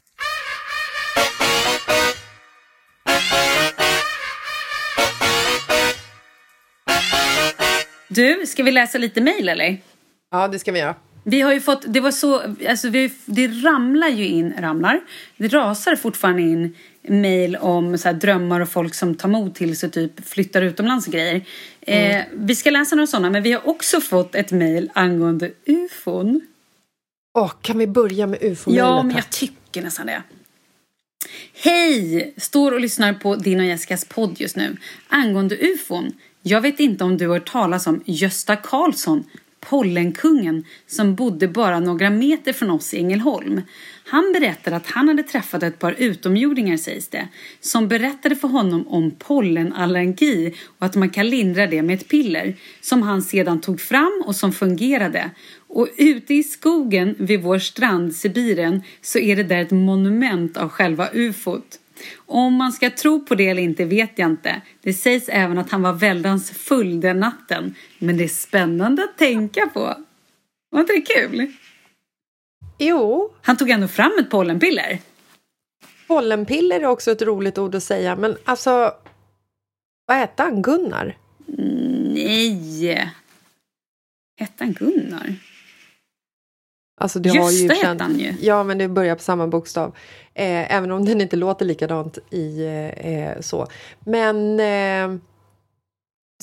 Du, 8.13 8.45
ska 8.45 8.63
vi 8.63 8.71
läsa 8.71 8.97
lite 8.97 9.21
mejl 9.21 9.49
eller? 9.49 9.77
Ja, 10.31 10.47
det 10.47 10.59
ska 10.59 10.71
vi 10.71 10.79
göra. 10.79 10.95
Vi 11.23 11.41
har 11.41 11.53
ju 11.53 11.61
fått, 11.61 11.85
det 11.87 11.99
var 11.99 12.11
så, 12.11 12.41
alltså 12.69 12.89
vi, 12.89 13.13
det 13.25 13.47
ramlar 13.47 14.07
ju 14.07 14.27
in, 14.27 14.53
ramlar, 14.59 15.01
det 15.37 15.47
rasar 15.47 15.95
fortfarande 15.95 16.41
in 16.41 16.75
mejl 17.01 17.55
om 17.55 17.97
så 17.97 18.07
här, 18.07 18.15
drömmar 18.15 18.59
och 18.59 18.69
folk 18.69 18.95
som 18.95 19.15
tar 19.15 19.29
mod 19.29 19.55
till 19.55 19.77
sig 19.77 19.91
typ 19.91 20.27
flyttar 20.27 20.61
utomlands 20.61 21.07
och 21.07 21.13
grejer. 21.13 21.41
Eh, 21.81 22.21
vi 22.33 22.55
ska 22.55 22.69
läsa 22.69 22.95
några 22.95 23.07
sådana, 23.07 23.29
men 23.29 23.43
vi 23.43 23.51
har 23.51 23.67
också 23.67 24.01
fått 24.01 24.35
ett 24.35 24.51
mejl 24.51 24.89
angående 24.93 25.51
ufon. 25.65 26.41
Åh, 27.37 27.51
kan 27.61 27.77
vi 27.77 27.87
börja 27.87 28.27
med 28.27 28.43
ufo-mejlet? 28.43 28.85
Ja, 28.85 29.03
men 29.03 29.15
jag 29.15 29.29
tycker 29.29 29.81
nästan 29.81 30.05
det. 30.05 30.23
Hej! 31.53 32.33
Står 32.37 32.71
och 32.71 32.79
lyssnar 32.79 33.13
på 33.13 33.35
din 33.35 33.59
och 33.59 33.65
Jessicas 33.65 34.05
podd 34.05 34.41
just 34.41 34.55
nu. 34.55 34.77
Angående 35.07 35.55
ufon. 35.55 36.11
Jag 36.45 36.61
vet 36.61 36.79
inte 36.79 37.03
om 37.03 37.17
du 37.17 37.27
har 37.27 37.33
hört 37.33 37.51
talas 37.51 37.87
om 37.87 38.01
Gösta 38.05 38.55
Karlsson, 38.55 39.23
pollenkungen, 39.59 40.65
som 40.87 41.15
bodde 41.15 41.47
bara 41.47 41.79
några 41.79 42.09
meter 42.09 42.53
från 42.53 42.71
oss 42.71 42.93
i 42.93 42.97
Ängelholm. 42.97 43.61
Han 44.05 44.33
berättade 44.33 44.75
att 44.75 44.87
han 44.87 45.07
hade 45.07 45.23
träffat 45.23 45.63
ett 45.63 45.79
par 45.79 45.91
utomjordingar 45.91 46.77
sägs 46.77 47.07
det, 47.07 47.27
som 47.59 47.87
berättade 47.87 48.35
för 48.35 48.47
honom 48.47 48.87
om 48.87 49.11
pollenallergi 49.11 50.55
och 50.79 50.85
att 50.85 50.95
man 50.95 51.09
kan 51.09 51.29
lindra 51.29 51.67
det 51.67 51.81
med 51.81 51.99
ett 51.99 52.07
piller, 52.07 52.55
som 52.81 53.01
han 53.01 53.21
sedan 53.21 53.61
tog 53.61 53.81
fram 53.81 54.23
och 54.25 54.35
som 54.35 54.51
fungerade. 54.51 55.29
Och 55.67 55.87
ute 55.97 56.33
i 56.33 56.43
skogen 56.43 57.15
vid 57.19 57.41
vår 57.41 57.59
strand, 57.59 58.15
Sibirien, 58.15 58.81
så 59.01 59.19
är 59.19 59.35
det 59.35 59.43
där 59.43 59.61
ett 59.61 59.71
monument 59.71 60.57
av 60.57 60.69
själva 60.69 61.09
ufot. 61.13 61.79
Om 62.15 62.53
man 62.53 62.71
ska 62.71 62.89
tro 62.89 63.25
på 63.25 63.35
det 63.35 63.47
eller 63.49 63.61
inte 63.61 63.85
vet 63.85 64.11
jag 64.19 64.29
inte. 64.31 64.61
Det 64.81 64.93
sägs 64.93 65.29
även 65.29 65.57
att 65.57 65.71
han 65.71 65.81
var 65.81 65.93
väldans 65.93 66.51
full 66.51 67.01
den 67.01 67.19
natten. 67.19 67.75
Men 67.99 68.17
det 68.17 68.23
är 68.23 68.27
spännande 68.27 69.03
att 69.03 69.17
tänka 69.17 69.67
på. 69.73 69.95
Var 70.69 70.79
inte 70.79 70.93
det 70.93 71.01
kul? 71.01 71.51
Jo, 72.79 73.33
Han 73.41 73.57
tog 73.57 73.69
ändå 73.69 73.87
fram 73.87 74.11
ett 74.19 74.29
pollenpiller. 74.29 74.99
pollenpiller 76.07 76.79
är 76.79 76.85
också 76.85 77.11
ett 77.11 77.21
roligt 77.21 77.57
ord 77.57 77.75
att 77.75 77.83
säga. 77.83 78.15
Men 78.15 78.37
alltså, 78.45 78.93
vad 80.05 80.17
hette 80.17 80.43
han? 80.43 80.61
Gunnar? 80.61 81.17
Nej. 82.13 83.11
Hette 84.39 84.63
han 84.63 84.73
Gunnar? 84.73 85.35
Alltså, 87.01 87.19
det 87.19 87.29
ju 87.29 87.35
Gösta 87.35 87.75
känt- 87.75 87.83
hette 87.87 88.03
han 88.03 88.19
ju. 88.19 88.33
Ja, 88.41 88.63
men 88.63 88.77
det 88.77 88.87
börjar 88.87 89.15
på 89.15 89.21
samma 89.23 89.47
bokstav. 89.47 89.95
Eh, 90.35 90.75
även 90.75 90.91
om 90.91 91.05
den 91.05 91.21
inte 91.21 91.35
låter 91.35 91.65
likadant 91.65 92.17
i 92.29 92.65
eh, 92.97 93.41
så. 93.41 93.67
Men... 93.99 94.59
Eh, 94.59 95.19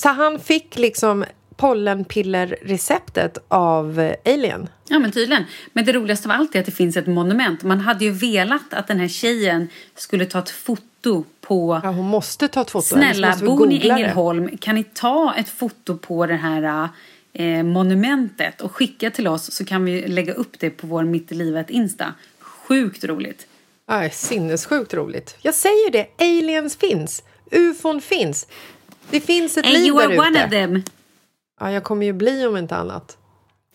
så 0.01 0.09
han 0.09 0.39
fick 0.39 0.77
liksom 0.77 1.25
pollenpillerreceptet 1.61 3.37
av 3.47 3.99
eh, 3.99 4.15
Alien. 4.25 4.69
Ja, 4.89 4.99
men 4.99 5.11
tydligen. 5.11 5.43
Men 5.73 5.85
det 5.85 5.93
roligaste 5.93 6.27
av 6.27 6.31
allt 6.31 6.55
är 6.55 6.59
att 6.59 6.65
det 6.65 6.71
finns 6.71 6.97
ett 6.97 7.07
monument. 7.07 7.63
Man 7.63 7.79
hade 7.79 8.05
ju 8.05 8.11
velat 8.11 8.73
att 8.73 8.87
den 8.87 8.99
här 8.99 9.07
tjejen 9.07 9.69
skulle 9.95 10.25
ta 10.25 10.39
ett 10.39 10.49
foto 10.49 11.23
på... 11.41 11.81
Ja, 11.83 11.89
hon 11.89 12.05
måste 12.05 12.47
ta 12.47 12.61
ett 12.61 12.71
foto. 12.71 12.85
Snälla, 12.85 13.37
bor 13.41 13.67
ni 13.67 13.75
i 13.75 13.89
Ängelholm, 13.89 14.57
kan 14.57 14.75
ni 14.75 14.83
ta 14.83 15.33
ett 15.37 15.49
foto 15.49 15.97
på 15.97 16.25
det 16.25 16.35
här 16.35 16.89
eh, 17.33 17.63
monumentet 17.63 18.61
och 18.61 18.75
skicka 18.75 19.11
till 19.11 19.27
oss 19.27 19.51
så 19.51 19.65
kan 19.65 19.85
vi 19.85 20.07
lägga 20.07 20.33
upp 20.33 20.59
det 20.59 20.69
på 20.69 20.87
vår 20.87 21.03
Mitt 21.03 21.31
i 21.31 21.35
livet 21.35 21.69
Insta. 21.69 22.13
Sjukt 22.39 23.03
roligt. 23.03 23.47
Ja, 23.91 24.09
sinnessjukt 24.09 24.93
roligt. 24.93 25.35
Jag 25.41 25.55
säger 25.55 25.91
det, 25.91 26.07
aliens 26.17 26.75
finns. 26.77 27.23
Ufon 27.51 28.01
finns. 28.01 28.47
Det 29.09 29.19
finns 29.19 29.57
ett 29.57 29.65
And 29.65 29.73
liv 29.73 29.87
you 29.87 29.97
där 29.99 30.05
are 30.05 30.13
ute. 30.13 30.21
one 30.21 30.45
of 30.45 30.51
them. 30.51 30.83
Ja, 31.59 31.71
jag 31.71 31.83
kommer 31.83 32.05
ju 32.05 32.13
bli 32.13 32.45
om 32.45 32.57
inte 32.57 32.75
annat. 32.75 33.17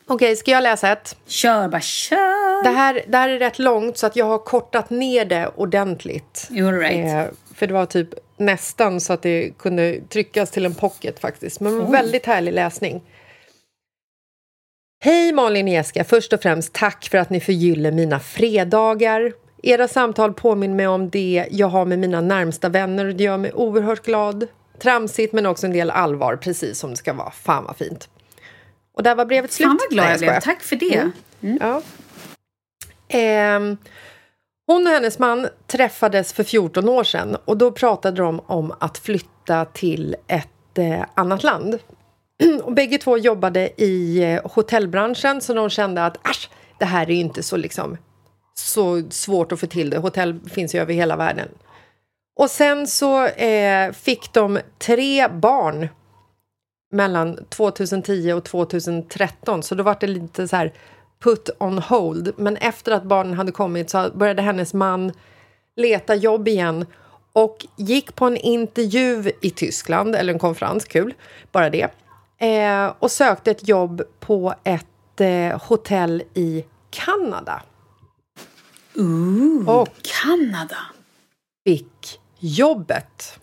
Okej, 0.06 0.36
ska 0.36 0.50
jag 0.50 0.62
läsa 0.62 0.92
ett? 0.92 1.16
Kör 1.26 1.68
bara, 1.68 1.80
kör! 1.80 2.64
Det 2.64 2.70
här, 2.70 3.02
det 3.08 3.16
här 3.16 3.28
är 3.28 3.38
rätt 3.38 3.58
långt 3.58 3.98
så 3.98 4.06
att 4.06 4.16
jag 4.16 4.26
har 4.26 4.38
kortat 4.38 4.90
ner 4.90 5.24
det 5.24 5.50
ordentligt. 5.56 6.48
You're 6.50 6.78
right. 6.78 7.28
Eh, 7.28 7.34
för 7.54 7.66
det 7.66 7.74
var 7.74 7.86
typ 7.86 8.08
nästan 8.36 9.00
så 9.00 9.12
att 9.12 9.22
det 9.22 9.50
kunde 9.58 10.00
tryckas 10.08 10.50
till 10.50 10.64
en 10.66 10.74
pocket 10.74 11.18
faktiskt. 11.18 11.60
Men 11.60 11.92
väldigt 11.92 12.26
härlig 12.26 12.52
läsning. 12.52 13.02
Hej 15.00 15.32
Malin 15.32 15.68
Eska! 15.68 16.04
Först 16.04 16.32
och 16.32 16.42
främst 16.42 16.72
tack 16.72 17.08
för 17.10 17.18
att 17.18 17.30
ni 17.30 17.40
förgyller 17.40 17.92
mina 17.92 18.20
fredagar. 18.20 19.32
Era 19.62 19.88
samtal 19.88 20.34
påminner 20.34 20.74
mig 20.74 20.86
om 20.86 21.10
det 21.10 21.46
jag 21.50 21.66
har 21.66 21.84
med 21.84 21.98
mina 21.98 22.20
närmsta 22.20 22.68
vänner 22.68 23.04
och 23.04 23.14
det 23.14 23.24
gör 23.24 23.36
mig 23.36 23.52
oerhört 23.52 24.04
glad. 24.04 24.46
Tramsigt 24.78 25.32
men 25.32 25.46
också 25.46 25.66
en 25.66 25.72
del 25.72 25.90
allvar, 25.90 26.36
precis 26.36 26.78
som 26.78 26.90
det 26.90 26.96
ska 26.96 27.12
vara. 27.12 27.30
Fan 27.30 27.64
vad 27.64 27.76
fint. 27.76 28.08
Och 28.94 29.02
där 29.02 29.14
var 29.14 29.24
brevet 29.24 29.52
slut. 29.52 29.68
Fan 29.68 29.78
vad 29.80 29.90
glad 29.90 30.04
Nej, 30.04 30.12
jag 30.12 30.20
blev. 30.20 30.40
Tack 30.40 30.62
för 30.62 30.76
det. 30.76 31.10
Ja. 31.40 31.82
Ehm, 33.08 33.76
hon 34.66 34.86
och 34.86 34.92
hennes 34.92 35.18
man 35.18 35.48
träffades 35.66 36.32
för 36.32 36.44
14 36.44 36.88
år 36.88 37.04
sedan 37.04 37.36
och 37.44 37.56
då 37.56 37.72
pratade 37.72 38.22
de 38.22 38.40
om 38.46 38.74
att 38.78 38.98
flytta 38.98 39.64
till 39.64 40.16
ett 40.26 40.78
eh, 40.78 41.04
annat 41.14 41.42
land. 41.42 41.78
Och 42.62 42.72
bägge 42.72 42.98
två 42.98 43.18
jobbade 43.18 43.82
i 43.82 44.24
eh, 44.24 44.40
hotellbranschen 44.44 45.40
så 45.40 45.54
de 45.54 45.70
kände 45.70 46.06
att 46.06 46.18
Asch, 46.22 46.50
det 46.78 46.84
här 46.84 47.06
är 47.06 47.14
ju 47.14 47.20
inte 47.20 47.42
så, 47.42 47.56
liksom, 47.56 47.96
så 48.58 49.02
svårt 49.10 49.52
att 49.52 49.60
få 49.60 49.66
till 49.66 49.90
det. 49.90 49.98
Hotell 49.98 50.40
finns 50.48 50.74
ju 50.74 50.78
över 50.78 50.94
hela 50.94 51.16
världen. 51.16 51.48
Och 52.36 52.50
sen 52.50 52.86
så 52.86 53.26
eh, 53.26 53.92
fick 53.92 54.32
de 54.32 54.58
tre 54.78 55.28
barn 55.28 55.88
mellan 56.92 57.44
2010 57.48 58.32
och 58.32 58.44
2013 58.44 59.62
så 59.62 59.74
då 59.74 59.82
var 59.82 59.96
det 60.00 60.06
lite 60.06 60.48
så 60.48 60.56
här 60.56 60.72
put 61.20 61.50
on 61.58 61.78
hold. 61.78 62.32
Men 62.36 62.56
efter 62.56 62.92
att 62.92 63.02
barnen 63.02 63.34
hade 63.34 63.52
kommit 63.52 63.90
så 63.90 64.10
började 64.14 64.42
hennes 64.42 64.74
man 64.74 65.12
leta 65.76 66.14
jobb 66.14 66.48
igen 66.48 66.86
och 67.32 67.66
gick 67.76 68.14
på 68.14 68.24
en 68.24 68.36
intervju 68.36 69.32
i 69.40 69.50
Tyskland, 69.50 70.16
eller 70.16 70.32
en 70.32 70.38
konferens, 70.38 70.84
kul, 70.84 71.14
bara 71.52 71.70
det. 71.70 71.88
Eh, 72.38 72.92
och 72.98 73.10
sökte 73.10 73.50
ett 73.50 73.68
jobb 73.68 74.02
på 74.20 74.54
ett 74.64 75.20
eh, 75.20 75.60
hotell 75.62 76.22
i 76.34 76.64
Kanada. 76.90 77.62
Ooh, 78.98 79.68
Och 79.80 79.88
Kanada. 80.22 80.76
fick 81.64 82.20
jobbet. 82.38 83.38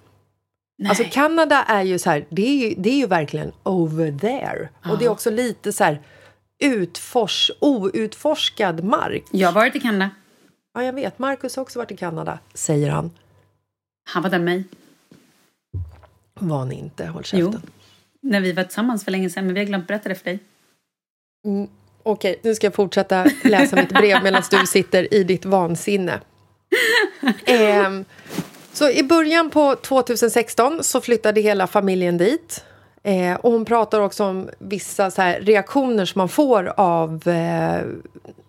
Nej. 0.78 0.90
Alltså 0.90 1.04
Kanada 1.12 1.64
är 1.64 1.82
ju 1.84 2.00
så 2.00 2.10
här, 2.10 2.26
det 2.30 2.48
är 2.48 2.70
ju, 2.70 2.76
det 2.78 2.90
är 2.90 2.96
ju 2.98 3.08
verkligen 3.08 3.52
over 3.64 4.18
there. 4.20 4.70
Och 4.92 4.98
det 5.00 5.06
är 5.06 5.10
också 5.10 5.32
lite 5.32 5.74
så 5.74 5.84
här 5.84 6.02
utfors, 6.60 7.52
outforskad 7.60 8.84
mark. 8.84 9.24
Jag 9.32 9.48
har 9.48 9.54
varit 9.54 9.76
i 9.76 9.80
Kanada. 9.80 10.10
Ja, 10.74 10.84
jag 10.84 10.94
vet. 10.94 11.20
Marcus 11.20 11.56
har 11.56 11.64
också 11.64 11.80
varit 11.80 11.92
i 11.92 11.98
Kanada, 11.98 12.40
säger 12.54 12.90
han. 12.90 13.12
Han 14.10 14.24
var 14.24 14.30
där 14.30 14.40
med 14.40 14.46
mig. 14.46 14.64
Var 16.34 16.66
ni 16.66 16.76
inte? 16.76 17.06
Håll 17.06 17.24
Jo. 17.34 17.52
käften. 17.52 17.70
När 18.22 18.42
vi 18.42 18.52
var 18.52 18.64
tillsammans 18.64 19.04
för 19.04 19.12
länge 19.12 19.30
sedan, 19.30 19.46
men 19.46 19.54
vi 19.54 19.60
har 19.60 19.68
glömt 19.68 19.88
berätta 19.88 20.10
det 20.10 20.16
för 20.16 20.26
dig. 20.26 20.40
Okej, 22.04 22.40
nu 22.42 22.56
ska 22.56 22.68
jag 22.68 22.74
fortsätta 22.74 23.26
läsa 23.44 23.76
mitt 23.76 23.94
brev 23.94 24.24
medan 24.24 24.42
du 24.52 24.68
sitter 24.68 25.14
i 25.14 25.24
ditt 25.24 25.46
vansinne. 25.46 26.20
Ehm, 27.46 28.06
så 28.74 28.90
i 28.90 29.04
början 29.04 29.50
på 29.50 29.76
2016 29.76 30.84
så 30.84 31.02
flyttade 31.02 31.42
hela 31.42 31.68
familjen 31.68 32.18
dit. 32.18 32.64
Eh, 33.04 33.36
och 33.36 33.52
hon 33.52 33.66
pratar 33.66 34.00
också 34.00 34.24
om 34.24 34.50
vissa 34.60 35.12
så 35.12 35.22
här 35.22 35.40
reaktioner 35.40 36.06
som 36.06 36.20
man 36.20 36.30
får 36.30 36.74
av 36.78 37.28
eh, 37.28 37.82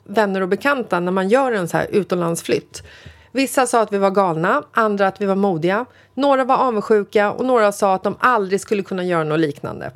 vänner 0.04 0.40
och 0.40 0.48
bekanta 0.48 1.00
när 1.00 1.12
man 1.12 1.28
gör 1.28 1.52
en 1.52 1.68
så 1.68 1.76
här 1.76 1.86
utomlandsflytt. 1.90 2.82
Vissa 3.32 3.66
sa 3.66 3.80
att 3.80 3.92
vi 3.92 3.98
var 3.98 4.10
galna, 4.10 4.62
andra 4.72 5.06
att 5.06 5.20
vi 5.20 5.26
var 5.26 5.36
modiga. 5.36 5.86
Några 6.14 6.44
var 6.44 6.56
avundsjuka 6.56 7.32
och 7.32 7.44
några 7.44 7.72
sa 7.72 7.94
att 7.94 8.02
de 8.02 8.16
aldrig 8.18 8.60
skulle 8.60 8.82
kunna 8.82 9.04
göra 9.04 9.24
något 9.24 9.40
liknande. 9.40 9.90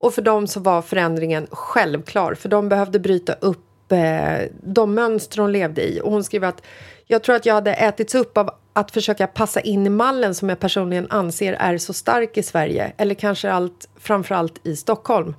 Och 0.00 0.14
för 0.14 0.22
dem 0.22 0.46
så 0.46 0.60
var 0.60 0.82
förändringen 0.82 1.46
självklar, 1.50 2.34
för 2.34 2.48
de 2.48 2.68
behövde 2.68 2.98
bryta 2.98 3.32
upp 3.32 3.92
eh, 3.92 4.46
de 4.62 4.94
mönster 4.94 5.38
hon 5.38 5.52
levde 5.52 5.82
i. 5.82 6.00
Och 6.00 6.12
hon 6.12 6.24
skriver 6.24 6.48
att 6.48 6.62
jag 7.06 7.22
tror 7.22 7.36
att 7.36 7.46
jag 7.46 7.54
hade 7.54 7.74
ätits 7.74 8.14
upp 8.14 8.38
av 8.38 8.50
att 8.72 8.90
försöka 8.90 9.26
passa 9.26 9.60
in 9.60 9.86
i 9.86 9.90
mallen 9.90 10.34
som 10.34 10.48
jag 10.48 10.60
personligen 10.60 11.06
anser 11.10 11.52
är 11.52 11.78
så 11.78 11.92
stark 11.92 12.36
i 12.36 12.42
Sverige, 12.42 12.92
eller 12.96 13.14
kanske 13.14 13.52
allt, 13.52 13.88
framförallt 13.98 14.66
i 14.66 14.76
Stockholm. 14.76 15.34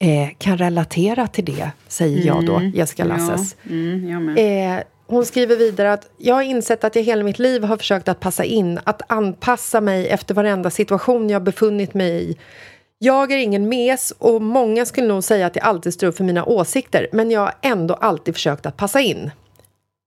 Eh, 0.00 0.28
kan 0.38 0.58
relatera 0.58 1.26
till 1.26 1.44
det, 1.44 1.70
säger 1.88 2.26
jag 2.26 2.46
då, 2.46 2.60
Jessica 2.74 3.04
Lasses. 3.04 3.56
Ja, 3.62 3.70
mm. 3.70 4.36
Eh, 4.36 4.82
hon 5.06 5.24
skriver 5.24 5.56
vidare 5.56 5.92
att 5.92 6.10
jag 6.16 6.34
har 6.34 6.42
insett 6.42 6.84
att 6.84 6.96
jag 6.96 7.02
hela 7.02 7.24
mitt 7.24 7.38
liv 7.38 7.64
har 7.64 7.76
försökt 7.76 8.08
att 8.08 8.20
passa 8.20 8.44
in, 8.44 8.80
att 8.84 9.02
anpassa 9.06 9.80
mig 9.80 10.08
efter 10.08 10.34
varenda 10.34 10.70
situation 10.70 11.30
jag 11.30 11.42
befunnit 11.42 11.94
mig 11.94 12.30
i. 12.30 12.36
Jag 12.98 13.32
är 13.32 13.36
ingen 13.36 13.68
mes 13.68 14.10
och 14.18 14.42
många 14.42 14.86
skulle 14.86 15.06
nog 15.06 15.24
säga 15.24 15.46
att 15.46 15.56
jag 15.56 15.64
alltid 15.64 15.94
står 15.94 16.06
upp 16.06 16.16
för 16.16 16.24
mina 16.24 16.44
åsikter, 16.44 17.08
men 17.12 17.30
jag 17.30 17.40
har 17.40 17.54
ändå 17.62 17.94
alltid 17.94 18.34
försökt 18.34 18.66
att 18.66 18.76
passa 18.76 19.00
in. 19.00 19.30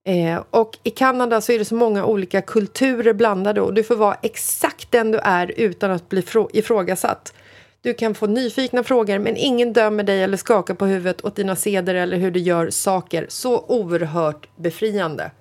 Eh, 0.06 0.44
och 0.50 0.78
i 0.84 0.89
Kanada 0.89 1.42
så 1.42 1.52
är 1.52 1.60
det 1.60 1.66
så 1.66 1.76
många 1.76 2.06
olika 2.06 2.42
kulturer 2.42 3.14
blandade 3.14 3.62
och 3.62 3.74
du 3.74 3.84
får 3.84 3.96
vara 3.96 4.18
exakt 4.22 4.92
den 4.92 5.12
du 5.12 5.18
är 5.18 5.52
utan 5.58 5.92
att 5.92 6.10
bli 6.10 6.24
ifrågasatt. 6.54 7.34
Du 7.82 7.94
kan 7.94 8.16
få 8.16 8.28
nyfikna 8.28 8.84
frågor 8.84 9.20
men 9.20 9.38
ingen 9.38 9.74
dömer 9.74 10.04
dig 10.04 10.24
eller 10.24 10.38
skakar 10.38 10.74
på 10.74 10.86
huvudet 10.86 11.26
åt 11.26 11.36
dina 11.36 11.56
seder 11.56 11.96
eller 11.96 12.18
hur 12.18 12.32
du 12.32 12.39
gör 12.39 12.70
saker. 12.70 13.26
Så 13.30 13.66
oerhört 13.68 14.48
befriande. 14.56 15.32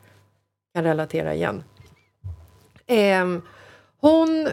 Kan 0.74 0.84
relatera 0.84 1.34
igen. 1.34 1.64
Eh, 2.86 3.26
hon, 4.01 4.48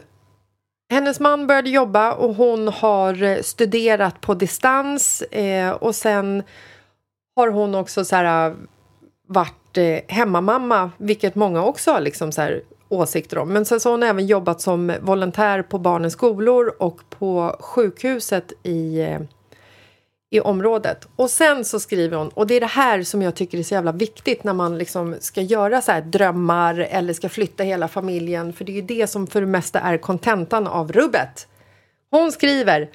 hennes 0.89 1.19
man 1.19 1.47
började 1.47 1.69
jobba 1.69 2.13
och 2.13 2.35
hon 2.35 2.67
har 2.67 3.23
eh, 3.23 3.41
studerat 3.41 4.21
på 4.21 4.33
distans 4.33 5.21
eh, 5.21 5.71
och 5.71 5.95
sen 5.95 6.43
har 7.35 7.47
hon 7.47 7.75
också 7.75 8.05
så 8.05 8.15
här, 8.15 8.49
eh, 8.49 8.55
varit 9.27 9.77
eh, 9.77 9.99
hemmamamma, 10.07 10.91
vilket 10.97 11.35
många 11.35 11.63
också 11.63 11.91
har 11.91 12.01
liksom 12.01 12.31
så 12.31 12.41
här, 12.41 12.61
åsikter 12.89 13.37
om. 13.37 13.49
Men 13.49 13.65
sen 13.65 13.79
så 13.79 13.89
har 13.89 13.91
hon 13.91 14.03
även 14.03 14.27
jobbat 14.27 14.61
som 14.61 14.93
volontär 15.01 15.61
på 15.61 15.79
barnens 15.79 16.13
skolor 16.13 16.73
och 16.79 17.01
på 17.09 17.55
sjukhuset 17.59 18.53
i, 18.63 18.99
eh, 19.01 19.19
i 20.29 20.39
området. 20.39 21.07
Och 21.15 21.29
sen 21.29 21.65
så 21.65 21.79
skriver 21.79 22.17
hon, 22.17 22.29
och 22.29 22.47
det 22.47 22.55
är 22.55 22.59
det 22.59 22.65
här 22.65 23.03
som 23.03 23.21
jag 23.21 23.35
tycker 23.35 23.57
är 23.57 23.63
så 23.63 23.73
jävla 23.73 23.91
viktigt 23.91 24.43
när 24.43 24.53
man 24.53 24.77
liksom 24.77 25.15
ska 25.19 25.41
göra 25.41 25.81
så 25.81 25.91
här 25.91 26.01
drömmar 26.01 26.79
eller 26.79 27.13
ska 27.13 27.29
flytta 27.29 27.63
hela 27.63 27.87
familjen, 27.87 28.53
för 28.53 28.65
det 28.65 28.71
är 28.71 28.75
ju 28.75 28.81
det 28.81 29.07
som 29.07 29.27
för 29.27 29.41
det 29.41 29.47
mesta 29.47 29.79
är 29.79 29.97
kontentan 29.97 30.67
av 30.67 30.91
rubbet. 30.91 31.47
Hon 32.11 32.31
skriver 32.31 32.89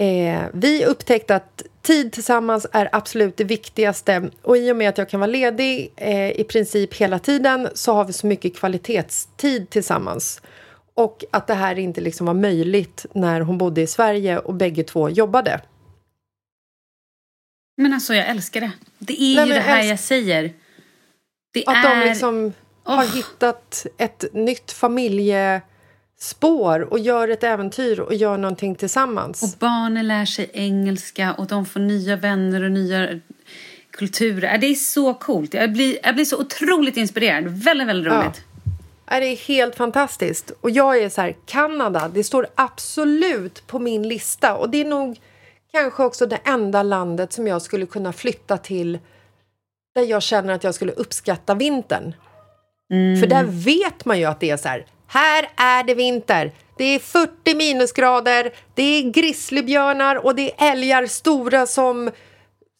Eh, 0.00 0.42
vi 0.52 0.84
upptäckte 0.84 1.36
att 1.36 1.62
tid 1.82 2.12
tillsammans 2.12 2.66
är 2.72 2.88
absolut 2.92 3.36
det 3.36 3.44
viktigaste 3.44 4.30
och 4.42 4.56
i 4.56 4.72
och 4.72 4.76
med 4.76 4.88
att 4.88 4.98
jag 4.98 5.08
kan 5.08 5.20
vara 5.20 5.30
ledig 5.30 5.92
eh, 5.96 6.30
i 6.30 6.44
princip 6.44 6.94
hela 6.94 7.18
tiden 7.18 7.68
så 7.74 7.92
har 7.92 8.04
vi 8.04 8.12
så 8.12 8.26
mycket 8.26 8.56
kvalitetstid 8.56 9.70
tillsammans. 9.70 10.42
Och 10.94 11.24
att 11.30 11.46
det 11.46 11.54
här 11.54 11.78
inte 11.78 12.00
liksom 12.00 12.26
var 12.26 12.34
möjligt 12.34 13.06
när 13.12 13.40
hon 13.40 13.58
bodde 13.58 13.80
i 13.80 13.86
Sverige 13.86 14.38
och 14.38 14.54
bägge 14.54 14.84
två 14.84 15.10
jobbade. 15.10 15.60
Men 17.80 17.92
alltså 17.92 18.14
jag 18.14 18.28
älskar 18.28 18.60
det. 18.60 18.70
Det 18.98 19.22
är 19.22 19.36
Nej, 19.36 19.48
ju 19.48 19.54
det 19.54 19.60
här 19.60 19.82
jag 19.82 20.00
säger. 20.00 20.52
Det 21.52 21.64
Att 21.66 21.84
är... 21.84 22.00
de 22.00 22.08
liksom 22.08 22.52
har 22.82 23.04
Åh. 23.04 23.14
hittat 23.14 23.86
ett 23.98 24.24
nytt 24.32 24.72
familjespår 24.72 26.80
och 26.80 26.98
gör 26.98 27.28
ett 27.28 27.44
äventyr 27.44 28.00
och 28.00 28.14
gör 28.14 28.38
någonting 28.38 28.74
tillsammans. 28.74 29.42
Och 29.42 29.48
barnen 29.58 30.08
lär 30.08 30.24
sig 30.24 30.50
engelska 30.52 31.32
och 31.32 31.46
de 31.46 31.66
får 31.66 31.80
nya 31.80 32.16
vänner 32.16 32.62
och 32.62 32.70
nya 32.70 33.20
kulturer. 33.90 34.58
Det 34.58 34.66
är 34.66 34.74
så 34.74 35.14
coolt. 35.14 35.54
Jag 35.54 35.72
blir, 35.72 35.98
jag 36.02 36.14
blir 36.14 36.24
så 36.24 36.40
otroligt 36.40 36.96
inspirerad. 36.96 37.44
Väldigt, 37.48 37.88
väldigt 37.88 38.12
roligt. 38.12 38.44
Ja, 39.10 39.20
Det 39.20 39.26
är 39.26 39.36
helt 39.36 39.76
fantastiskt. 39.76 40.52
Och 40.60 40.70
jag 40.70 40.98
är 40.98 41.08
så 41.08 41.20
här, 41.20 41.36
Kanada, 41.46 42.08
det 42.14 42.24
står 42.24 42.46
absolut 42.54 43.66
på 43.66 43.78
min 43.78 44.08
lista. 44.08 44.54
Och 44.54 44.70
det 44.70 44.80
är 44.80 44.84
nog 44.84 45.20
kanske 45.82 46.02
också 46.02 46.26
det 46.26 46.40
enda 46.44 46.82
landet 46.82 47.32
som 47.32 47.46
jag 47.46 47.62
skulle 47.62 47.86
kunna 47.86 48.12
flytta 48.12 48.58
till 48.58 48.98
där 49.94 50.02
jag 50.02 50.22
känner 50.22 50.52
att 50.54 50.64
jag 50.64 50.74
skulle 50.74 50.92
uppskatta 50.92 51.54
vintern. 51.54 52.14
För 53.20 53.26
där 53.26 53.44
vet 53.44 54.04
man 54.04 54.18
ju 54.18 54.24
att 54.24 54.40
det 54.40 54.50
är 54.50 54.56
så 54.56 54.68
här, 54.68 54.86
här 55.06 55.48
är 55.56 55.84
det 55.84 55.94
vinter. 55.94 56.52
Det 56.76 56.84
är 56.84 56.98
40 56.98 57.54
minusgrader, 57.54 58.50
det 58.74 58.82
är 58.82 59.10
grizzlybjörnar 59.10 60.16
och 60.26 60.34
det 60.34 60.52
är 60.52 60.72
älgar 60.72 61.06
stora 61.06 61.66
som 61.66 62.10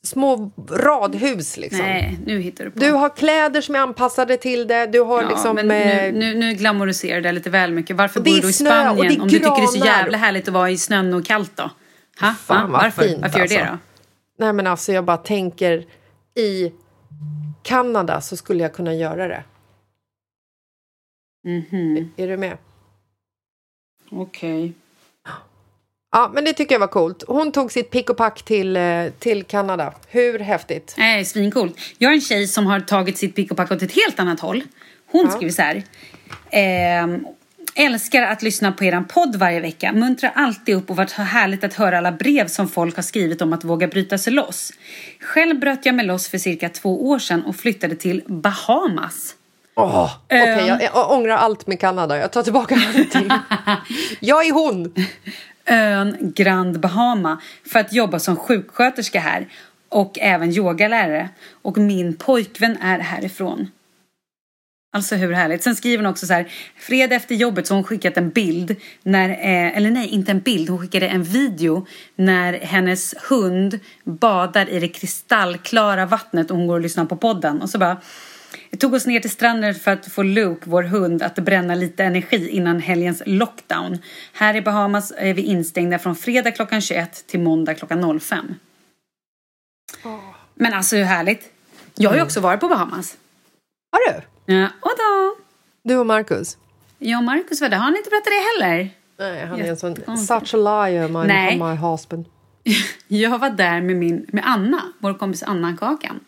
små 0.04 0.50
radhus. 0.70 1.56
Liksom. 1.56 1.80
Nej, 1.80 2.18
nu 2.26 2.40
hittar 2.40 2.64
du 2.64 2.70
på. 2.70 2.78
Du 2.78 2.92
har 2.92 3.16
kläder 3.16 3.60
som 3.60 3.74
är 3.74 3.78
anpassade 3.78 4.36
till 4.36 4.66
det. 4.66 4.86
Du 4.86 5.00
har 5.00 5.22
Ja, 5.22 5.28
liksom... 5.28 5.56
men 5.56 5.70
eh, 5.70 5.96
nu, 5.96 6.12
nu, 6.12 6.34
nu 6.34 6.52
glamoriserar 6.52 7.20
det 7.20 7.32
lite 7.32 7.50
väl 7.50 7.72
mycket. 7.72 7.96
Varför 7.96 8.20
bor 8.20 8.34
du 8.34 8.40
då 8.40 8.48
i 8.48 8.52
Spanien 8.52 9.20
om 9.20 9.28
du 9.28 9.38
tycker 9.38 9.56
det 9.56 9.62
är 9.62 9.66
så 9.66 9.86
jävla 9.86 10.18
härligt 10.18 10.48
att 10.48 10.54
vara 10.54 10.70
i 10.70 10.78
snön 10.78 11.14
och 11.14 11.24
kallt 11.24 11.52
då? 11.54 11.70
Ha? 12.20 12.34
Fan, 12.34 12.62
Va? 12.66 12.72
vad 12.72 12.82
Varför? 12.82 13.02
fint, 13.02 13.22
Varför 13.22 13.38
gör 13.38 13.46
du 13.46 13.54
det 13.54 13.60
alltså. 13.60 13.74
då? 14.36 14.44
Nej 14.44 14.52
men 14.52 14.66
alltså 14.66 14.92
jag 14.92 15.04
bara 15.04 15.16
tänker 15.16 15.86
i 16.34 16.72
Kanada 17.62 18.20
så 18.20 18.36
skulle 18.36 18.62
jag 18.62 18.74
kunna 18.74 18.94
göra 18.94 19.28
det. 19.28 19.44
Mhm. 21.44 22.12
Är 22.16 22.28
du 22.28 22.36
med? 22.36 22.58
Okej. 24.10 24.72
Ja 26.12 26.30
men 26.34 26.44
det 26.44 26.52
tycker 26.52 26.74
jag 26.74 26.80
var 26.80 26.86
coolt. 26.86 27.24
Hon 27.28 27.52
tog 27.52 27.72
sitt 27.72 27.90
pick 27.90 28.10
och 28.10 28.16
pack 28.16 28.42
till, 28.42 28.76
eh, 28.76 29.06
till 29.18 29.44
Kanada. 29.44 29.94
Hur 30.08 30.38
häftigt? 30.38 30.94
Nej, 30.98 31.24
svincoolt. 31.24 31.76
Jag 31.98 32.08
har 32.08 32.14
en 32.14 32.20
tjej 32.20 32.46
som 32.48 32.66
har 32.66 32.80
tagit 32.80 33.18
sitt 33.18 33.34
pick 33.36 33.50
och 33.50 33.56
pack 33.56 33.70
åt 33.72 33.82
ett 33.82 33.92
helt 33.92 34.18
annat 34.20 34.40
håll. 34.40 34.62
Hon 35.06 35.30
skriver 35.30 35.52
så 35.52 35.62
här. 35.62 35.82
Ehm, 36.50 37.26
älskar 37.78 38.22
att 38.22 38.42
lyssna 38.42 38.72
på 38.72 38.84
er 38.84 39.00
podd 39.00 39.36
varje 39.36 39.60
vecka. 39.60 39.92
Muntrar 39.92 40.32
alltid 40.34 40.74
upp 40.74 40.90
och 40.90 40.96
varit 40.96 41.12
härligt 41.12 41.64
att 41.64 41.74
höra 41.74 41.98
alla 41.98 42.12
brev 42.12 42.48
som 42.48 42.68
folk 42.68 42.96
har 42.96 43.02
skrivit 43.02 43.42
om 43.42 43.52
att 43.52 43.64
våga 43.64 43.88
bryta 43.88 44.18
sig 44.18 44.32
loss. 44.32 44.72
Själv 45.20 45.60
bröt 45.60 45.86
jag 45.86 45.94
mig 45.94 46.06
loss 46.06 46.28
för 46.28 46.38
cirka 46.38 46.68
två 46.68 47.08
år 47.08 47.18
sedan 47.18 47.44
och 47.44 47.56
flyttade 47.56 47.96
till 47.96 48.22
Bahamas. 48.26 49.34
Åh, 49.74 50.10
Okej, 50.24 50.66
jag, 50.68 50.82
jag 50.82 51.10
ångrar 51.12 51.36
allt 51.36 51.66
med 51.66 51.80
Kanada. 51.80 52.18
Jag 52.18 52.32
tar 52.32 52.42
tillbaka 52.42 52.74
allting. 52.74 53.30
jag 54.20 54.46
är 54.46 54.52
hon! 54.52 54.94
ön 55.68 56.16
Grand 56.20 56.80
Bahama 56.80 57.40
för 57.66 57.78
att 57.78 57.92
jobba 57.92 58.18
som 58.18 58.36
sjuksköterska 58.36 59.20
här 59.20 59.48
och 59.88 60.18
även 60.18 60.52
yogalärare. 60.52 61.28
Och 61.62 61.78
min 61.78 62.16
pojkvän 62.16 62.76
är 62.76 62.98
härifrån. 62.98 63.70
Alltså 64.90 65.14
hur 65.14 65.32
härligt. 65.32 65.62
Sen 65.62 65.76
skriver 65.76 66.04
hon 66.04 66.12
också 66.12 66.26
så 66.26 66.32
här. 66.32 66.52
Fredag 66.76 67.14
efter 67.14 67.34
jobbet 67.34 67.66
så 67.66 67.74
har 67.74 67.76
hon 67.76 67.84
skickat 67.84 68.16
en 68.16 68.30
bild. 68.30 68.76
När, 69.02 69.28
eh, 69.30 69.76
eller 69.76 69.90
nej, 69.90 70.08
inte 70.08 70.30
en 70.30 70.40
bild. 70.40 70.68
Hon 70.68 70.78
skickade 70.78 71.08
en 71.08 71.22
video 71.22 71.86
när 72.16 72.52
hennes 72.52 73.14
hund 73.28 73.80
badar 74.04 74.68
i 74.68 74.80
det 74.80 74.88
kristallklara 74.88 76.06
vattnet 76.06 76.50
och 76.50 76.56
hon 76.56 76.66
går 76.66 76.74
och 76.74 76.80
lyssnar 76.80 77.04
på 77.04 77.16
podden. 77.16 77.62
Och 77.62 77.70
så 77.70 77.78
bara. 77.78 78.00
Jag 78.70 78.80
tog 78.80 78.94
oss 78.94 79.06
ner 79.06 79.20
till 79.20 79.30
stranden 79.30 79.74
för 79.74 79.90
att 79.90 80.12
få 80.12 80.22
Luke, 80.22 80.60
vår 80.64 80.82
hund, 80.82 81.22
att 81.22 81.34
bränna 81.34 81.74
lite 81.74 82.04
energi 82.04 82.48
innan 82.48 82.80
helgens 82.80 83.22
lockdown. 83.26 83.98
Här 84.32 84.56
i 84.56 84.62
Bahamas 84.62 85.12
är 85.16 85.34
vi 85.34 85.42
instängda 85.42 85.98
från 85.98 86.16
fredag 86.16 86.50
klockan 86.50 86.80
21 86.80 87.26
till 87.26 87.40
måndag 87.40 87.74
klockan 87.74 88.20
05. 88.20 88.54
Men 90.54 90.74
alltså 90.74 90.96
hur 90.96 91.04
härligt. 91.04 91.52
Jag 91.94 92.10
har 92.10 92.16
ju 92.16 92.22
också 92.22 92.40
varit 92.40 92.60
på 92.60 92.68
Bahamas. 92.68 93.16
Har 93.92 94.12
du? 94.12 94.37
Ja, 94.50 94.68
och 94.80 94.90
då? 94.98 95.36
Du 95.82 95.96
och 95.96 96.06
Marcus? 96.06 96.58
Jag 96.98 97.18
och 97.18 97.24
Marcus 97.24 97.60
var 97.60 97.68
där. 97.68 97.76
Har 97.78 97.90
ni 97.90 97.98
inte 97.98 98.10
berättat 98.10 98.32
det 98.32 98.64
heller? 98.64 98.90
Nej, 99.18 99.46
han 99.46 99.60
är 99.60 99.70
en 99.70 99.76
sån... 99.76 99.96
Such 100.18 100.54
a 100.54 100.56
liar, 100.56 101.08
my, 101.08 101.26
Nej. 101.26 101.58
my 101.58 101.74
husband. 101.74 102.24
Jag 103.08 103.38
var 103.38 103.50
där 103.50 103.80
med, 103.80 103.96
min, 103.96 104.26
med 104.28 104.44
Anna, 104.46 104.82
vår 104.98 105.14
kompis 105.14 105.42
Anna-Kakan. 105.42 106.20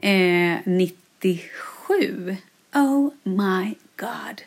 Eh, 0.00 0.58
97. 0.64 2.36
Oh 2.74 3.10
my 3.22 3.74
god. 3.96 4.42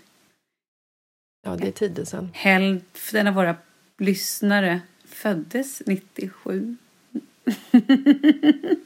Ja, 1.44 1.56
det 1.56 1.68
är 1.68 1.72
tiden 1.72 2.06
sen. 2.06 2.30
Hälften 2.34 3.28
av 3.28 3.34
våra 3.34 3.56
lyssnare 3.98 4.82
föddes 5.06 5.82
97. 5.86 6.78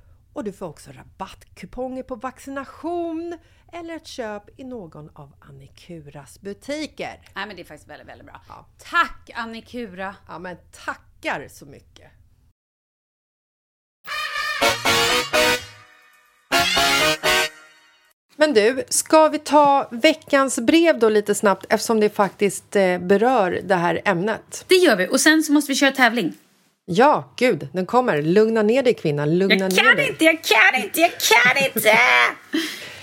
och 0.33 0.43
du 0.43 0.51
får 0.51 0.65
också 0.65 0.91
rabattkuponger 0.91 2.03
på 2.03 2.15
vaccination 2.15 3.37
eller 3.73 3.95
ett 3.95 4.07
köp 4.07 4.59
i 4.59 4.63
någon 4.63 5.09
av 5.13 5.33
Annikuras 5.39 6.41
butiker. 6.41 7.21
Nej, 7.35 7.47
men 7.47 7.55
det 7.55 7.61
är 7.61 7.65
faktiskt 7.65 7.89
väldigt, 7.89 8.07
väldigt 8.07 8.27
bra. 8.27 8.41
Ja. 8.47 8.65
Tack 8.77 9.29
Annikura! 9.33 10.15
Ja, 10.27 10.39
men 10.39 10.57
tackar 10.71 11.47
så 11.47 11.65
mycket! 11.65 12.11
Men 18.35 18.53
du, 18.53 18.83
ska 18.89 19.27
vi 19.27 19.39
ta 19.39 19.87
veckans 19.91 20.59
brev 20.59 20.99
då 20.99 21.09
lite 21.09 21.35
snabbt 21.35 21.65
eftersom 21.69 21.99
det 21.99 22.09
faktiskt 22.09 22.75
eh, 22.75 22.97
berör 22.99 23.61
det 23.63 23.75
här 23.75 24.01
ämnet? 24.05 24.65
Det 24.67 24.75
gör 24.75 24.95
vi 24.95 25.07
och 25.07 25.19
sen 25.19 25.43
så 25.43 25.51
måste 25.53 25.71
vi 25.71 25.75
köra 25.75 25.91
tävling. 25.91 26.33
Ja, 26.93 27.33
gud, 27.35 27.67
den 27.73 27.85
kommer. 27.85 28.21
Lugna 28.21 28.61
ner 28.61 28.83
dig 28.83 28.93
kvinnan, 28.93 29.37
lugna 29.37 29.55
Jag 29.55 29.73
ner 29.73 29.83
kan 29.83 29.95
dig. 29.95 30.09
inte, 30.09 30.25
jag 30.25 30.41
kan 30.43 30.83
inte, 30.83 30.99
jag 31.01 31.11
kan 31.11 31.63
inte! 31.65 31.97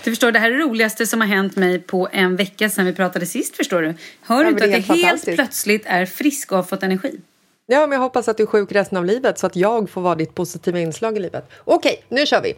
Du 0.03 0.11
förstår, 0.11 0.31
det 0.31 0.39
här 0.39 0.51
är 0.51 0.57
det 0.57 0.63
roligaste 0.63 1.07
som 1.07 1.21
har 1.21 1.27
hänt 1.27 1.55
mig 1.55 1.79
på 1.79 2.09
en 2.11 2.35
vecka 2.35 2.69
sedan 2.69 2.85
vi 2.85 2.93
pratade 2.93 3.25
sist, 3.25 3.55
förstår 3.55 3.81
du. 3.81 3.93
Hör 4.21 4.43
du 4.43 4.49
inte 4.49 4.63
att 4.63 4.71
jag 4.71 4.79
helt 4.95 5.25
plötsligt 5.25 5.83
är 5.85 6.05
frisk 6.05 6.51
och 6.51 6.57
har 6.57 6.63
fått 6.63 6.83
energi? 6.83 7.19
Ja, 7.65 7.79
men 7.79 7.91
jag 7.91 7.99
hoppas 7.99 8.27
att 8.27 8.37
du 8.37 8.43
är 8.43 8.47
sjuk 8.47 8.71
resten 8.71 8.97
av 8.97 9.05
livet 9.05 9.39
så 9.39 9.47
att 9.47 9.55
jag 9.55 9.89
får 9.89 10.01
vara 10.01 10.15
ditt 10.15 10.35
positiva 10.35 10.79
inslag 10.79 11.17
i 11.17 11.19
livet. 11.19 11.51
Okej, 11.65 12.03
nu 12.09 12.25
kör 12.25 12.41
vi! 12.41 12.53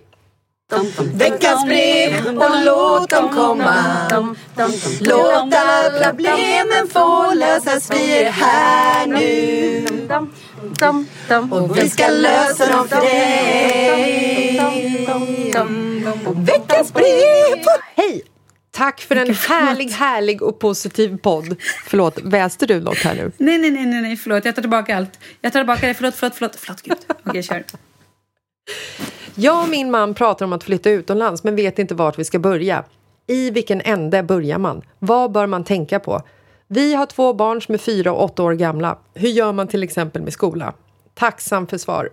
Veckans 1.13 1.65
brev 1.65 2.37
och 2.37 2.65
låt 2.65 3.09
dem 3.09 3.29
komma. 3.29 3.75
Låt 4.99 5.53
alla 5.55 6.03
problemen 6.03 6.87
få 6.89 7.33
lösas, 7.33 7.91
vi 7.91 8.17
är 8.17 8.31
här 8.31 9.07
nu. 9.07 9.85
Och 11.51 11.77
vi 11.77 11.89
ska 11.89 12.07
lösa 12.07 12.71
dem 12.71 12.87
för 12.87 13.01
dig. 13.01 14.61
Veckans 16.35 16.93
brev. 16.93 17.65
Hej! 17.95 18.23
Tack 18.71 19.01
för 19.01 19.15
en 19.15 19.33
härlig, 19.35 19.89
härlig 19.89 20.41
och 20.41 20.59
positiv 20.59 21.17
podd. 21.17 21.55
Förlåt, 21.85 22.19
väste 22.23 22.65
du 22.65 22.81
något 22.81 22.97
här 22.97 23.15
nu? 23.15 23.31
Nej, 23.37 23.57
nej, 23.57 23.71
nej, 23.71 23.85
nej, 23.85 24.01
nej, 24.01 24.17
förlåt, 24.17 24.45
jag 24.45 24.55
tar 24.55 24.61
tillbaka 24.61 24.97
allt. 24.97 25.19
Jag 25.41 25.53
tar 25.53 25.59
tillbaka 25.59 25.87
det, 25.87 25.93
förlåt, 25.93 26.15
förlåt, 26.15 26.35
förlåt, 26.35 26.55
förlåt, 26.55 26.81
gud. 26.81 26.97
Okej, 27.25 27.43
kör. 27.43 27.63
Jag 29.35 29.63
och 29.63 29.69
min 29.69 29.91
man 29.91 30.13
pratar 30.13 30.45
om 30.45 30.53
att 30.53 30.63
flytta 30.63 30.89
utomlands 30.89 31.43
men 31.43 31.55
vet 31.55 31.79
inte 31.79 31.95
vart 31.95 32.19
vi 32.19 32.23
ska 32.23 32.39
börja. 32.39 32.83
I 33.27 33.51
vilken 33.51 33.81
ände 33.81 34.23
börjar 34.23 34.57
man? 34.57 34.81
Vad 34.99 35.31
bör 35.31 35.47
man 35.47 35.63
tänka 35.63 35.99
på? 35.99 36.21
Vi 36.67 36.93
har 36.93 37.05
två 37.05 37.33
barn 37.33 37.61
som 37.61 37.73
är 37.73 37.79
fyra 37.79 38.11
och 38.13 38.23
åtta 38.23 38.43
år 38.43 38.53
gamla. 38.53 38.97
Hur 39.13 39.29
gör 39.29 39.51
man 39.53 39.67
till 39.67 39.83
exempel 39.83 40.21
med 40.21 40.33
skola? 40.33 40.73
Tacksam 41.13 41.67
för 41.67 41.77
svar. 41.77 42.09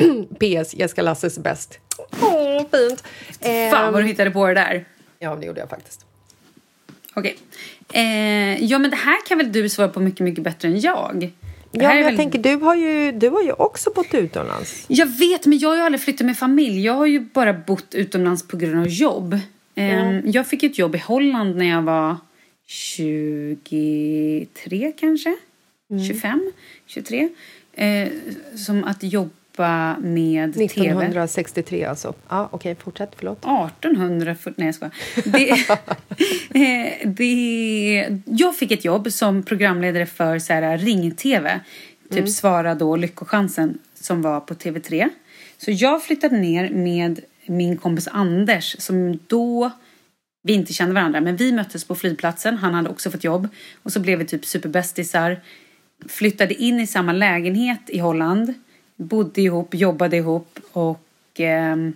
PS. 0.40 0.74
Jessica 0.74 1.02
Lasses 1.02 1.38
är 1.38 1.42
bäst. 1.42 1.78
Åh, 2.22 2.62
fint. 2.70 3.04
Fan 3.40 3.92
vad 3.92 3.94
Ehm, 3.94 3.94
du 3.94 4.02
hittade 4.02 4.30
på 4.30 4.46
det 4.46 4.54
där. 4.54 4.84
Ja, 5.18 5.36
det 5.36 5.46
gjorde 5.46 5.60
jag 5.60 5.70
faktiskt. 5.70 6.06
Okej. 7.14 7.36
Eh, 7.92 8.64
ja, 8.64 8.78
men 8.78 8.90
det 8.90 8.96
här 8.96 9.26
kan 9.26 9.38
väl 9.38 9.52
du 9.52 9.68
svara 9.68 9.88
på 9.88 10.00
mycket, 10.00 10.20
mycket 10.20 10.44
bättre 10.44 10.68
än 10.68 10.80
jag? 10.80 11.30
Ja, 11.72 11.88
men 11.88 11.96
jag 11.96 12.04
väl- 12.04 12.16
tänker, 12.16 12.38
du 12.38 12.56
har, 12.56 12.74
ju, 12.74 13.12
du 13.12 13.28
har 13.28 13.42
ju 13.42 13.52
också 13.52 13.90
bott 13.94 14.14
utomlands. 14.14 14.84
Jag 14.88 15.06
vet, 15.06 15.46
men 15.46 15.58
jag 15.58 15.68
har 15.68 15.76
ju 15.76 15.82
aldrig 15.82 16.00
flyttat 16.00 16.26
med 16.26 16.38
familj. 16.38 16.84
Jag 16.84 16.92
har 16.92 17.06
ju 17.06 17.20
bara 17.20 17.52
bott 17.52 17.94
utomlands 17.94 18.48
på 18.48 18.56
grund 18.56 18.80
av 18.80 18.88
jobb. 18.88 19.38
Ehm, 19.74 20.22
Jag 20.30 20.46
fick 20.46 20.62
ett 20.62 20.78
jobb 20.78 20.94
i 20.94 20.98
Holland 20.98 21.56
när 21.56 21.66
jag 21.68 21.82
var 21.82 22.16
23 22.66 24.92
kanske. 25.00 25.36
25, 26.08 26.52
23. 26.86 27.28
Eh, 27.74 28.08
som 28.56 28.84
att 28.84 29.02
jobba 29.02 29.30
med 30.00 30.54
tv. 30.54 30.62
1963 30.62 31.84
alltså. 31.84 32.14
Ja, 32.28 32.48
Okej, 32.52 32.74
fortsätt. 32.74 33.12
Förlåt. 33.16 33.38
1840... 33.38 34.54
Nej, 34.56 34.66
jag 34.66 34.74
skojar. 34.74 34.92
Det, 36.52 37.04
det, 37.16 38.20
jag 38.24 38.56
fick 38.56 38.70
ett 38.70 38.84
jobb 38.84 39.12
som 39.12 39.42
programledare 39.42 40.06
för 40.06 40.38
så 40.38 40.52
här, 40.52 40.78
ring-tv. 40.78 41.60
Typ 42.10 42.28
Svara 42.28 42.74
då, 42.74 42.96
Lyckochansen, 42.96 43.78
som 43.94 44.22
var 44.22 44.40
på 44.40 44.54
TV3. 44.54 45.08
Så 45.58 45.70
jag 45.70 46.02
flyttade 46.02 46.36
ner 46.36 46.70
med 46.70 47.20
min 47.46 47.76
kompis 47.76 48.08
Anders 48.12 48.76
som 48.78 49.18
då 49.26 49.70
vi 50.42 50.52
inte 50.52 50.72
kände 50.72 50.94
varandra. 50.94 51.20
Men 51.20 51.36
vi 51.36 51.52
möttes 51.52 51.84
på 51.84 51.94
flygplatsen. 51.94 52.56
Han 52.56 52.74
hade 52.74 52.88
också 52.88 53.10
fått 53.10 53.24
jobb. 53.24 53.48
Och 53.82 53.92
så 53.92 54.00
blev 54.00 54.18
vi 54.18 54.24
typ 54.24 54.44
superbästisar. 54.44 55.40
Flyttade 56.08 56.54
in 56.54 56.80
i 56.80 56.86
samma 56.86 57.12
lägenhet 57.12 57.80
i 57.86 57.98
Holland. 57.98 58.54
Bodde 58.96 59.40
ihop, 59.40 59.74
jobbade 59.74 60.16
ihop 60.16 60.58
och 60.72 61.00
ehm, 61.36 61.92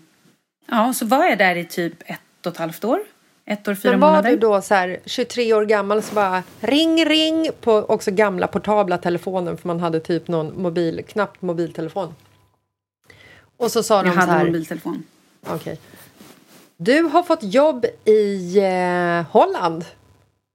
Ja, 0.70 0.92
så 0.92 1.06
var 1.06 1.24
jag 1.24 1.38
där 1.38 1.56
i 1.56 1.64
typ 1.64 1.94
ett 2.06 2.20
och 2.46 2.52
ett 2.52 2.58
halvt 2.58 2.84
år. 2.84 3.00
Ett 3.44 3.68
år, 3.68 3.74
fyra 3.74 3.92
Men 3.92 4.00
var 4.00 4.08
månader. 4.10 4.30
du 4.30 4.36
då 4.36 4.62
så 4.62 4.74
här 4.74 4.98
23 5.06 5.54
år 5.54 5.64
gammal 5.64 6.02
så 6.02 6.14
bara 6.14 6.42
ring, 6.60 7.04
ring 7.04 7.48
på 7.60 7.72
också 7.72 8.10
gamla 8.10 8.46
portabla 8.46 8.98
telefonen 8.98 9.56
för 9.56 9.68
man 9.68 9.80
hade 9.80 10.00
typ 10.00 10.28
någon 10.28 10.62
mobil, 10.62 11.02
knappt 11.08 11.42
mobiltelefon. 11.42 12.14
Och 13.56 13.70
så 13.72 13.82
sa 13.82 13.94
Jag 13.96 14.04
de 14.04 14.10
så 14.12 14.18
hade 14.20 14.32
här, 14.32 14.46
mobiltelefon. 14.46 15.02
okej. 15.46 15.78
Du 16.76 17.02
har 17.02 17.22
fått 17.22 17.42
jobb 17.42 17.86
i 18.04 18.58
eh, 18.58 19.22
Holland. 19.32 19.84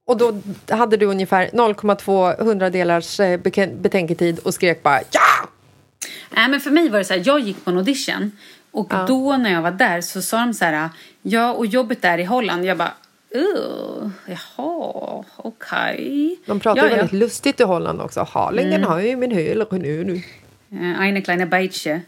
Och 0.06 0.16
då 0.16 0.40
hade 0.68 0.96
du 0.96 1.06
ungefär 1.06 1.46
0,2 1.48 2.44
hundradelars 2.44 3.20
eh, 3.20 3.40
betänketid 3.80 4.38
och 4.38 4.54
skrek 4.54 4.82
bara 4.82 5.00
ja! 5.10 5.48
Nej, 6.30 6.48
men 6.48 6.60
för 6.60 6.70
mig 6.70 6.88
var 6.88 6.98
det 6.98 7.04
så 7.04 7.14
här, 7.14 7.22
jag 7.24 7.40
gick 7.40 7.64
på 7.64 7.70
en 7.70 7.76
audition. 7.76 8.32
Och 8.70 8.92
då 9.06 9.36
när 9.36 9.52
jag 9.52 9.62
var 9.62 9.70
där 9.70 10.00
så 10.00 10.22
sa 10.22 10.36
de 10.38 10.54
så 10.54 10.64
här, 10.64 10.90
ja 11.22 11.52
och 11.52 11.66
jobbet 11.66 12.02
där 12.02 12.18
i 12.18 12.24
Holland. 12.24 12.64
Jag 12.64 12.78
bara, 12.78 12.92
Uh, 13.34 14.10
jaha, 14.26 15.24
okej. 15.36 16.38
De 16.46 16.60
pratar 16.60 16.82
ja, 16.82 16.90
ju 16.90 16.96
väldigt 16.96 17.12
lustigt 17.12 17.60
i 17.60 17.62
Holland 17.62 18.00
också. 18.00 18.26
Harlingen 18.30 18.72
Mm. 18.72 18.88
har 18.88 19.00
ju 19.00 19.16
min 19.16 19.32
höl 19.32 19.66
nu 19.70 20.04
nu. 20.04 20.22
Eh, 20.72 21.00
Eine 21.00 21.22
kleine 21.22 21.46
Beitsche. 21.46 22.00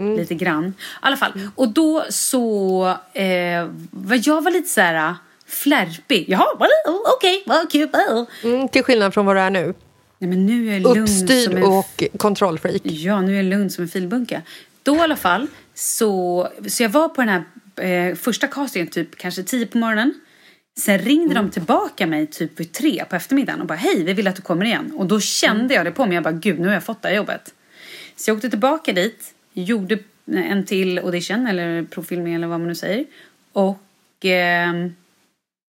Mm. 0.00 0.16
Lite 0.16 0.34
grann. 0.34 0.64
I 0.66 0.72
alla 1.00 1.16
fall. 1.16 1.32
Och 1.54 1.68
då 1.68 2.04
så... 2.08 2.86
Eh, 3.12 3.68
var 3.90 4.20
jag 4.22 4.42
var 4.42 4.50
lite 4.50 4.68
så 4.68 4.80
här 4.80 5.14
flärpig. 5.46 6.24
Jaha, 6.28 6.46
okej, 7.16 7.42
vad 7.46 7.72
kul. 7.72 7.88
Mm, 8.44 8.68
till 8.68 8.82
skillnad 8.82 9.14
från 9.14 9.26
vad 9.26 9.36
du 9.36 9.40
är 9.40 9.50
nu. 9.50 9.74
Nej, 10.22 10.28
men 10.28 10.46
nu 10.46 10.68
är 10.68 10.80
jag 10.80 10.98
Uppstyrd 10.98 11.54
en 11.54 11.62
och 11.62 12.04
kontrollfreak. 12.16 12.80
Ja, 12.84 13.20
nu 13.20 13.32
är 13.32 13.36
jag 13.36 13.44
lugn 13.44 13.70
som 13.70 13.82
en 13.82 13.88
filbunke. 13.88 14.42
Då 14.82 14.96
i 14.96 15.00
alla 15.00 15.16
fall, 15.16 15.46
så, 15.74 16.48
så 16.66 16.82
jag 16.82 16.90
var 16.90 17.08
på 17.08 17.22
den 17.22 17.28
här 17.28 18.10
eh, 18.10 18.14
första 18.14 18.46
castingen 18.46 18.88
typ 18.88 19.16
kanske 19.16 19.42
tio 19.42 19.66
på 19.66 19.78
morgonen. 19.78 20.14
Sen 20.80 20.98
ringde 20.98 21.34
de 21.34 21.50
tillbaka 21.50 22.06
mig 22.06 22.26
typ 22.26 22.60
vid 22.60 22.72
tre 22.72 23.04
på 23.04 23.16
eftermiddagen 23.16 23.60
och 23.60 23.66
bara 23.66 23.74
hej, 23.74 24.04
vi 24.04 24.12
vill 24.12 24.26
att 24.26 24.36
du 24.36 24.42
kommer 24.42 24.64
igen. 24.64 24.92
Och 24.96 25.06
då 25.06 25.20
kände 25.20 25.74
jag 25.74 25.86
det 25.86 25.90
på 25.90 26.06
mig, 26.06 26.14
jag 26.14 26.24
bara 26.24 26.32
gud, 26.32 26.60
nu 26.60 26.66
har 26.66 26.74
jag 26.74 26.84
fått 26.84 27.02
det 27.02 27.08
här 27.08 27.16
jobbet. 27.16 27.54
Så 28.16 28.30
jag 28.30 28.36
åkte 28.36 28.50
tillbaka 28.50 28.92
dit, 28.92 29.34
gjorde 29.52 29.98
en 30.26 30.66
till 30.66 30.98
audition 30.98 31.46
eller 31.46 31.82
provfilmning 31.82 32.34
eller 32.34 32.46
vad 32.46 32.60
man 32.60 32.68
nu 32.68 32.74
säger. 32.74 33.04
Och 33.52 34.24
eh, 34.24 34.72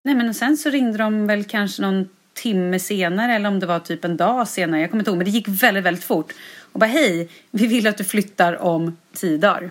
nej 0.04 0.16
men 0.16 0.30
och 0.30 0.36
sen 0.36 0.58
så 0.58 0.70
ringde 0.70 0.98
de 0.98 1.28
väl 1.28 1.44
kanske 1.44 1.82
någon 1.82 2.10
timme 2.36 2.80
senare 2.80 3.34
eller 3.36 3.50
om 3.50 3.60
det 3.60 3.66
var 3.66 3.80
typ 3.80 4.06
en 4.06 4.18
dag 4.18 4.48
senare, 4.48 4.82
jag 4.82 4.90
kommer 4.92 5.02
inte 5.02 5.10
ihåg, 5.12 5.18
men 5.18 5.26
det 5.26 5.32
gick 5.32 5.48
väldigt, 5.48 5.84
väldigt 5.84 6.04
fort. 6.04 6.34
Och 6.72 6.80
bara 6.80 6.86
hej, 6.86 7.30
vi 7.52 7.68
vill 7.68 7.88
att 7.88 7.98
du 7.98 8.04
flyttar 8.04 8.62
om 8.62 8.98
tio 9.14 9.38
dagar. 9.38 9.70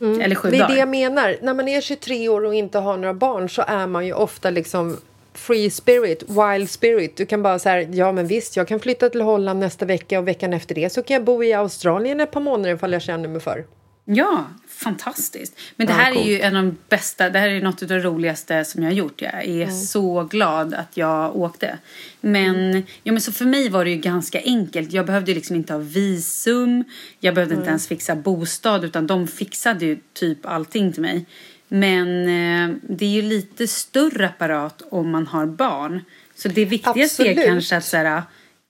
Eller 0.00 0.34
sju 0.34 0.50
Det 0.50 0.56
är 0.56 0.60
dagar. 0.60 0.74
det 0.74 0.78
jag 0.78 0.88
menar. 0.88 1.36
När 1.42 1.54
man 1.54 1.68
är 1.68 1.80
23 1.80 2.28
år 2.28 2.44
och 2.44 2.54
inte 2.54 2.78
har 2.78 2.96
några 2.96 3.14
barn 3.14 3.48
så 3.48 3.62
är 3.66 3.86
man 3.86 4.06
ju 4.06 4.12
ofta 4.12 4.50
liksom 4.50 4.96
free 5.34 5.70
spirit, 5.70 6.22
wild 6.28 6.70
spirit. 6.70 7.16
Du 7.16 7.26
kan 7.26 7.42
bara 7.42 7.58
säga 7.58 7.82
ja 7.90 8.12
men 8.12 8.26
visst, 8.26 8.56
jag 8.56 8.68
kan 8.68 8.80
flytta 8.80 9.08
till 9.10 9.20
Holland 9.20 9.60
nästa 9.60 9.84
vecka 9.84 10.18
och 10.18 10.28
veckan 10.28 10.52
efter 10.52 10.74
det 10.74 10.90
så 10.92 11.02
kan 11.02 11.14
jag 11.14 11.24
bo 11.24 11.44
i 11.44 11.52
Australien 11.52 12.20
ett 12.20 12.30
par 12.30 12.40
månader 12.40 12.74
ifall 12.74 12.92
jag 12.92 13.02
känner 13.02 13.28
mig 13.28 13.40
för. 13.40 13.64
Ja, 14.04 14.44
fantastiskt. 14.76 15.58
Men 15.76 15.86
det 15.86 15.92
här 15.92 16.16
är 16.16 16.24
ju 16.24 16.40
en 16.40 16.56
av 16.56 16.64
de 16.64 16.76
bästa, 16.88 17.30
det 17.30 17.38
här 17.38 17.48
är 17.48 17.60
något 17.60 17.82
av 17.82 17.88
det 17.88 17.98
roligaste 17.98 18.64
som 18.64 18.82
jag 18.82 18.90
har 18.90 18.94
gjort. 18.94 19.22
Jag 19.22 19.44
är 19.44 19.70
så 19.70 20.24
glad 20.24 20.74
att 20.74 20.96
jag 20.96 21.36
åkte. 21.36 21.78
Men, 22.20 22.84
ja, 23.02 23.12
men 23.12 23.20
så 23.20 23.32
för 23.32 23.44
mig 23.44 23.68
var 23.68 23.84
det 23.84 23.90
ju 23.90 23.96
ganska 23.96 24.40
enkelt. 24.44 24.92
Jag 24.92 25.06
behövde 25.06 25.34
liksom 25.34 25.56
inte 25.56 25.72
ha 25.72 25.80
visum. 25.80 26.84
Jag 27.20 27.34
behövde 27.34 27.54
inte 27.54 27.68
ens 27.68 27.88
fixa 27.88 28.16
bostad 28.16 28.84
utan 28.84 29.06
de 29.06 29.26
fixade 29.26 29.86
ju 29.86 29.98
typ 30.12 30.46
allting 30.46 30.92
till 30.92 31.02
mig. 31.02 31.26
Men 31.68 32.08
eh, 32.22 32.76
det 32.82 33.04
är 33.04 33.10
ju 33.10 33.22
lite 33.22 33.66
större 33.66 34.26
apparat 34.26 34.82
om 34.90 35.10
man 35.10 35.26
har 35.26 35.46
barn. 35.46 36.04
Så 36.34 36.48
det 36.48 36.64
viktigaste 36.64 37.28
är 37.28 37.46
kanske 37.46 37.76
att 37.76 37.84
så 37.84 37.96
här, 37.96 38.22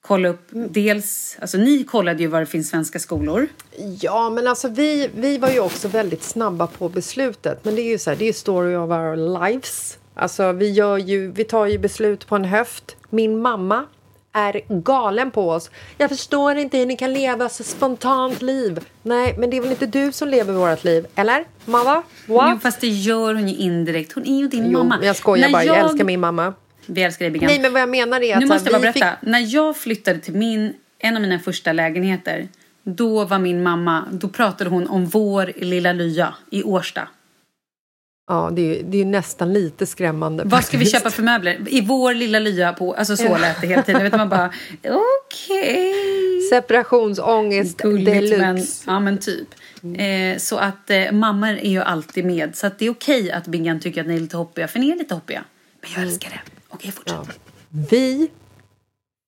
kolla 0.06 0.28
upp 0.28 0.48
dels, 0.50 1.36
alltså 1.40 1.58
ni 1.58 1.84
kollade 1.84 2.22
ju 2.22 2.26
var 2.26 2.40
det 2.40 2.46
finns 2.46 2.68
svenska 2.68 2.98
skolor. 2.98 3.48
Ja, 4.00 4.30
men 4.30 4.46
alltså 4.46 4.68
vi, 4.68 5.10
vi 5.14 5.38
var 5.38 5.50
ju 5.50 5.60
också 5.60 5.88
väldigt 5.88 6.22
snabba 6.22 6.66
på 6.66 6.88
beslutet. 6.88 7.64
Men 7.64 7.74
det 7.74 7.82
är 7.82 7.90
ju 7.90 7.98
så 7.98 8.10
här, 8.10 8.16
det 8.16 8.28
är 8.28 8.32
story 8.32 8.74
of 8.76 8.90
our 8.90 9.40
lives. 9.40 9.98
Alltså 10.14 10.52
vi, 10.52 10.70
gör 10.70 10.96
ju, 10.96 11.32
vi 11.32 11.44
tar 11.44 11.66
ju 11.66 11.78
beslut 11.78 12.26
på 12.26 12.36
en 12.36 12.44
höft. 12.44 12.96
Min 13.10 13.38
mamma 13.42 13.84
är 14.32 14.60
galen 14.68 15.30
på 15.30 15.50
oss. 15.50 15.70
Jag 15.98 16.10
förstår 16.10 16.56
inte 16.56 16.78
hur 16.78 16.86
ni 16.86 16.96
kan 16.96 17.12
leva 17.12 17.48
så 17.48 17.64
spontant 17.64 18.42
liv. 18.42 18.80
Nej, 19.02 19.34
men 19.38 19.50
det 19.50 19.56
är 19.56 19.60
väl 19.60 19.70
inte 19.70 19.86
du 19.86 20.12
som 20.12 20.28
lever 20.28 20.52
vårt 20.52 20.84
liv? 20.84 21.06
Eller? 21.14 21.44
Mamma? 21.64 22.02
What? 22.26 22.50
Jo, 22.50 22.58
fast 22.62 22.80
det 22.80 22.88
gör 22.88 23.34
hon 23.34 23.48
ju 23.48 23.56
indirekt. 23.56 24.12
Hon 24.12 24.26
är 24.26 24.38
ju 24.38 24.48
din 24.48 24.70
Jo, 24.70 24.78
mamma. 24.78 25.04
jag 25.04 25.16
skojar 25.16 25.46
När 25.46 25.52
bara. 25.52 25.64
Jag 25.64 25.78
älskar 25.78 26.04
min 26.04 26.20
mamma. 26.20 26.54
Vi 26.86 27.02
älskar 27.02 27.24
dig, 27.24 27.30
Biggan. 27.30 27.46
Nej, 27.46 27.60
men 27.60 27.72
vad 27.72 27.82
jag 27.82 27.88
menar 27.88 28.20
är 28.20 28.34
att... 28.34 28.40
Nu 28.40 28.46
måste 28.46 28.70
jag 28.70 28.80
bara 28.82 28.92
berätta. 28.92 29.16
När 29.22 29.54
jag 29.54 29.76
flyttade 29.76 30.18
till 30.18 30.34
min, 30.34 30.74
en 30.98 31.16
av 31.16 31.22
mina 31.22 31.38
första 31.38 31.72
lägenheter, 31.72 32.48
då 32.82 33.24
var 33.24 33.38
min 33.38 33.62
mamma, 33.62 34.04
då 34.12 34.28
pratade 34.28 34.70
hon 34.70 34.86
om 34.88 35.06
vår 35.06 35.52
lilla 35.56 35.92
lya 35.92 36.34
i 36.50 36.62
Årsta. 36.62 37.08
Ja, 38.28 38.50
det 38.52 38.62
är, 38.62 38.74
ju- 38.76 38.82
det 38.82 39.00
är 39.00 39.04
nästan 39.04 39.52
lite 39.52 39.86
skrämmande. 39.86 40.42
Vad 40.46 40.64
ska 40.64 40.76
vi 40.78 40.84
faktiskt. 40.84 40.96
köpa 41.02 41.10
för 41.10 41.22
möbler? 41.22 41.58
I 41.68 41.80
vår 41.80 42.14
lilla 42.14 42.38
lya 42.38 42.72
på, 42.72 42.94
alltså 42.94 43.16
så 43.16 43.38
lät 43.38 43.60
det 43.60 43.66
hela 43.66 43.82
tiden. 43.82 44.02
Vet 44.02 44.16
man 44.16 44.28
bara, 44.28 44.52
okej. 44.84 45.92
Separationsångest 46.50 47.76
Gulligt, 47.76 48.38
men, 48.38 48.54
deluxe. 48.56 48.84
ja 48.86 49.00
men 49.00 49.18
typ. 49.18 49.48
Eh, 49.98 50.38
så 50.38 50.56
att 50.56 50.90
eh, 50.90 51.12
mammor 51.12 51.48
är 51.48 51.70
ju 51.70 51.82
alltid 51.82 52.24
med. 52.24 52.56
Så 52.56 52.66
att 52.66 52.78
det 52.78 52.86
är 52.86 52.90
okej 52.90 53.32
att 53.32 53.46
Biggan 53.46 53.80
tycker 53.80 54.00
att 54.00 54.06
ni 54.06 54.14
är 54.16 54.20
lite 54.20 54.36
hoppiga, 54.36 54.68
för 54.68 54.78
ni 54.78 54.90
är 54.90 54.96
lite 54.96 55.14
hoppiga. 55.14 55.44
Men 55.80 55.90
jag 55.94 56.02
älskar 56.02 56.30
det. 56.30 56.40
Okej, 56.76 56.92
fortsätt. 56.92 57.38
Vi 57.90 58.30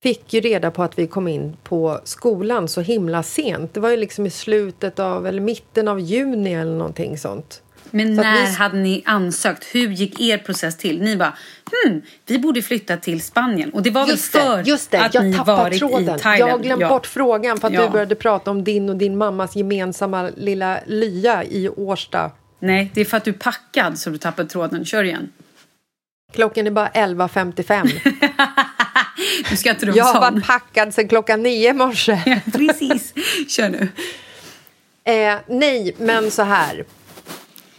fick 0.03 0.33
ju 0.35 0.41
reda 0.41 0.71
på 0.71 0.83
att 0.83 0.99
vi 0.99 1.07
kom 1.07 1.29
in 1.29 1.57
på 1.65 2.01
skolan 2.05 2.69
så 2.69 2.81
himla 2.81 3.23
sent. 3.23 3.75
Det 3.75 3.81
var 3.81 3.91
ju 3.91 3.97
liksom 3.97 4.27
i 4.27 4.31
slutet 4.31 4.99
av, 4.99 5.27
eller 5.27 5.41
mitten 5.41 5.89
av 5.89 6.01
juni 6.01 6.55
eller 6.55 6.75
någonting 6.77 7.19
sånt. 7.19 7.63
Men 7.91 8.17
Så 8.17 8.23
när 8.23 8.47
vi- 8.47 8.53
hade 8.55 8.77
ni 8.79 9.03
ansökt? 9.07 9.65
Hur 9.75 9.89
gick 9.89 10.21
er 10.21 10.39
process 10.39 10.77
till? 10.77 11.03
Ni 11.03 11.17
bara, 11.17 11.37
hmm, 11.85 12.03
vi 12.27 12.39
borde 12.39 12.63
flytta 12.63 12.97
till 12.97 13.23
Spanien. 13.23 13.71
Och 13.71 13.83
det 13.83 13.91
var 13.91 14.07
Just 14.07 14.35
väl 14.35 14.43
för 14.43 14.57
det, 14.57 14.63
just 14.71 14.91
det. 14.91 15.01
att 15.01 15.15
jag 15.15 15.25
ni 15.25 15.35
tappade 15.37 15.57
varit 15.63 15.79
tråden. 15.79 16.17
i 16.17 16.19
Thailand? 16.19 16.41
Jag 16.51 16.57
har 16.57 16.63
glömt 16.63 16.81
Ja. 16.81 16.89
bort 16.89 17.07
frågan 17.07 17.61
för 17.61 17.69
att 17.69 17.75
Ja. 17.75 17.83
du 17.85 17.91
började 17.91 18.15
prata 18.15 18.51
om 18.51 18.65
din 18.65 18.89
och 18.89 18.97
din 18.97 19.17
mammas 19.19 19.57
gemensamma 19.57 20.31
lilla 20.37 20.81
lya 20.87 21.45
i 21.45 21.69
Årsta. 21.69 22.31
Nej, 22.61 22.91
det 22.95 23.01
är 23.01 23.05
för 23.05 23.17
att 23.17 23.25
du 23.25 23.31
är 23.31 23.35
packad 23.35 23.99
så 23.99 24.11
du 24.11 24.19
tappade 24.19 24.49
tråden. 24.49 24.85
Kör 24.85 25.05
igen. 25.05 25.29
Klockan 26.33 26.67
är 26.67 26.71
bara 26.71 26.89
11.55. 26.89 27.91
Nu 29.51 29.57
ska 29.57 29.71
inte 29.71 29.87
du 29.87 29.93
jag 29.93 30.05
har 30.05 30.21
varit 30.21 30.47
packad 30.47 30.95
sedan 30.95 31.09
klockan 31.09 31.43
nio 31.43 31.71
i 31.71 31.73
morse. 31.73 32.41
Precis. 32.53 33.15
Kör 33.49 33.69
nu. 33.69 33.89
Eh, 35.05 35.39
nej, 35.47 35.95
men 35.99 36.31
så 36.31 36.43
här. 36.43 36.85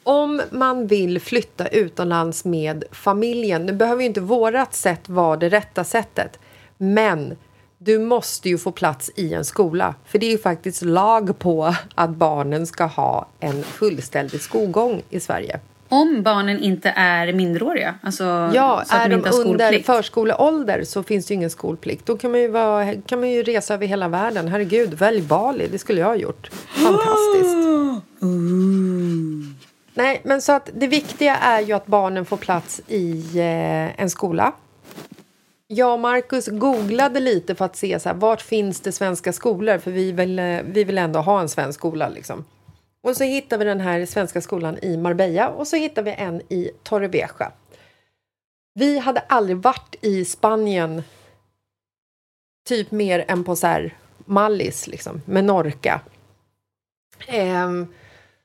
Om 0.04 0.42
man 0.52 0.88
vill 0.88 1.22
flytta 1.22 1.68
utomlands 1.68 2.46
med 2.46 2.84
familjen, 2.92 3.66
nu 3.66 3.74
behöver 3.74 4.02
ju 4.02 4.08
inte 4.08 4.22
vårat 4.22 4.74
sätt 4.76 5.10
vara 5.10 5.38
det 5.38 5.50
rätta 5.50 5.84
sättet, 5.84 6.40
men 6.78 7.38
du 7.78 8.00
måste 8.00 8.50
ju 8.50 8.58
få 8.58 8.72
plats 8.72 9.12
i 9.16 9.34
en 9.34 9.46
skola. 9.46 9.96
För 10.06 10.20
det 10.20 10.26
är 10.26 10.32
ju 10.32 10.38
faktiskt 10.38 10.82
lag 10.82 11.40
på 11.40 11.76
att 11.96 12.10
barnen 12.10 12.68
ska 12.68 12.84
ha 12.86 13.28
en 13.40 13.64
fullständig 13.64 14.42
skolgång 14.42 15.02
i 15.10 15.20
Sverige. 15.20 15.60
Om 15.92 16.24
barnen 16.24 16.60
inte 16.60 16.94
är 16.96 17.34
minderåriga, 17.34 17.96
alltså 18.02 18.24
Ja, 18.54 18.84
är 18.90 19.10
de 19.10 19.22
de 19.22 19.30
under 19.30 19.80
förskoleålder 19.80 20.84
så 20.84 21.04
finns 21.04 21.26
det 21.26 21.34
ju 21.34 21.36
ingen 21.36 21.50
skolplikt. 21.50 22.06
Då 22.06 22.18
kan 22.18 22.32
man 22.32 22.40
ju, 22.40 22.48
vara, 22.48 22.96
kan 22.96 23.20
man 23.20 23.30
ju 23.30 23.44
resa 23.44 23.74
över 23.74 23.88
hela 23.88 24.08
världen. 24.08 24.48
Herregud, 24.48 24.94
välj 24.94 25.22
Bali, 25.22 25.68
det 25.68 25.80
skulle 25.80 26.00
jag 26.00 26.08
ha 26.08 26.16
gjort. 26.16 26.50
Fantastiskt. 26.68 27.56
Nej, 29.94 30.22
men 30.24 30.42
så 30.42 30.52
att 30.52 30.70
det 30.74 30.88
viktiga 30.88 31.36
är 31.36 31.62
ju 31.62 31.74
att 31.74 31.86
barnen 31.86 32.26
får 32.26 32.38
plats 32.38 32.82
i 32.88 33.40
eh, 33.40 34.02
en 34.02 34.10
skola. 34.10 34.52
Jag 35.68 35.94
och 35.94 36.00
Marcus 36.00 36.48
googlade 36.48 37.20
lite 37.20 37.56
för 37.56 37.66
att 37.66 37.76
se 37.76 38.00
så 38.00 38.10
här, 38.10 38.16
vart 38.16 38.42
finns 38.42 38.82
det 38.82 38.92
svenska 38.92 39.34
skolor 39.34 39.78
för 39.78 39.92
vi 39.92 40.12
vill, 40.12 40.40
eh, 40.40 40.60
vi 40.66 40.84
vill 40.84 40.98
ändå 40.98 41.20
ha 41.20 41.42
en 41.42 41.50
svensk 41.50 41.80
skola. 41.80 42.10
Liksom. 42.10 42.46
Och 43.04 43.18
så 43.18 43.24
hittade 43.24 43.66
vi 43.66 43.70
den 43.70 43.82
här 43.82 44.06
svenska 44.06 44.42
skolan 44.42 44.78
i 44.82 44.98
Marbella 44.98 45.50
och 45.50 45.68
så 45.68 45.76
hittade 45.76 46.12
vi 46.12 46.24
en 46.24 46.42
i 46.50 46.72
Torrevieja. 46.84 47.52
Vi 48.74 49.00
hade 49.00 49.20
aldrig 49.20 49.58
varit 49.58 49.96
i 50.02 50.26
Spanien 50.26 51.04
typ 52.68 52.92
mer 52.92 53.26
än 53.28 53.44
på 53.44 53.56
så 53.56 53.68
här 53.68 53.98
Mallis, 54.26 54.88
liksom, 54.88 55.22
Menorca. 55.26 56.02
Ehm, 57.28 57.88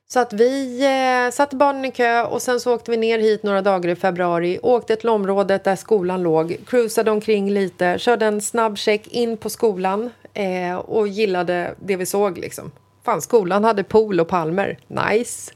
så 0.07 0.21
att 0.21 0.33
vi 0.33 0.85
eh, 0.85 1.31
satte 1.31 1.57
barnen 1.57 1.85
i 1.85 1.91
kö 1.91 2.23
och 2.23 2.43
sen 2.43 2.61
så 2.61 2.75
åkte 2.75 2.91
vi 2.91 2.97
ner 2.97 3.19
hit 3.19 3.43
några 3.43 3.63
dagar 3.63 3.91
i 3.91 3.97
februari, 3.97 4.59
åkte 4.63 4.97
till 4.97 5.09
området 5.09 5.65
där 5.65 5.77
skolan 5.77 6.23
låg, 6.23 6.57
cruisade 6.67 7.11
omkring 7.11 7.51
lite, 7.51 7.99
körde 7.99 8.27
en 8.27 8.41
snabb 8.41 8.79
check 8.79 9.07
in 9.09 9.37
på 9.37 9.51
skolan 9.51 10.11
eh, 10.35 10.77
och 10.77 11.09
gillade 11.09 11.75
det 11.81 11.97
vi 11.97 12.07
såg 12.07 12.39
liksom. 12.39 12.71
Fan, 13.05 13.23
skolan 13.23 13.65
hade 13.65 13.85
pool 13.85 14.21
och 14.21 14.29
palmer. 14.29 14.79
Nice! 14.89 15.53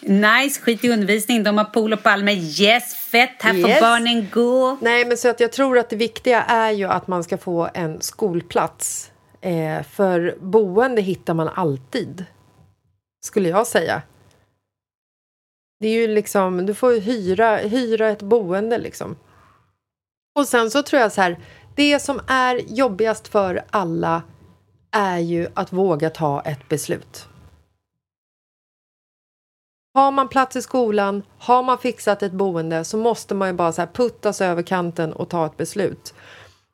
Nice, 0.00 0.60
skit 0.60 0.84
i 0.84 0.90
undervisning. 0.92 1.42
De 1.42 1.58
har 1.58 1.64
pool 1.64 1.92
och 1.92 2.02
palmer. 2.02 2.32
Yes, 2.32 2.94
fett. 2.94 3.42
Här 3.42 3.60
får 3.60 3.70
Yes. 3.70 3.80
barnen 3.80 4.28
gå. 4.32 4.76
Nej, 4.80 5.04
men 5.06 5.16
så 5.16 5.28
att 5.28 5.40
jag 5.40 5.52
tror 5.52 5.78
att 5.78 5.90
det 5.90 5.96
viktiga 5.96 6.42
är 6.42 6.70
ju 6.70 6.84
att 6.84 7.06
man 7.08 7.24
ska 7.24 7.38
få 7.38 7.68
en 7.74 8.00
skolplats. 8.00 9.10
Eh, 9.40 9.82
för 9.82 10.36
boende 10.40 11.02
hittar 11.02 11.34
man 11.34 11.48
alltid, 11.48 12.24
skulle 13.26 13.48
jag 13.48 13.66
säga. 13.66 14.02
Det 15.80 15.88
är 15.88 15.92
ju 15.92 16.06
liksom, 16.14 16.66
du 16.66 16.74
får 16.74 16.92
ju 16.92 17.00
hyra, 17.00 17.56
hyra 17.56 18.08
ett 18.08 18.22
boende 18.22 18.78
liksom. 18.78 19.16
Och 20.38 20.48
sen 20.48 20.70
så 20.70 20.82
tror 20.82 21.02
jag 21.02 21.12
så 21.12 21.20
här, 21.20 21.38
det 21.76 21.98
som 22.02 22.20
är 22.26 22.60
jobbigast 22.68 23.28
för 23.28 23.64
alla 23.70 24.22
är 24.92 25.18
ju 25.18 25.48
att 25.54 25.72
våga 25.72 26.10
ta 26.10 26.40
ett 26.40 26.68
beslut. 26.68 27.28
Har 29.94 30.10
man 30.12 30.28
plats 30.28 30.56
i 30.56 30.62
skolan, 30.62 31.22
har 31.38 31.62
man 31.62 31.78
fixat 31.78 32.22
ett 32.22 32.32
boende 32.32 32.84
så 32.84 32.96
måste 32.96 33.34
man 33.34 33.48
ju 33.48 33.54
bara 33.54 33.72
så 33.72 33.82
här 33.82 33.88
puttas 33.92 34.40
över 34.40 34.62
kanten 34.62 35.12
och 35.12 35.28
ta 35.28 35.46
ett 35.46 35.56
beslut. 35.56 36.14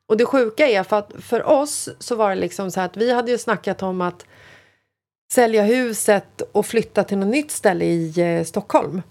Och 0.07 0.17
det 0.17 0.25
sjuka 0.25 0.67
är 0.67 0.83
för 0.83 0.97
att 0.97 1.11
för 1.19 1.43
oss 1.43 1.89
så 1.99 2.15
var 2.15 2.29
det 2.29 2.35
liksom 2.35 2.71
så 2.71 2.79
här 2.79 2.87
att 2.87 2.97
vi 2.97 3.13
hade 3.13 3.31
ju 3.31 3.37
snackat 3.37 3.83
om 3.83 4.01
att 4.01 4.25
sälja 5.33 5.63
huset 5.63 6.41
och 6.51 6.65
flytta 6.65 7.03
till 7.03 7.17
något 7.17 7.29
nytt 7.29 7.51
ställe 7.51 7.85
i 7.85 8.19
eh, 8.19 8.43
Stockholm. 8.43 9.01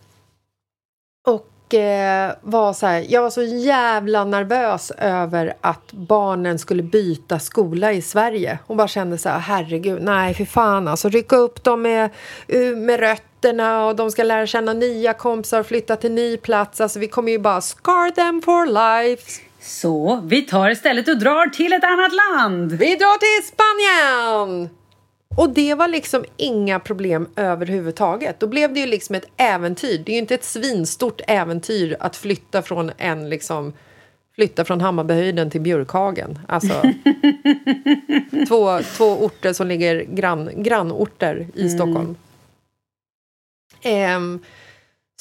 Och 1.28 1.46
eh, 1.74 2.32
var 2.40 2.72
så 2.72 2.86
här, 2.86 3.06
jag 3.08 3.22
var 3.22 3.30
så 3.30 3.42
jävla 3.42 4.24
nervös 4.24 4.90
över 4.98 5.54
att 5.60 5.92
barnen 5.92 6.58
skulle 6.58 6.82
byta 6.82 7.38
skola 7.38 7.92
i 7.92 8.02
Sverige. 8.02 8.58
Och 8.66 8.76
bara 8.76 8.88
kände 8.88 9.18
så 9.18 9.28
här, 9.28 9.38
herregud, 9.38 10.02
nej 10.02 10.34
för 10.34 10.44
fan 10.44 10.88
alltså. 10.88 11.08
Rycka 11.08 11.36
upp 11.36 11.64
dem 11.64 11.82
med, 11.82 12.10
uh, 12.54 12.76
med 12.76 13.00
rötterna 13.00 13.86
och 13.86 13.96
de 13.96 14.10
ska 14.10 14.22
lära 14.22 14.46
känna 14.46 14.72
nya 14.72 15.12
kompisar 15.12 15.60
och 15.60 15.66
flytta 15.66 15.96
till 15.96 16.12
ny 16.12 16.36
plats. 16.36 16.80
Alltså 16.80 16.98
vi 16.98 17.08
kommer 17.08 17.32
ju 17.32 17.38
bara 17.38 17.60
scar 17.60 18.10
them 18.10 18.42
for 18.42 18.66
life. 18.66 19.40
Så 19.60 20.20
vi 20.24 20.42
tar 20.42 20.70
istället 20.70 21.08
och 21.08 21.18
drar 21.18 21.46
till 21.46 21.72
ett 21.72 21.84
annat 21.84 22.12
land. 22.12 22.72
Vi 22.72 22.94
drar 22.96 23.18
till 23.18 23.48
Spanien! 23.48 24.68
Och 25.38 25.50
det 25.50 25.74
var 25.74 25.88
liksom 25.88 26.24
inga 26.36 26.80
problem 26.80 27.28
överhuvudtaget. 27.36 28.40
Då 28.40 28.46
blev 28.46 28.74
det 28.74 28.80
ju 28.80 28.86
liksom 28.86 29.14
ett 29.14 29.26
äventyr. 29.36 30.02
Det 30.06 30.12
är 30.12 30.14
ju 30.14 30.20
inte 30.20 30.34
ett 30.34 30.44
svinstort 30.44 31.20
äventyr 31.28 31.96
att 32.00 32.16
flytta 32.16 32.62
från 32.62 32.90
en 32.96 33.28
liksom 33.28 33.72
flytta 34.34 34.64
från 34.64 34.80
Hammarbyhöjden 34.80 35.50
till 35.50 35.60
Björkhagen. 35.60 36.38
Alltså, 36.48 36.74
två, 38.48 38.78
två 38.96 39.04
orter 39.04 39.52
som 39.52 39.66
ligger 39.66 40.02
grann, 40.02 40.50
grannorter 40.56 41.46
i 41.54 41.60
Mm. 41.60 41.78
Stockholm. 41.78 42.16
Ehm, 43.82 44.40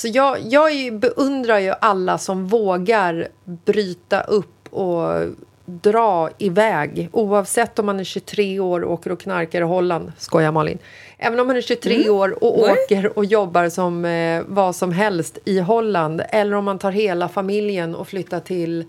så 0.01 0.07
jag, 0.07 0.38
jag 0.41 0.99
beundrar 0.99 1.59
ju 1.59 1.74
alla 1.82 2.18
som 2.18 2.47
vågar 2.47 3.28
bryta 3.65 4.22
upp 4.22 4.74
och 4.74 5.26
dra 5.68 6.30
iväg 6.38 7.09
oavsett 7.11 7.80
om 7.80 7.86
man 7.86 7.99
är 7.99 8.03
23 8.03 8.59
år 8.59 8.82
och 8.82 8.93
åker 8.93 9.11
och 9.11 9.20
knarkar 9.20 9.61
i 9.61 9.63
Holland. 9.63 10.11
Skojar 10.18 10.51
Malin. 10.51 10.78
Även 11.18 11.39
om 11.39 11.47
man 11.47 11.55
är 11.55 11.61
23 11.61 12.09
år 12.09 12.43
och 12.43 12.63
Oj. 12.63 12.72
åker 12.72 13.18
och 13.18 13.26
jobbar 13.26 13.70
som 13.70 14.05
eh, 14.05 14.43
vad 14.47 14.76
som 14.76 14.91
helst 14.91 15.38
i 15.45 15.59
Holland 15.59 16.22
eller 16.30 16.55
om 16.55 16.65
man 16.65 16.80
tar 16.80 16.91
hela 16.91 17.30
familjen 17.30 17.95
och 17.95 18.07
flyttar 18.07 18.39
till 18.39 18.86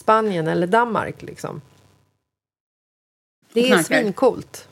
Spanien 0.00 0.48
eller 0.48 0.66
Danmark. 0.66 1.22
Liksom. 1.22 1.60
Det 3.52 3.70
är 3.70 3.82
svincoolt. 3.82 4.68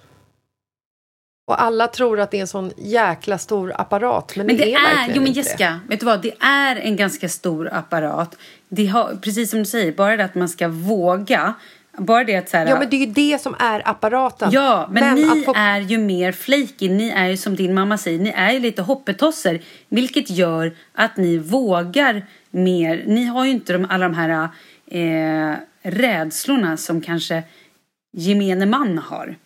Och 1.47 1.63
alla 1.63 1.89
tror 1.89 2.21
att 2.21 2.31
det 2.31 2.37
är 2.37 2.41
en 2.41 2.47
sån 2.47 2.73
jäkla 2.77 3.39
stor 3.39 3.73
apparat, 3.77 4.37
men, 4.37 4.47
Men 4.47 4.57
det 4.57 4.75
är, 4.75 4.79
är, 4.79 4.83
verkligen 4.83 5.17
jo 5.17 5.21
men 5.21 5.29
inte 5.29 5.41
Jessica, 5.41 5.81
vet 5.89 6.01
du 6.01 6.07
vad? 6.07 6.23
Det 6.23 6.35
är 6.41 6.77
en 6.77 6.97
ganska 6.97 7.29
stor 7.29 7.69
apparat. 7.73 8.37
Det 8.69 8.87
har, 8.87 9.17
precis 9.23 9.51
som 9.51 9.59
du 9.59 9.65
säger, 9.65 9.93
bara 9.93 10.17
det 10.17 10.25
att 10.25 10.35
man 10.35 10.49
ska 10.49 10.69
våga. 10.69 11.55
Bara 11.99 12.25
det 12.25 12.37
att 12.37 12.49
så 12.49 12.57
här. 12.57 12.67
Ja, 12.67 12.79
men 12.79 12.91
det 12.91 12.97
är 12.97 13.07
ju 13.07 13.13
det 13.13 13.43
som 13.43 13.55
är 13.59 13.89
apparaten. 13.89 14.51
Ja, 14.53 14.89
men, 14.93 15.15
ni 15.15 15.25
att 15.25 15.45
få- 15.45 15.55
är 15.57 15.81
ju 15.81 15.99
mer 15.99 16.33
flaky. 16.33 16.89
Ni 16.89 17.09
är 17.11 17.27
ju 17.29 17.37
som 17.37 17.57
din 17.57 17.75
mamma 17.75 17.99
säger, 17.99 18.19
ni 18.19 18.31
är 18.31 18.53
ju 18.53 18.59
lite 18.59 18.83
hoppetosser. 18.83 19.61
Vilket 19.89 20.31
gör 20.31 20.77
att 20.93 21.17
ni 21.17 21.39
vågar 21.39 22.27
mer. 22.51 23.05
Ni 23.07 23.25
har 23.25 23.45
ju 23.45 23.51
inte 23.51 23.73
de, 23.73 23.87
alla 23.91 24.09
de 24.09 24.15
här 24.15 24.49
eh, 24.87 25.57
rädslorna 25.83 26.77
som 26.77 27.01
kanske 27.01 27.43
gemene 28.13 28.67
man 28.67 28.99
har. 28.99 29.37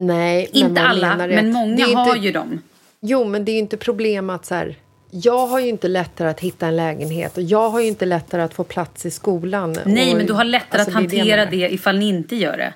Nej, 0.00 0.50
men 0.52 0.62
Inte 0.62 0.82
alla, 0.82 1.16
men 1.16 1.52
många 1.52 1.86
har 1.86 2.14
inte, 2.14 2.26
ju 2.26 2.32
dem. 2.32 2.60
Jo, 3.00 3.24
men 3.24 3.44
det 3.44 3.50
är 3.50 3.54
ju 3.54 3.58
inte 3.60 3.76
problem 3.76 4.30
att 4.30 4.46
så 4.46 4.54
här... 4.54 4.76
Jag 5.10 5.46
har 5.46 5.60
ju 5.60 5.68
inte 5.68 5.88
lättare 5.88 6.28
att 6.28 6.40
hitta 6.40 6.66
en 6.66 6.76
lägenhet 6.76 7.36
och 7.36 7.42
jag 7.42 7.70
har 7.70 7.80
ju 7.80 7.86
inte 7.86 8.06
lättare 8.06 8.42
att 8.42 8.54
få 8.54 8.64
plats 8.64 9.06
i 9.06 9.10
skolan. 9.10 9.76
Nej, 9.84 10.10
och, 10.10 10.16
men 10.16 10.26
du 10.26 10.32
har 10.32 10.44
lättare 10.44 10.80
alltså, 10.82 10.98
att 10.98 11.10
det 11.10 11.18
hantera 11.18 11.44
det, 11.44 11.56
menar. 11.56 11.72
ifall 11.72 11.98
ni 11.98 12.08
inte 12.08 12.36
gör 12.36 12.56
det. 12.56 12.74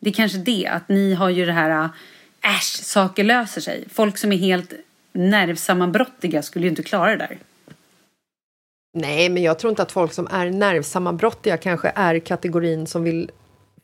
Det 0.00 0.10
är 0.10 0.14
kanske 0.14 0.38
det, 0.38 0.66
att 0.66 0.88
ni 0.88 1.14
har 1.14 1.28
ju 1.28 1.46
det 1.46 1.52
här 1.52 1.70
äh, 1.70 1.90
äsch, 2.56 2.84
saker 2.84 3.24
löser 3.24 3.60
sig. 3.60 3.84
Folk 3.92 4.18
som 4.18 4.32
är 4.32 4.36
helt 4.36 4.72
nervsammanbrottiga 5.12 6.42
skulle 6.42 6.64
ju 6.64 6.70
inte 6.70 6.82
klara 6.82 7.10
det 7.10 7.16
där. 7.16 7.38
Nej, 8.96 9.28
men 9.28 9.42
jag 9.42 9.58
tror 9.58 9.70
inte 9.70 9.82
att 9.82 9.92
folk 9.92 10.12
som 10.12 10.28
är 10.30 10.50
nervsammanbrottiga 10.50 11.56
kanske 11.56 11.92
är 11.94 12.18
kategorin 12.18 12.86
som 12.86 13.04
vill 13.04 13.30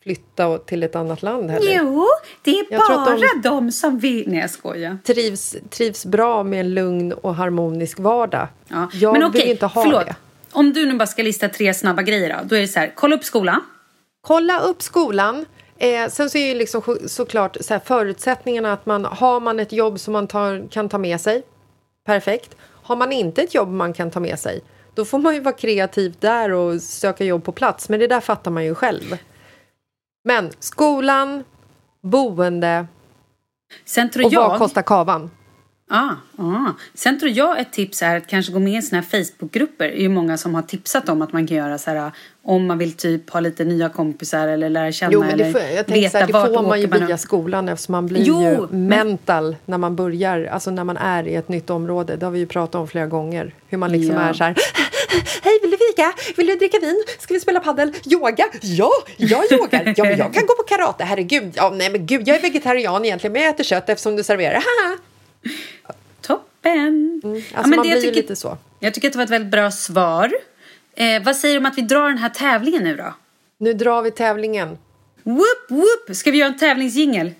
flytta 0.02 0.58
till 0.58 0.82
ett 0.82 0.96
annat 0.96 1.22
land 1.22 1.50
heller. 1.50 1.72
Jo, 1.76 2.06
det 2.42 2.50
är 2.50 2.64
Jag 2.70 2.80
bara 2.88 3.16
de- 3.16 3.40
de... 3.48 3.72
som 3.72 3.98
vill... 3.98 4.24
Nej, 4.28 4.40
jag 4.40 4.50
skojar. 4.50 4.98
Trivs, 5.04 5.56
trivs 5.70 6.06
bra 6.06 6.42
med 6.42 6.60
en 6.60 6.74
lugn 6.74 7.12
och 7.12 7.34
harmonisk 7.34 7.98
vardag. 7.98 8.48
Ja. 8.68 8.88
Jag 8.92 9.12
Men 9.12 9.20
vill 9.32 9.40
okej, 9.42 9.50
inte 9.50 9.66
ha 9.66 9.82
förlåt. 9.82 10.06
det. 10.06 10.14
Om 10.52 10.72
du 10.72 10.86
nu 10.86 10.94
bara 10.98 11.06
ska 11.06 11.22
lista 11.22 11.48
tre 11.48 11.74
snabba 11.74 12.02
grejer 12.02 12.28
då. 12.28 12.48
Då 12.48 12.56
är 12.56 12.60
det 12.60 12.68
så 12.68 12.78
här, 12.80 12.92
kolla 12.96 13.16
upp 13.16 13.24
skolan. 13.24 13.60
Kolla 14.20 14.60
upp 14.60 14.82
skolan. 14.82 15.44
Eh, 15.78 16.08
sen 16.08 16.30
så 16.30 16.38
är 16.38 16.46
ju 16.46 16.54
liksom 16.54 16.82
så- 16.82 17.08
såklart 17.08 17.56
så 17.60 17.74
här, 17.74 17.80
förutsättningarna 17.84 18.72
att 18.72 18.86
man 18.86 19.04
har 19.04 19.40
man 19.40 19.60
ett 19.60 19.72
jobb 19.72 20.00
som 20.00 20.12
man 20.12 20.26
tar, 20.26 20.68
kan 20.70 20.88
ta 20.88 20.98
med 20.98 21.20
sig. 21.20 21.42
Perfekt. 22.06 22.56
Har 22.82 22.96
man 22.96 23.12
inte 23.12 23.42
ett 23.42 23.54
jobb 23.54 23.68
man 23.68 23.92
kan 23.92 24.10
ta 24.10 24.20
med 24.20 24.38
sig. 24.38 24.60
Då 24.94 25.04
får 25.04 25.18
man 25.18 25.34
ju 25.34 25.40
vara 25.40 25.54
kreativ 25.54 26.14
där 26.20 26.50
och 26.52 26.80
söka 26.82 27.24
jobb 27.24 27.44
på 27.44 27.52
plats. 27.52 27.88
Men 27.88 28.00
det 28.00 28.06
där 28.06 28.20
fattar 28.20 28.50
man 28.50 28.64
ju 28.64 28.74
själv. 28.74 29.16
Men 30.24 30.50
skolan, 30.58 31.44
boende 32.02 32.86
Sen 33.84 34.10
tror 34.10 34.24
och 34.26 34.32
jag... 34.32 34.48
vad 34.48 34.58
kostar 34.58 34.82
kavan? 34.82 35.30
Ah, 35.92 36.10
ah. 36.38 36.66
Sen 36.94 37.20
tror 37.20 37.32
jag 37.32 37.60
ett 37.60 37.72
tips 37.72 38.02
är 38.02 38.16
att 38.16 38.26
kanske 38.26 38.52
gå 38.52 38.58
med 38.58 38.72
i 38.78 38.82
såna 38.82 39.02
här 39.02 39.08
Facebookgrupper. 39.24 39.84
Det 39.88 39.98
är 40.00 40.02
ju 40.02 40.08
många 40.08 40.36
som 40.38 40.54
har 40.54 40.62
tipsat 40.62 41.08
om 41.08 41.22
att 41.22 41.32
man 41.32 41.46
kan 41.46 41.56
göra 41.56 41.78
så 41.78 41.90
här 41.90 42.12
om 42.42 42.66
man 42.66 42.78
vill 42.78 42.92
typ 42.92 43.30
ha 43.30 43.40
lite 43.40 43.64
nya 43.64 43.88
kompisar 43.88 44.48
eller 44.48 44.70
lära 44.70 44.92
känna 44.92 45.12
Jo, 45.12 45.20
men 45.20 45.38
det 45.38 45.52
får, 45.52 45.60
jag 45.60 45.86
tänker 45.86 46.08
så 46.08 46.18
här, 46.18 46.26
det 46.26 46.32
vart 46.32 46.54
får 46.54 46.62
man 46.62 46.80
ju 46.80 46.86
via 46.86 47.14
upp. 47.14 47.20
skolan 47.20 47.68
eftersom 47.68 47.92
man 47.92 48.06
blir 48.06 48.22
Jo, 48.24 48.42
ju 48.42 48.66
men- 48.70 48.86
mental 48.86 49.56
när 49.64 49.78
man 49.78 49.96
börjar, 49.96 50.44
alltså 50.44 50.70
när 50.70 50.84
man 50.84 50.96
är 50.96 51.28
i 51.28 51.34
ett 51.34 51.48
nytt 51.48 51.70
område. 51.70 52.16
Det 52.16 52.26
har 52.26 52.30
vi 52.30 52.38
ju 52.38 52.46
pratat 52.46 52.74
om 52.74 52.88
flera 52.88 53.06
gånger. 53.06 53.54
Hur 53.68 53.78
man 53.78 53.92
liksom 53.92 54.14
Ja. 54.14 54.20
är 54.20 54.32
så 54.32 54.44
här. 54.44 54.54
Hej, 55.42 55.58
vill 55.62 55.70
du 55.70 55.76
fika? 55.78 56.12
Vill 56.36 56.46
du 56.46 56.56
dricka 56.56 56.78
vin? 56.78 57.04
Ska 57.18 57.34
vi 57.34 57.40
spela 57.40 57.60
paddel? 57.60 57.92
Yoga? 58.06 58.48
Ja, 58.62 58.90
jag 59.16 59.52
yogar. 59.52 59.94
Ja, 59.96 60.04
men 60.04 60.18
jag 60.18 60.34
kan 60.34 60.46
gå 60.46 60.54
på 60.54 60.62
karate. 60.62 61.04
Herregud. 61.04 61.52
Ja, 61.56 61.70
nej, 61.74 61.90
men 61.90 62.06
gud, 62.06 62.28
jag 62.28 62.36
är 62.36 62.40
vegetarian 62.42 63.04
egentligen, 63.04 63.32
men 63.32 63.42
jag 63.42 63.50
äter 63.54 63.64
kött 63.64 63.88
eftersom 63.88 64.16
du 64.16 64.22
serverar. 64.24 64.54
Haha. 64.54 64.96
Toppen! 66.20 67.20
Alltså, 67.24 67.50
Ja, 67.54 67.60
men 67.60 67.70
man 67.70 67.78
det- 67.78 67.92
blir 67.92 68.00
tycker- 68.00 68.14
lite 68.14 68.36
så. 68.36 68.58
Jag 68.80 68.94
tycker 68.94 69.08
att 69.08 69.12
det 69.12 69.18
var 69.18 69.24
ett 69.24 69.30
väldigt 69.30 69.50
bra 69.50 69.70
svar. 69.70 70.32
Eh, 70.96 71.22
vad 71.22 71.36
säger 71.36 71.54
du 71.54 71.58
om 71.58 71.66
att 71.66 71.78
vi 71.78 71.82
drar 71.82 72.08
den 72.08 72.18
här 72.18 72.28
tävlingen 72.28 72.82
nu 72.84 72.96
då? 72.96 73.14
Nu 73.58 73.72
drar 73.72 74.02
vi 74.02 74.10
tävlingen. 74.10 74.78
Whoop, 75.22 75.66
whoop! 75.68 76.16
Ska 76.16 76.30
vi 76.30 76.38
göra 76.38 76.48
en 76.48 76.58
tävlingsjingel? 76.58 77.34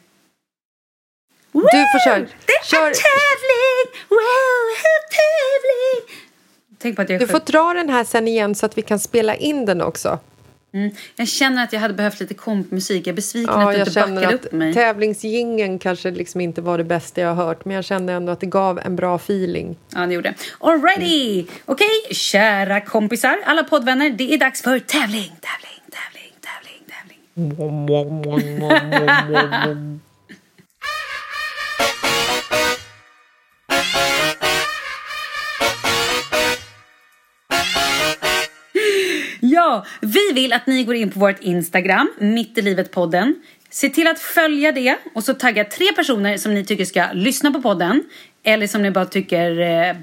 Du 1.53 1.61
får 1.61 2.05
köra. 2.05 2.19
Det 2.19 2.65
Kör. 2.65 2.79
är 2.91 2.95
tävling! 2.95 4.01
Wow, 4.09 4.77
tävling! 5.21 6.17
Tänk 6.83 6.97
på 6.97 7.03
att 7.03 7.11
jag 7.11 7.21
Du 7.21 7.27
får 7.27 7.41
dra 7.41 7.75
den 7.75 7.89
här 7.89 8.05
sen 8.05 8.29
igen 8.29 8.55
så 8.55 8.67
att 8.67 8.79
vi 8.79 8.83
kan 8.83 8.99
spela 8.99 9.35
in 9.35 9.65
den 9.65 9.83
också. 9.83 10.19
Mm. 10.75 10.91
Jag 11.17 11.29
känner 11.29 11.65
att 11.65 11.73
jag 11.73 11.81
hade 11.81 11.95
behövt 11.95 12.21
lite 12.21 12.35
kompmusik. 12.35 13.07
Jag 13.07 13.13
är 13.13 13.17
besviken 13.17 13.55
Ja, 13.61 13.69
att 13.69 13.73
du 13.73 13.79
jag 13.79 13.89
inte 13.89 14.01
backade 14.15 14.35
upp 14.35 14.53
mig. 14.53 14.75
tävlingsgingen 14.75 15.79
kanske 15.79 16.11
liksom 16.11 16.41
inte 16.41 16.61
var 16.61 16.79
det 16.79 16.85
bästa 16.85 17.21
jag 17.21 17.35
har 17.35 17.45
hört 17.45 17.65
men 17.65 17.77
jag 17.77 17.85
kände 17.85 18.13
ändå 18.13 18.33
att 18.33 18.41
det 18.41 18.47
gav 18.47 18.79
en 18.79 18.97
bra 18.97 19.17
feeling. 19.17 19.77
Ja, 19.95 20.07
det 20.07 20.15
gjorde 20.15 20.35
Alrighty! 20.61 21.47
Okej, 21.65 21.87
kära 22.11 22.81
kompisar, 22.81 23.39
alla 23.47 23.65
poddvänner. 23.65 24.11
Det 24.11 24.35
är 24.35 24.39
dags 24.39 24.63
för 24.63 24.79
tävling, 24.79 25.33
tävling, 25.41 25.83
tävling, 25.91 26.33
tävling, 26.41 26.83
tävling. 27.35 30.01
Ja, 39.71 39.85
vi 40.01 40.33
vill 40.35 40.53
att 40.53 40.67
ni 40.67 40.85
går 40.85 40.95
in 40.95 41.11
på 41.11 41.21
vårt 41.21 41.41
Instagram, 41.41 42.11
Mitt 42.19 42.59
i 42.59 42.63
livet-podden. 42.63 43.35
Se 43.71 43.89
till 43.89 44.07
att 44.07 44.19
följa 44.19 44.73
det 44.73 44.97
och 45.15 45.25
så 45.25 45.35
tagga 45.35 45.65
tre 45.65 45.93
personer 45.97 46.37
som 46.37 46.55
ni 46.55 46.65
tycker 46.65 46.85
ska 46.85 47.07
lyssna 47.13 47.51
på 47.53 47.63
podden. 47.63 48.05
Eller 48.43 48.67
som 48.67 48.83
ni 48.83 48.91
bara 48.91 49.07
tycker 49.07 49.61
eh, 49.61 49.97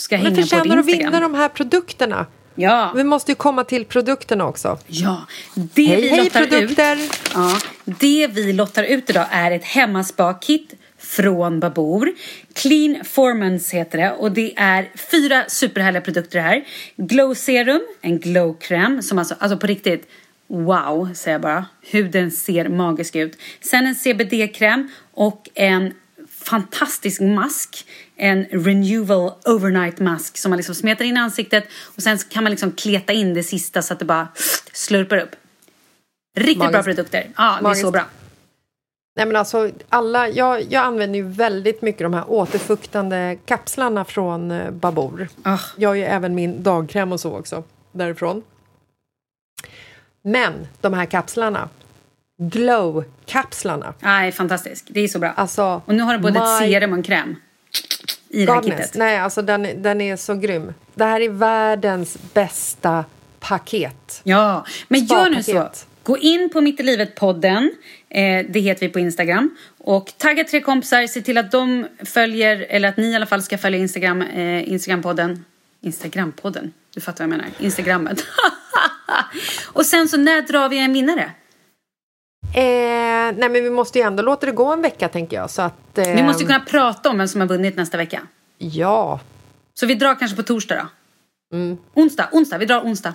ska 0.00 0.16
Men 0.16 0.24
hänga 0.24 0.36
på 0.36 0.42
förtjänar 0.42 0.64
vårt 0.64 0.78
att 0.78 0.86
vinna 0.86 1.02
Instagram. 1.02 1.32
de 1.32 1.38
här 1.38 1.48
produkterna. 1.48 2.26
Ja, 2.54 2.92
Vi 2.96 3.04
måste 3.04 3.32
ju 3.32 3.36
komma 3.36 3.64
till 3.64 3.84
produkterna 3.84 4.46
också. 4.46 4.78
ja. 4.86 5.26
Det 5.54 5.84
Hej, 5.86 6.00
vi 6.00 6.08
hej 6.08 6.30
produkter! 6.30 6.96
Ut, 6.96 7.20
ja, 7.34 7.58
det 7.84 8.26
vi 8.26 8.52
lottar 8.52 8.84
ut 8.84 9.10
idag 9.10 9.26
är 9.30 9.50
ett 9.50 9.64
hemmaspa-kit 9.64 10.74
från 10.98 11.60
Babor. 11.60 12.12
Clean 12.52 13.04
Formans 13.04 13.70
heter 13.74 13.98
det 13.98 14.12
och 14.12 14.32
det 14.32 14.54
är 14.56 14.90
fyra 15.10 15.44
superhärliga 15.48 16.00
produkter 16.00 16.40
här. 16.40 16.64
Glow 16.96 17.34
Serum, 17.34 17.80
en 18.00 18.18
glow-kräm 18.18 19.02
som 19.02 19.18
alltså, 19.18 19.34
alltså 19.38 19.58
på 19.58 19.66
riktigt 19.66 20.08
Wow, 20.50 21.14
säger 21.14 21.34
jag 21.34 21.40
bara. 21.40 21.66
Huden 21.90 22.30
ser 22.30 22.68
magisk 22.68 23.16
ut. 23.16 23.38
Sen 23.60 23.86
en 23.86 23.94
CBD-kräm 23.94 24.88
och 25.12 25.48
en 25.54 25.92
fantastisk 26.28 27.20
mask. 27.20 27.86
En 28.16 28.44
renewal 28.44 29.32
overnight 29.44 29.98
mask 29.98 30.38
som 30.38 30.50
man 30.50 30.56
liksom 30.56 30.74
smetar 30.74 31.04
in 31.04 31.16
i 31.16 31.20
ansiktet 31.20 31.64
och 31.96 32.02
sen 32.02 32.18
kan 32.18 32.42
man 32.44 32.50
liksom 32.50 32.72
kleta 32.72 33.12
in 33.12 33.34
det 33.34 33.42
sista 33.42 33.82
så 33.82 33.92
att 33.92 33.98
det 33.98 34.04
bara 34.04 34.28
slurpar 34.72 35.16
upp. 35.16 35.36
Riktigt 36.36 36.58
bra 36.58 36.70
Magiskt. 36.70 36.84
produkter. 36.84 37.26
Ja, 37.36 37.58
det 37.62 37.68
är 37.68 37.74
så 37.74 37.90
bra. 37.90 38.04
Nej 39.18 39.26
men 39.26 39.36
alltså, 39.36 39.70
alla, 39.88 40.28
jag, 40.28 40.62
jag 40.62 40.84
använder 40.84 41.16
ju 41.18 41.28
väldigt 41.28 41.82
mycket 41.82 42.02
de 42.02 42.14
här 42.14 42.30
återfuktande 42.30 43.38
kapslarna 43.44 44.04
från 44.04 44.50
eh, 44.50 44.70
Babor. 44.70 45.28
Ah. 45.42 45.58
Jag 45.76 45.88
har 45.88 45.94
ju 45.94 46.04
även 46.04 46.34
min 46.34 46.62
dagkräm 46.62 47.12
och 47.12 47.20
så 47.20 47.38
också 47.38 47.64
därifrån. 47.92 48.42
Men 50.22 50.52
de 50.80 50.94
här 50.94 51.06
kapslarna, 51.06 51.68
glow-kapslarna, 52.38 53.94
Nej, 54.00 54.32
fantastisk. 54.32 54.84
Det 54.88 55.00
är 55.00 55.08
så 55.08 55.18
bra. 55.18 55.30
alltså... 55.30 55.82
och 55.86 55.94
nu 55.94 56.02
har 56.02 56.12
du 56.12 56.18
både 56.18 56.38
ett 56.38 56.60
my 56.60 56.68
serum 56.68 56.92
och 56.92 56.96
en 56.96 57.02
kräm. 57.02 57.36
I 58.28 58.46
det 58.46 58.52
här 58.52 58.62
kittet. 58.62 58.94
Nej, 58.94 59.18
alltså 59.18 59.42
den, 59.42 59.82
den 59.82 60.00
är 60.00 60.16
så 60.16 60.34
grym. 60.34 60.74
Det 60.94 61.04
här 61.04 61.20
är 61.20 61.28
världens 61.28 62.18
bästa 62.34 63.04
paket. 63.40 64.20
Ja, 64.24 64.64
men 64.88 65.04
gör 65.04 65.30
nu 65.30 65.42
så. 65.42 65.68
Gå 66.08 66.18
in 66.18 66.50
på 66.50 66.60
Mitt 66.60 66.80
i 66.80 66.82
livet-podden. 66.82 67.70
Eh, 68.08 68.46
det 68.48 68.60
heter 68.60 68.86
vi 68.86 68.92
på 68.92 68.98
Instagram. 68.98 69.56
Och 69.78 70.12
tagga 70.18 70.44
tre 70.44 70.60
kompisar. 70.60 71.06
Se 71.06 71.20
till 71.20 71.38
att 71.38 71.50
de 71.50 71.86
följer, 72.04 72.66
eller 72.68 72.88
att 72.88 72.96
ni 72.96 73.06
i 73.06 73.14
alla 73.14 73.26
fall 73.26 73.42
ska 73.42 73.58
följa 73.58 73.78
Instagram, 73.78 74.22
eh, 74.22 74.72
Instagram-podden. 74.72 75.44
Instagram-podden? 75.80 76.70
Du 76.94 77.00
fattar 77.00 77.24
vad 77.24 77.32
jag 77.32 77.38
menar. 77.38 77.46
Instagrammet. 77.58 78.24
och 79.72 79.86
sen 79.86 80.08
så 80.08 80.16
när 80.16 80.42
drar 80.42 80.68
vi 80.68 80.78
en 80.78 80.92
vinnare? 80.92 81.30
Eh, 82.54 83.34
nej, 83.36 83.48
men 83.48 83.52
vi 83.52 83.70
måste 83.70 83.98
ju 83.98 84.04
ändå 84.04 84.22
låta 84.22 84.46
det 84.46 84.52
gå 84.52 84.72
en 84.72 84.82
vecka, 84.82 85.08
tänker 85.08 85.36
jag. 85.36 85.50
Så 85.50 85.62
att, 85.62 85.98
eh, 85.98 86.14
Vi 86.14 86.22
måste 86.22 86.44
kunna 86.44 86.60
prata 86.60 87.10
om 87.10 87.18
vem 87.18 87.28
som 87.28 87.40
har 87.40 87.48
vunnit 87.48 87.76
nästa 87.76 87.96
vecka. 87.96 88.22
Ja. 88.58 89.20
Så 89.74 89.86
vi 89.86 89.94
drar 89.94 90.14
kanske 90.18 90.36
på 90.36 90.42
torsdag 90.42 90.74
då? 90.74 91.56
Mm. 91.56 91.78
Onsdag, 91.94 92.28
onsdag. 92.32 92.58
Vi 92.58 92.66
drar 92.66 92.80
onsdag. 92.80 93.14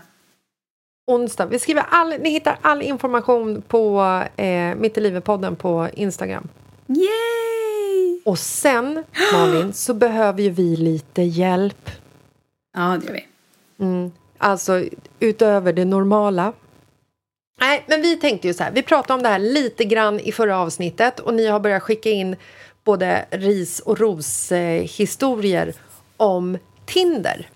Onsdag. 1.05 1.45
Vi 1.45 1.59
skriver 1.59 1.85
all, 1.89 2.09
ni 2.19 2.29
hittar 2.29 2.57
all 2.61 2.81
information 2.81 3.61
på 3.61 4.01
eh, 4.35 4.75
Mitt 4.75 4.97
i 4.97 5.01
livet-podden 5.01 5.55
på 5.55 5.89
Instagram. 5.93 6.47
Yay! 6.87 8.21
Och 8.25 8.39
sen, 8.39 9.03
Malin, 9.33 9.73
så 9.73 9.93
behöver 9.93 10.41
ju 10.41 10.49
vi 10.49 10.75
lite 10.75 11.21
hjälp. 11.21 11.89
Ja, 12.75 12.99
det 13.01 13.05
gör 13.05 13.13
vi. 13.13 13.27
Alltså 14.37 14.83
utöver 15.19 15.73
det 15.73 15.85
normala. 15.85 16.53
Nej, 17.59 17.83
men 17.87 18.01
vi 18.01 18.15
tänkte 18.15 18.47
ju 18.47 18.53
så 18.53 18.63
här. 18.63 18.71
Vi 18.71 18.83
pratade 18.83 19.13
om 19.13 19.23
det 19.23 19.29
här 19.29 19.39
lite 19.39 19.85
grann 19.85 20.19
i 20.19 20.31
förra 20.31 20.59
avsnittet 20.59 21.19
och 21.19 21.33
ni 21.33 21.47
har 21.47 21.59
börjat 21.59 21.83
skicka 21.83 22.09
in 22.09 22.35
både 22.83 23.25
ris 23.31 23.79
och 23.79 23.99
ros 23.99 24.51
eh, 24.51 24.85
om 26.17 26.57
Tinder. 26.85 27.49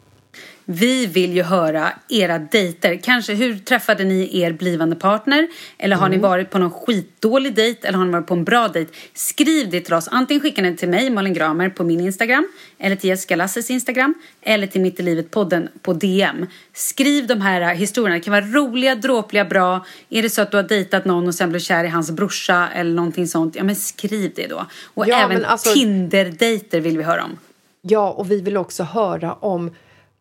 Vi 0.69 1.05
vill 1.05 1.33
ju 1.33 1.43
höra 1.43 1.91
era 2.09 2.39
dejter. 2.39 2.95
Kanske 3.03 3.33
hur 3.33 3.57
träffade 3.57 4.03
ni 4.03 4.39
er 4.41 4.51
blivande 4.51 4.95
partner? 4.95 5.47
Eller 5.77 5.95
har 5.95 6.09
ni 6.09 6.17
varit 6.17 6.49
på 6.49 6.57
någon 6.59 6.71
skitdålig 6.71 7.55
dejt? 7.55 7.87
Eller 7.87 7.97
har 7.97 8.05
ni 8.05 8.11
varit 8.11 8.27
på 8.27 8.33
en 8.33 8.43
bra 8.43 8.67
dejt? 8.67 8.91
Skriv 9.13 9.69
det 9.69 9.81
till 9.81 9.93
oss. 9.93 10.07
Antingen 10.11 10.41
skickar 10.41 10.63
ni 10.63 10.75
till 10.75 10.89
mig, 10.89 11.09
Malin 11.09 11.33
Gramer, 11.33 11.69
på 11.69 11.83
min 11.83 11.99
Instagram. 11.99 12.47
Eller 12.79 12.95
till 12.95 13.09
Jessica 13.09 13.35
Lasses 13.35 13.69
Instagram. 13.71 14.13
Eller 14.41 14.67
till 14.67 14.81
Mitt 14.81 14.99
i 14.99 15.03
livet-podden 15.03 15.67
på 15.81 15.93
DM. 15.93 16.45
Skriv 16.73 17.27
de 17.27 17.41
här 17.41 17.75
historierna. 17.75 18.15
Det 18.15 18.21
kan 18.21 18.31
vara 18.31 18.45
roliga, 18.45 18.95
dråpliga, 18.95 19.45
bra. 19.45 19.85
Är 20.09 20.21
det 20.21 20.29
så 20.29 20.41
att 20.41 20.51
du 20.51 20.57
har 20.57 20.63
dejtat 20.63 21.05
någon 21.05 21.27
och 21.27 21.35
sen 21.35 21.49
blev 21.49 21.59
kär 21.59 21.83
i 21.83 21.87
hans 21.87 22.11
brorsa 22.11 22.69
eller 22.75 22.95
någonting 22.95 23.27
sånt. 23.27 23.55
Ja 23.55 23.63
men 23.63 23.75
skriv 23.75 24.31
det 24.35 24.47
då. 24.47 24.65
Och 24.93 25.07
Ja, 25.07 25.17
även 25.17 25.45
alltså- 25.45 25.73
Tinder-dejter 25.73 26.79
vill 26.79 26.97
vi 26.97 27.03
höra 27.03 27.23
om. 27.23 27.37
Ja, 27.81 28.11
och 28.11 28.31
vi 28.31 28.41
vill 28.41 28.57
också 28.57 28.83
höra 28.83 29.33
om 29.33 29.71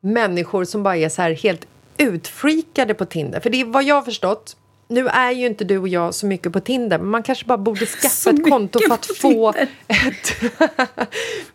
människor 0.07 0.65
som 0.65 0.83
bara 0.83 0.97
är 0.97 1.09
så 1.09 1.23
här 1.23 1.31
helt 1.31 1.67
utfreakade 1.99 2.95
på 2.95 3.05
Tinder. 3.05 3.41
För 3.41 3.51
det 3.51 3.61
är 3.61 3.65
vad 3.65 3.85
jag 3.85 3.95
har 3.95 4.03
förstått. 4.03 4.57
Nu 4.89 5.09
är 5.09 5.31
ju 5.31 5.47
inte 5.47 5.65
du 5.65 5.79
och 5.79 5.89
jag 5.89 6.15
så 6.15 6.27
mycket 6.27 6.53
på 6.53 6.61
Tinder, 6.61 6.99
men 6.99 7.09
man 7.09 7.23
kanske 7.23 7.47
bara 7.47 7.59
borde 7.59 7.87
skaffa 8.01 8.31
ett 8.31 8.51
konto 8.51 8.81
för 8.89 8.95
att 8.95 9.07
få 9.07 9.55
ett, 9.89 10.29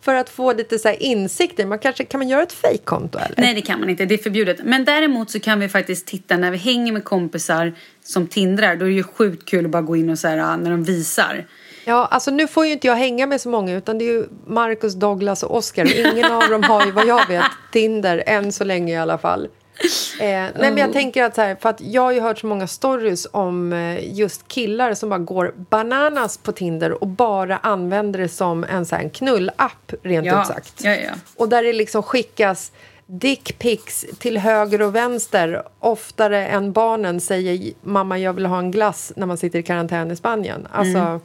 för 0.00 0.14
att 0.14 0.30
få 0.30 0.52
lite 0.52 0.78
så 0.78 0.88
här 0.88 1.02
insikter. 1.02 1.66
Man 1.66 1.78
kanske, 1.78 2.04
kan 2.04 2.20
man 2.20 2.28
göra 2.28 2.42
ett 2.42 2.52
fejkkonto? 2.52 3.18
Nej, 3.36 3.54
det 3.54 3.60
kan 3.60 3.80
man 3.80 3.90
inte. 3.90 4.04
Det 4.04 4.14
är 4.14 4.18
förbjudet. 4.18 4.60
Men 4.64 4.84
däremot 4.84 5.30
så 5.30 5.40
kan 5.40 5.60
vi 5.60 5.68
faktiskt 5.68 6.06
titta 6.06 6.36
när 6.36 6.50
vi 6.50 6.58
hänger 6.58 6.92
med 6.92 7.04
kompisar 7.04 7.72
som 8.04 8.26
tindrar. 8.26 8.76
Då 8.76 8.84
är 8.84 8.88
det 8.88 8.94
ju 8.94 9.02
sjukt 9.02 9.48
kul 9.48 9.64
att 9.64 9.70
bara 9.70 9.82
gå 9.82 9.96
in 9.96 10.10
och 10.10 10.18
så 10.18 10.28
här, 10.28 10.38
äh, 10.38 10.56
när 10.56 10.70
de 10.70 10.84
visar. 10.84 11.46
Ja, 11.84 12.06
alltså 12.10 12.30
nu 12.30 12.46
får 12.46 12.66
ju 12.66 12.72
inte 12.72 12.86
jag 12.86 12.94
hänga 12.96 13.26
med 13.26 13.40
så 13.40 13.48
många 13.48 13.76
utan 13.76 13.98
det 13.98 14.04
är 14.04 14.12
ju 14.12 14.26
Marcus, 14.46 14.94
Douglas 14.94 15.42
och 15.42 15.56
Oscar. 15.56 16.12
Ingen 16.12 16.32
av 16.32 16.48
dem 16.48 16.62
har 16.62 16.86
ju 16.86 16.92
vad 16.92 17.06
jag 17.06 17.28
vet 17.28 17.44
Tinder, 17.72 18.22
än 18.26 18.52
så 18.52 18.64
länge 18.64 18.92
i 18.92 18.96
alla 18.96 19.18
fall. 19.18 19.48
Eh, 20.20 20.26
nej, 20.26 20.50
men 20.60 20.76
jag 20.76 20.92
tänker 20.92 21.24
att 21.24 21.34
så 21.34 21.40
här, 21.40 21.56
för 21.60 21.68
att 21.68 21.80
jag 21.80 22.02
har 22.02 22.12
ju 22.12 22.20
hört 22.20 22.38
så 22.38 22.46
många 22.46 22.66
stories 22.66 23.26
om 23.32 23.72
eh, 23.72 24.14
just 24.18 24.48
killar 24.48 24.94
som 24.94 25.08
bara 25.08 25.18
går 25.18 25.54
bananas 25.70 26.38
på 26.38 26.52
Tinder 26.52 27.02
och 27.02 27.06
bara 27.08 27.56
använder 27.56 28.18
det 28.20 28.28
som 28.28 28.64
en, 28.64 28.86
så 28.86 28.96
här, 28.96 29.02
en 29.02 29.10
knullapp, 29.10 29.92
rent 30.02 30.26
Ja, 30.26 30.40
ut 30.42 30.46
sagt. 30.46 30.74
ja, 30.84 30.90
ja. 30.94 31.10
Och 31.36 31.48
där 31.48 31.62
det 31.62 31.72
liksom 31.72 32.02
skickas 32.02 32.72
dickpics 33.06 34.04
till 34.18 34.38
höger 34.38 34.82
och 34.82 34.94
vänster 34.94 35.62
oftare 35.78 36.46
än 36.46 36.72
barnen 36.72 37.20
säger 37.20 37.72
mamma 37.82 38.18
jag 38.18 38.32
vill 38.32 38.46
ha 38.46 38.58
en 38.58 38.70
glass 38.70 39.12
när 39.16 39.26
man 39.26 39.36
sitter 39.36 39.58
i 39.58 39.62
karantän 39.62 40.10
i 40.10 40.16
Spanien. 40.16 40.68
Alltså, 40.72 40.98
Mm. 40.98 41.20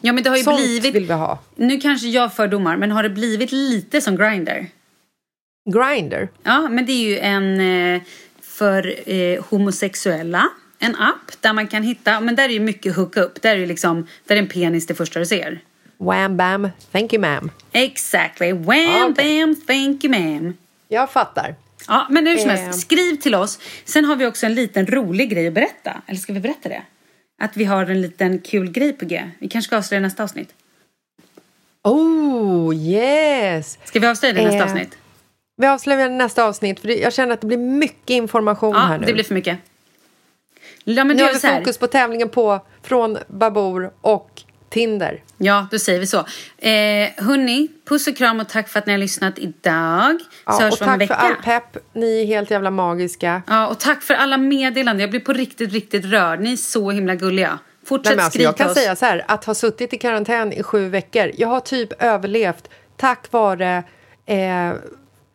Ja, 0.00 0.12
men 0.12 0.22
det 0.24 0.30
har 0.30 0.36
ju 0.36 0.42
sånt 0.42 0.56
blivit... 0.58 0.94
vill 0.94 1.06
vi 1.06 1.12
ha. 1.12 1.38
Nu 1.56 1.80
kanske 1.80 2.08
jag 2.08 2.22
har 2.22 2.28
fördomar, 2.28 2.76
men 2.76 2.90
har 2.90 3.02
det 3.02 3.10
blivit 3.10 3.52
lite 3.52 4.00
som 4.00 4.16
Grindr? 4.16 4.66
Grinder. 5.70 6.28
Ja, 6.42 6.68
men 6.68 6.86
det 6.86 6.92
är 6.92 7.08
ju 7.08 7.18
en 7.18 7.60
eh, 7.94 8.02
för 8.42 9.10
eh, 9.12 9.44
homosexuella. 9.44 10.48
En 10.78 10.96
app 10.96 11.32
där 11.40 11.52
man 11.52 11.66
kan 11.66 11.82
hitta, 11.82 12.20
men 12.20 12.36
där 12.36 12.44
är 12.44 12.52
ju 12.52 12.60
mycket 12.60 12.96
hookup. 12.96 13.42
Där 13.42 13.50
är 13.50 13.56
ju 13.56 13.66
liksom, 13.66 14.06
där 14.26 14.36
är 14.36 14.40
en 14.40 14.48
penis 14.48 14.86
det 14.86 14.94
första 14.94 15.18
du 15.20 15.26
ser. 15.26 15.60
Wham 15.96 16.36
bam, 16.36 16.68
thank 16.92 17.12
you 17.12 17.22
ma'am. 17.24 17.50
Exactly. 17.72 18.52
Wham, 18.52 19.02
Ah, 19.02 19.06
okej. 19.10 19.40
bam, 19.44 19.56
thank 19.66 20.04
you 20.04 20.14
ma'am. 20.14 20.52
Jag 20.88 21.10
fattar. 21.12 21.54
Ja, 21.88 22.06
men 22.10 22.26
hur 22.26 22.36
som 22.36 22.50
helst, 22.50 22.80
skriv 22.80 23.16
till 23.16 23.34
oss. 23.34 23.58
Sen 23.84 24.04
har 24.04 24.16
vi 24.16 24.26
också 24.26 24.46
en 24.46 24.54
liten 24.54 24.86
rolig 24.86 25.30
grej 25.30 25.46
att 25.48 25.54
berätta. 25.54 26.02
Eller 26.06 26.18
ska 26.20 26.32
vi 26.32 26.40
berätta 26.40 26.68
det? 26.68 26.82
Att 27.38 27.56
vi 27.56 27.64
har 27.64 27.86
en 27.86 28.00
liten 28.00 28.38
kul 28.38 28.70
grej 28.70 28.92
på 28.92 29.04
G. 29.04 29.30
Vi 29.38 29.48
kanske 29.48 29.66
ska 29.68 29.76
avslöja 29.76 30.00
nästa 30.00 30.22
avsnitt. 30.22 30.54
Oh, 31.82 32.74
yes! 32.76 33.78
Ska 33.84 34.00
vi 34.00 34.06
avslöja 34.06 34.34
det 34.34 34.40
i 34.40 34.44
nästa 34.44 34.58
Eh, 34.58 34.64
avsnitt? 34.64 34.98
Vi 35.56 35.66
avslöjar 35.66 36.08
nästa 36.08 36.44
avsnitt 36.44 36.80
för 36.80 36.88
jag 36.88 37.12
känner 37.12 37.34
att 37.34 37.40
det 37.40 37.46
blir 37.46 37.58
mycket 37.58 38.10
information 38.10 38.74
Ja, 38.74 38.80
här 38.80 38.98
nu. 38.98 39.06
det 39.06 39.12
blir 39.12 39.24
för 39.24 39.34
mycket. 39.34 39.58
Ja, 40.84 41.04
nu 41.04 41.22
har 41.22 41.32
vi 41.32 41.38
fokus 41.58 41.78
på 41.78 41.86
tävlingen 41.86 42.28
på 42.28 42.60
från 42.82 43.18
Babor 43.28 43.90
och 44.00 44.42
Tinder. 44.68 45.22
Ja, 45.38 45.66
då 45.70 45.78
säger 45.78 46.00
vi 46.00 46.06
så. 46.06 46.18
Eh, 46.18 47.08
hörni, 47.16 47.68
puss 47.88 48.06
och 48.06 48.16
kram 48.16 48.40
och 48.40 48.48
tack 48.48 48.68
för 48.68 48.78
att 48.78 48.86
ni 48.86 48.92
har 48.92 48.98
lyssnat 48.98 49.38
idag. 49.38 50.20
så 50.20 50.26
Ja, 50.46 50.58
hörs 50.60 50.72
och 50.72 50.78
tack 50.78 51.06
för 51.06 51.14
all 51.14 51.34
pepp. 51.34 51.76
Ni 51.92 52.22
är 52.22 52.26
helt 52.26 52.50
jävla 52.50 52.70
magiska. 52.70 53.42
Ja, 53.46 53.66
och 53.66 53.80
tack 53.80 54.02
för 54.02 54.14
alla 54.14 54.36
meddelanden. 54.36 55.00
Jag 55.00 55.10
blir 55.10 55.20
på 55.20 55.32
riktigt, 55.32 55.72
riktigt 55.72 56.04
rörd. 56.04 56.40
Ni 56.40 56.52
är 56.52 56.56
så 56.56 56.90
himla 56.90 57.14
gulliga. 57.14 57.58
Fortsätt 57.84 58.16
Nej, 58.16 58.24
alltså, 58.24 58.38
jag 58.40 58.56
kan 58.56 58.70
oss. 58.70 58.74
säga 58.76 58.96
så 58.96 59.06
här, 59.06 59.24
att 59.28 59.44
ha 59.44 59.54
suttit 59.54 59.92
i 59.92 59.98
karantän 59.98 60.52
i 60.52 60.62
sju 60.62 60.88
veckor. 60.88 61.30
Jag 61.36 61.48
har 61.48 61.60
typ 61.60 62.02
överlevt 62.02 62.70
tack 62.96 63.32
vare 63.32 63.82
eh, 64.26 64.72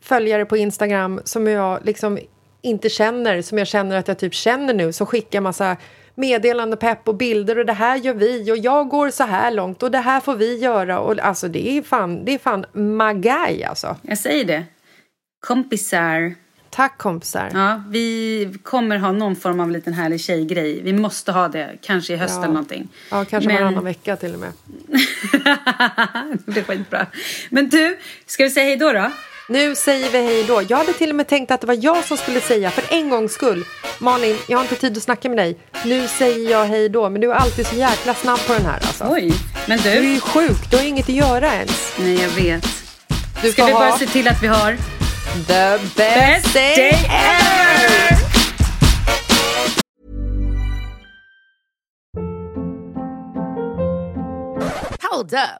följare 0.04 0.46
på 0.46 0.58
Instagram 0.58 1.22
som 1.24 1.48
jag 1.48 1.86
liksom 1.86 2.20
inte 2.62 2.90
känner, 2.90 3.42
som 3.42 3.58
jag 3.58 3.68
känner 3.68 3.98
att 3.98 4.08
jag 4.08 4.20
typ 4.20 4.34
känner 4.34 4.74
nu, 4.74 4.94
som 4.94 5.08
skickar 5.08 5.42
massa 5.42 5.78
meddelande, 6.16 6.78
pepp 6.78 7.08
och 7.08 7.16
bilder 7.16 7.58
och 7.60 7.66
det 7.66 7.74
här 7.74 7.98
gör 7.98 8.14
vi 8.14 8.52
och 8.52 8.58
jag 8.58 8.90
går 8.90 9.10
så 9.10 9.24
här 9.24 9.52
långt 9.52 9.84
och 9.84 9.92
det 9.92 9.98
här 9.98 10.20
får 10.20 10.36
vi 10.36 10.58
göra 10.58 11.00
och 11.00 11.20
alltså 11.20 11.48
det 11.48 11.70
är 11.78 11.82
fan, 11.82 12.26
det 12.26 12.34
är 12.34 12.38
fan 12.40 12.66
magaj 12.98 13.64
alltså. 13.64 13.96
Jag 14.02 14.18
säger 14.18 14.46
det. 14.46 14.64
Kompisar. 15.48 16.34
Tack 16.70 16.98
kompisar. 16.98 17.50
Ja, 17.54 17.84
vi 17.90 18.58
kommer 18.64 18.98
ha 18.98 19.12
någon 19.12 19.36
form 19.36 19.60
av 19.60 19.72
liten 19.72 19.94
härlig 19.94 20.22
tjejgrej. 20.22 20.82
Vi 20.84 20.94
måste 20.94 21.32
ha 21.32 21.48
det. 21.48 21.70
Kanske 21.82 22.14
i 22.14 22.16
höst 22.16 22.34
Ja. 22.36 22.44
eller 22.44 22.54
någonting. 22.54 22.88
Ja, 23.12 23.26
kanske 23.26 23.48
Men- 23.50 23.62
varannan 23.64 23.84
vecka 23.86 24.16
till 24.16 24.34
och 24.34 24.40
med. 24.40 24.52
det 26.46 26.52
blir 26.52 26.64
skitbra. 26.64 27.06
Men 27.50 27.70
du, 27.70 27.98
ska 28.26 28.44
vi 28.44 28.50
säga 28.50 28.66
hej 28.66 28.76
då 28.78 28.92
då? 28.94 29.12
Nu 29.50 29.76
säger 29.76 30.10
vi 30.12 30.18
hej 30.18 30.44
då. 30.44 30.62
Jag 30.70 30.78
hade 30.78 30.94
till 30.94 31.10
och 31.10 31.16
med 31.16 31.28
tänkt 31.28 31.52
att 31.52 31.62
det 31.62 31.68
var 31.68 31.78
jag 31.82 32.04
som 32.06 32.18
skulle 32.18 32.42
säga 32.42 32.72
för 32.72 32.96
en 32.96 33.10
gångs 33.10 33.34
skull. 33.34 33.66
Malin, 34.00 34.38
jag 34.48 34.58
har 34.58 34.64
inte 34.64 34.76
tid 34.76 34.98
att 34.98 35.04
snacka 35.04 35.30
med 35.30 35.38
dig. 35.38 35.58
Nu 35.86 36.08
säger 36.08 36.52
jag 36.52 36.66
hej 36.66 36.90
då. 36.90 37.10
Men 37.10 37.22
du 37.22 37.32
är 37.32 37.36
alltid 37.36 37.68
så 37.68 37.76
jäkla 37.76 38.14
snabb 38.14 38.40
på 38.48 38.54
den 38.54 38.66
här 38.66 38.74
alltså. 38.74 39.06
Oj, 39.10 39.32
men 39.68 39.80
Du 39.80 39.90
är 39.90 40.02
du. 40.02 40.08
ju 40.08 40.20
sjuk. 40.20 40.72
Du 40.72 40.78
har 40.78 40.84
inget 40.84 41.10
att 41.10 41.16
göra 41.16 41.54
ens. 41.54 41.94
Nej, 42.00 42.22
jag 42.22 42.30
vet. 42.30 42.66
Du 43.42 43.52
Ska 43.52 43.66
vi 43.66 43.74
bara 43.74 43.90
ha 43.90 43.98
se 44.00 44.06
till 44.08 44.28
att 44.28 44.44
vi 44.44 44.48
har 44.48 44.78
the 45.48 45.86
best 45.96 46.54
day 46.54 46.90
ever! 47.10 48.18
Hold 55.12 55.34
up. 55.34 55.60